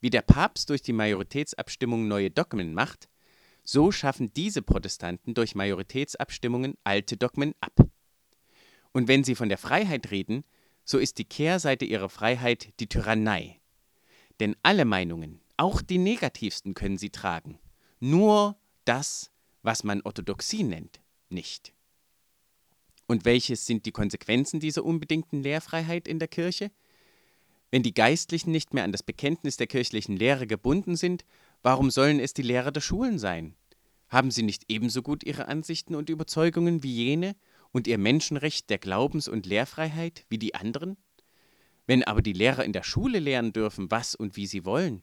Wie 0.00 0.10
der 0.10 0.20
Papst 0.20 0.68
durch 0.68 0.82
die 0.82 0.92
Majoritätsabstimmung 0.92 2.08
neue 2.08 2.30
Dogmen 2.30 2.74
macht, 2.74 3.08
so 3.64 3.90
schaffen 3.90 4.34
diese 4.34 4.60
Protestanten 4.60 5.32
durch 5.32 5.54
Majoritätsabstimmungen 5.54 6.74
alte 6.84 7.16
Dogmen 7.16 7.54
ab. 7.60 7.86
Und 8.92 9.08
wenn 9.08 9.24
sie 9.24 9.34
von 9.34 9.48
der 9.48 9.58
Freiheit 9.58 10.10
reden, 10.10 10.44
so 10.84 10.98
ist 10.98 11.16
die 11.16 11.24
Kehrseite 11.24 11.86
ihrer 11.86 12.10
Freiheit 12.10 12.78
die 12.80 12.88
Tyrannei. 12.88 13.61
Denn 14.42 14.56
alle 14.62 14.84
Meinungen, 14.84 15.40
auch 15.56 15.80
die 15.80 15.98
negativsten, 15.98 16.74
können 16.74 16.98
sie 16.98 17.10
tragen. 17.10 17.58
Nur 18.00 18.58
das, 18.84 19.30
was 19.62 19.84
man 19.84 20.02
Orthodoxie 20.02 20.64
nennt, 20.64 21.00
nicht. 21.30 21.72
Und 23.06 23.24
welches 23.24 23.64
sind 23.64 23.86
die 23.86 23.92
Konsequenzen 23.92 24.60
dieser 24.60 24.84
unbedingten 24.84 25.42
Lehrfreiheit 25.42 26.06
in 26.06 26.18
der 26.18 26.28
Kirche? 26.28 26.70
Wenn 27.70 27.82
die 27.82 27.94
Geistlichen 27.94 28.50
nicht 28.50 28.74
mehr 28.74 28.84
an 28.84 28.92
das 28.92 29.02
Bekenntnis 29.02 29.56
der 29.56 29.66
kirchlichen 29.66 30.16
Lehre 30.16 30.46
gebunden 30.46 30.96
sind, 30.96 31.24
Warum 31.62 31.92
sollen 31.92 32.18
es 32.18 32.34
die 32.34 32.42
Lehrer 32.42 32.72
der 32.72 32.80
Schulen 32.80 33.18
sein? 33.20 33.54
Haben 34.08 34.30
sie 34.30 34.42
nicht 34.42 34.64
ebenso 34.68 35.00
gut 35.00 35.22
ihre 35.22 35.46
Ansichten 35.46 35.94
und 35.94 36.10
Überzeugungen 36.10 36.82
wie 36.82 36.92
jene 36.92 37.36
und 37.70 37.86
ihr 37.86 37.98
Menschenrecht 37.98 38.68
der 38.68 38.78
Glaubens- 38.78 39.28
und 39.28 39.46
Lehrfreiheit 39.46 40.26
wie 40.28 40.38
die 40.38 40.56
anderen? 40.56 40.96
Wenn 41.86 42.04
aber 42.04 42.22
die 42.22 42.32
Lehrer 42.32 42.64
in 42.64 42.72
der 42.72 42.84
Schule 42.84 43.18
lernen 43.18 43.52
dürfen, 43.52 43.90
was 43.90 44.14
und 44.14 44.36
wie 44.36 44.46
sie 44.46 44.64
wollen, 44.64 45.02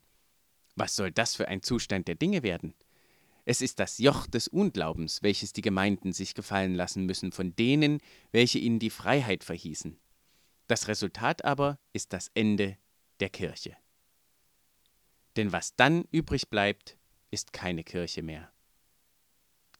was 0.75 0.95
soll 0.95 1.11
das 1.11 1.35
für 1.35 1.47
ein 1.47 1.61
Zustand 1.61 2.07
der 2.07 2.15
Dinge 2.15 2.43
werden? 2.43 2.73
Es 3.45 3.61
ist 3.61 3.79
das 3.79 3.97
Joch 3.97 4.27
des 4.27 4.47
Unglaubens, 4.47 5.23
welches 5.23 5.53
die 5.53 5.61
Gemeinden 5.61 6.13
sich 6.13 6.35
gefallen 6.35 6.75
lassen 6.75 7.05
müssen 7.05 7.31
von 7.31 7.55
denen, 7.55 7.99
welche 8.31 8.59
ihnen 8.59 8.79
die 8.79 8.91
Freiheit 8.91 9.43
verhießen. 9.43 9.97
Das 10.67 10.87
Resultat 10.87 11.43
aber 11.43 11.79
ist 11.93 12.13
das 12.13 12.29
Ende 12.35 12.77
der 13.19 13.29
Kirche. 13.29 13.75
Denn 15.35 15.51
was 15.51 15.75
dann 15.75 16.05
übrig 16.11 16.49
bleibt, 16.49 16.97
ist 17.31 17.53
keine 17.53 17.83
Kirche 17.83 18.21
mehr. 18.21 18.51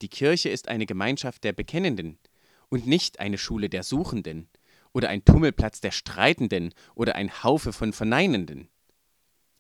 Die 0.02 0.10
Kirche 0.10 0.50
ist 0.50 0.68
eine 0.68 0.86
Gemeinschaft 0.86 1.44
der 1.44 1.54
Bekennenden 1.54 2.18
und 2.70 2.88
nicht 2.88 3.20
eine 3.20 3.38
Schule 3.38 3.70
der 3.70 3.84
Suchenden 3.84 4.50
oder 4.94 5.10
ein 5.10 5.26
Tummelplatz 5.26 5.82
der 5.82 5.92
Streitenden 5.92 6.74
oder 6.96 7.16
ein 7.16 7.44
Haufe 7.44 7.74
von 7.74 7.94
Verneinenden. 7.94 8.70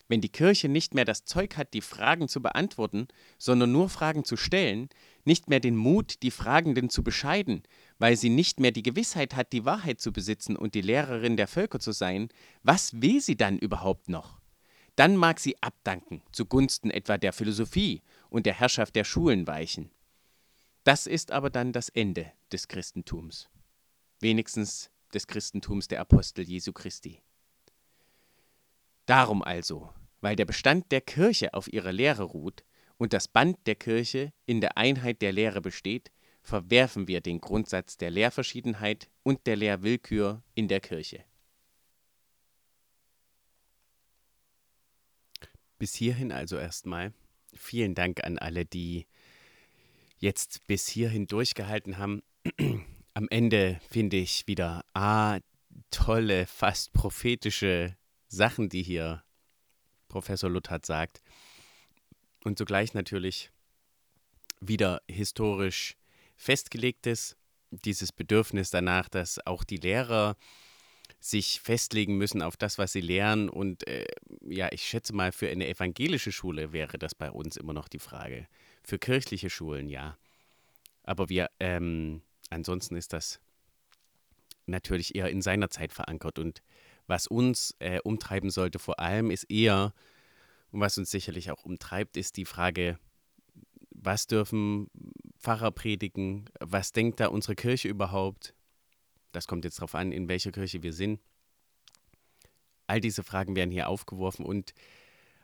Wenn 0.09 0.21
die 0.21 0.29
Kirche 0.29 0.69
nicht 0.69 0.95
mehr 0.95 1.05
das 1.05 1.23
Zeug 1.23 1.55
hat, 1.55 1.75
die 1.75 1.81
Fragen 1.81 2.27
zu 2.27 2.41
beantworten, 2.41 3.07
sondern 3.37 3.71
nur 3.71 3.89
Fragen 3.89 4.25
zu 4.25 4.37
stellen, 4.37 4.89
nicht 5.23 5.49
mehr 5.49 5.59
den 5.59 5.75
Mut, 5.75 6.23
die 6.23 6.31
Fragenden 6.31 6.89
zu 6.89 7.03
bescheiden, 7.03 7.61
weil 7.99 8.17
sie 8.17 8.29
nicht 8.29 8.59
mehr 8.59 8.71
die 8.71 8.81
Gewissheit 8.81 9.35
hat, 9.35 9.53
die 9.53 9.65
Wahrheit 9.65 10.01
zu 10.01 10.11
besitzen 10.11 10.55
und 10.55 10.73
die 10.73 10.81
Lehrerin 10.81 11.37
der 11.37 11.47
Völker 11.47 11.79
zu 11.79 11.91
sein, 11.91 12.29
was 12.63 13.01
will 13.03 13.21
sie 13.21 13.37
dann 13.37 13.59
überhaupt 13.59 14.09
noch? 14.09 14.39
Dann 14.95 15.15
mag 15.15 15.39
sie 15.39 15.61
abdanken, 15.61 16.23
zugunsten 16.31 16.89
etwa 16.89 17.19
der 17.19 17.31
Philosophie 17.31 18.01
und 18.31 18.47
der 18.47 18.55
Herrschaft 18.55 18.95
der 18.95 19.03
Schulen 19.03 19.45
weichen. 19.45 19.91
Das 20.83 21.05
ist 21.05 21.31
aber 21.31 21.51
dann 21.51 21.71
das 21.71 21.89
Ende 21.89 22.31
des 22.51 22.67
Christentums. 22.67 23.47
Wenigstens 24.19 24.89
des 25.09 25.27
Christentums 25.27 25.87
der 25.87 26.01
Apostel 26.01 26.43
Jesu 26.43 26.73
Christi. 26.73 27.21
Darum 29.05 29.41
also, 29.41 29.93
weil 30.21 30.35
der 30.35 30.45
Bestand 30.45 30.91
der 30.91 31.01
Kirche 31.01 31.53
auf 31.53 31.71
ihrer 31.71 31.91
Lehre 31.91 32.23
ruht 32.23 32.63
und 32.97 33.13
das 33.13 33.27
Band 33.27 33.57
der 33.65 33.75
Kirche 33.75 34.33
in 34.45 34.61
der 34.61 34.77
Einheit 34.77 35.21
der 35.21 35.31
Lehre 35.31 35.61
besteht, 35.61 36.11
verwerfen 36.41 37.07
wir 37.07 37.21
den 37.21 37.41
Grundsatz 37.41 37.97
der 37.97 38.11
Lehrverschiedenheit 38.11 39.09
und 39.23 39.47
der 39.47 39.55
Lehrwillkür 39.55 40.43
in 40.55 40.67
der 40.67 40.79
Kirche. 40.79 41.23
Bis 45.77 45.95
hierhin 45.95 46.31
also 46.31 46.57
erstmal. 46.57 47.13
Vielen 47.55 47.95
Dank 47.95 48.23
an 48.23 48.37
alle, 48.37 48.65
die 48.65 49.07
jetzt 50.17 50.67
bis 50.67 50.87
hierhin 50.87 51.27
durchgehalten 51.27 51.97
haben. 51.97 52.21
Am 53.19 53.27
Ende 53.31 53.81
finde 53.89 54.15
ich 54.15 54.47
wieder 54.47 54.85
ah, 54.93 55.39
tolle, 55.91 56.45
fast 56.45 56.93
prophetische 56.93 57.97
Sachen, 58.29 58.69
die 58.69 58.81
hier 58.81 59.25
Professor 60.07 60.49
Luthert 60.49 60.85
sagt. 60.85 61.21
Und 62.45 62.57
zugleich 62.57 62.93
natürlich 62.93 63.51
wieder 64.61 65.01
historisch 65.11 65.97
festgelegtes, 66.37 67.35
dieses 67.71 68.13
Bedürfnis 68.13 68.69
danach, 68.69 69.09
dass 69.09 69.45
auch 69.45 69.65
die 69.65 69.75
Lehrer 69.75 70.37
sich 71.19 71.59
festlegen 71.59 72.17
müssen 72.17 72.41
auf 72.41 72.55
das, 72.55 72.77
was 72.77 72.93
sie 72.93 73.01
lernen. 73.01 73.49
Und 73.49 73.85
äh, 73.85 74.05
ja, 74.47 74.69
ich 74.71 74.83
schätze 74.83 75.13
mal, 75.13 75.33
für 75.33 75.49
eine 75.49 75.67
evangelische 75.67 76.31
Schule 76.31 76.71
wäre 76.71 76.97
das 76.97 77.15
bei 77.15 77.29
uns 77.29 77.57
immer 77.57 77.73
noch 77.73 77.89
die 77.89 77.99
Frage. 77.99 78.47
Für 78.81 78.97
kirchliche 78.97 79.49
Schulen 79.49 79.89
ja. 79.89 80.17
Aber 81.03 81.27
wir, 81.27 81.49
ähm, 81.59 82.21
ansonsten 82.49 82.95
ist 82.95 83.13
das 83.13 83.39
natürlich 84.65 85.15
eher 85.15 85.29
in 85.29 85.41
seiner 85.41 85.69
Zeit 85.69 85.93
verankert. 85.93 86.39
Und 86.39 86.61
was 87.07 87.27
uns 87.27 87.75
äh, 87.79 87.99
umtreiben 88.03 88.49
sollte 88.49 88.79
vor 88.79 88.99
allem, 88.99 89.31
ist 89.31 89.45
eher, 89.45 89.93
und 90.71 90.79
was 90.79 90.97
uns 90.97 91.11
sicherlich 91.11 91.51
auch 91.51 91.63
umtreibt, 91.63 92.17
ist 92.17 92.37
die 92.37 92.45
Frage, 92.45 92.99
was 93.89 94.27
dürfen 94.27 94.89
Pfarrer 95.39 95.71
predigen? 95.71 96.45
Was 96.59 96.91
denkt 96.91 97.19
da 97.19 97.27
unsere 97.27 97.55
Kirche 97.55 97.87
überhaupt? 97.87 98.53
Das 99.31 99.47
kommt 99.47 99.65
jetzt 99.65 99.79
darauf 99.79 99.95
an, 99.95 100.11
in 100.11 100.27
welcher 100.29 100.51
Kirche 100.51 100.83
wir 100.83 100.93
sind. 100.93 101.19
All 102.87 103.01
diese 103.01 103.23
Fragen 103.23 103.55
werden 103.55 103.71
hier 103.71 103.87
aufgeworfen 103.87 104.45
und 104.45 104.73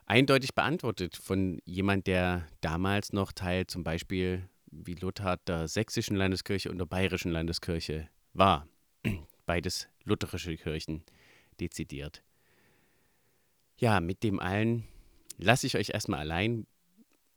eindeutig 0.06 0.56
beantwortet 0.56 1.16
von 1.16 1.60
jemand, 1.66 2.08
der 2.08 2.48
damals 2.62 3.14
noch 3.14 3.32
Teil 3.32 3.68
zum 3.68 3.84
Beispiel 3.84 4.50
wie 4.84 4.96
Lothar 4.96 5.38
der 5.38 5.68
sächsischen 5.68 6.16
Landeskirche 6.16 6.70
und 6.70 6.78
der 6.78 6.86
bayerischen 6.86 7.32
Landeskirche 7.32 8.10
war. 8.34 8.68
Beides 9.46 9.88
lutherische 10.04 10.56
Kirchen 10.58 11.04
dezidiert. 11.60 12.24
Ja, 13.78 14.00
mit 14.00 14.24
dem 14.24 14.40
allen 14.40 14.86
lasse 15.38 15.68
ich 15.68 15.76
euch 15.76 15.90
erstmal 15.90 16.20
allein. 16.20 16.66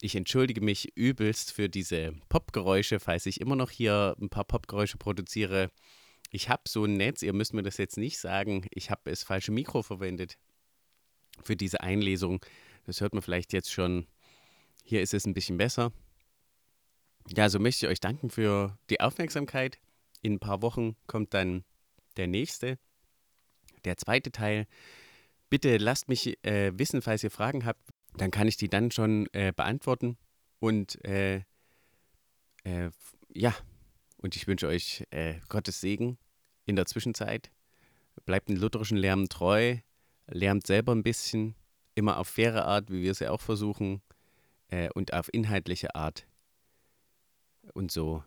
Ich 0.00 0.14
entschuldige 0.14 0.60
mich 0.60 0.96
übelst 0.96 1.52
für 1.52 1.68
diese 1.68 2.12
Popgeräusche, 2.28 3.00
falls 3.00 3.26
ich 3.26 3.40
immer 3.40 3.56
noch 3.56 3.70
hier 3.70 4.16
ein 4.20 4.28
paar 4.28 4.44
Popgeräusche 4.44 4.96
produziere. 4.96 5.70
Ich 6.30 6.48
habe 6.48 6.62
so 6.68 6.84
ein 6.84 6.94
Netz, 6.94 7.22
ihr 7.22 7.32
müsst 7.32 7.54
mir 7.54 7.62
das 7.62 7.78
jetzt 7.78 7.96
nicht 7.96 8.18
sagen, 8.18 8.66
ich 8.70 8.90
habe 8.90 9.10
das 9.10 9.22
falsche 9.22 9.50
Mikro 9.50 9.82
verwendet 9.82 10.38
für 11.42 11.56
diese 11.56 11.80
Einlesung. 11.80 12.44
Das 12.86 13.00
hört 13.00 13.12
man 13.12 13.22
vielleicht 13.22 13.52
jetzt 13.52 13.72
schon. 13.72 14.06
Hier 14.84 15.02
ist 15.02 15.14
es 15.14 15.26
ein 15.26 15.34
bisschen 15.34 15.58
besser. 15.58 15.92
Ja, 17.36 17.50
so 17.50 17.58
möchte 17.58 17.86
ich 17.86 17.92
euch 17.92 18.00
danken 18.00 18.30
für 18.30 18.78
die 18.88 19.00
Aufmerksamkeit. 19.00 19.78
In 20.22 20.34
ein 20.34 20.38
paar 20.38 20.62
Wochen 20.62 20.96
kommt 21.06 21.34
dann 21.34 21.64
der 22.16 22.26
nächste, 22.26 22.78
der 23.84 23.96
zweite 23.98 24.32
Teil. 24.32 24.66
Bitte 25.50 25.76
lasst 25.76 26.08
mich 26.08 26.42
äh, 26.44 26.72
wissen, 26.78 27.02
falls 27.02 27.22
ihr 27.22 27.30
Fragen 27.30 27.64
habt. 27.64 27.80
Dann 28.16 28.30
kann 28.30 28.48
ich 28.48 28.56
die 28.56 28.68
dann 28.68 28.90
schon 28.90 29.26
äh, 29.32 29.52
beantworten. 29.54 30.16
Und 30.58 31.04
äh, 31.04 31.42
äh 32.64 32.90
ja, 33.34 33.54
und 34.16 34.34
ich 34.34 34.46
wünsche 34.46 34.66
euch 34.66 35.04
äh, 35.10 35.34
Gottes 35.48 35.80
Segen 35.80 36.18
in 36.64 36.76
der 36.76 36.86
Zwischenzeit. 36.86 37.50
Bleibt 38.24 38.48
den 38.48 38.56
lutherischen 38.56 38.96
Lärm 38.96 39.28
treu, 39.28 39.76
lernt 40.26 40.66
selber 40.66 40.92
ein 40.94 41.02
bisschen, 41.02 41.54
immer 41.94 42.18
auf 42.18 42.28
faire 42.28 42.64
Art, 42.64 42.90
wie 42.90 43.02
wir 43.02 43.12
es 43.12 43.20
ja 43.20 43.30
auch 43.30 43.40
versuchen, 43.40 44.00
äh, 44.68 44.88
und 44.94 45.12
auf 45.12 45.32
inhaltliche 45.32 45.94
Art. 45.94 46.26
Und 47.74 47.90
so 47.90 48.22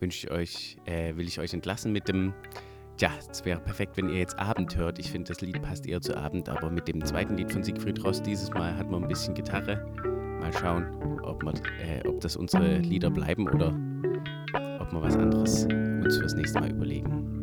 wünsche 0.00 0.26
ich 0.26 0.32
euch, 0.32 0.76
äh, 0.84 1.16
will 1.16 1.26
ich 1.26 1.38
euch 1.38 1.54
entlassen 1.54 1.92
mit 1.92 2.08
dem, 2.08 2.34
ja, 3.00 3.10
es 3.30 3.44
wäre 3.44 3.60
perfekt, 3.60 3.96
wenn 3.96 4.08
ihr 4.08 4.18
jetzt 4.18 4.38
Abend 4.38 4.76
hört. 4.76 4.98
Ich 4.98 5.10
finde, 5.10 5.28
das 5.28 5.40
Lied 5.40 5.60
passt 5.62 5.86
eher 5.86 6.00
zu 6.00 6.16
Abend, 6.16 6.48
aber 6.48 6.70
mit 6.70 6.88
dem 6.88 7.04
zweiten 7.04 7.36
Lied 7.36 7.52
von 7.52 7.62
Siegfried 7.62 8.02
Ross 8.04 8.22
dieses 8.22 8.50
Mal 8.50 8.76
hat 8.76 8.90
man 8.90 9.02
ein 9.02 9.08
bisschen 9.08 9.34
Gitarre. 9.34 9.84
Mal 10.40 10.52
schauen, 10.52 11.20
ob, 11.22 11.42
man, 11.42 11.54
äh, 11.80 12.06
ob 12.06 12.20
das 12.20 12.36
unsere 12.36 12.78
Lieder 12.78 13.10
bleiben 13.10 13.48
oder 13.48 13.68
ob 14.80 14.92
wir 14.92 15.02
was 15.02 15.16
anderes 15.16 15.64
uns 15.64 16.18
fürs 16.18 16.34
nächste 16.34 16.60
Mal 16.60 16.70
überlegen. 16.70 17.41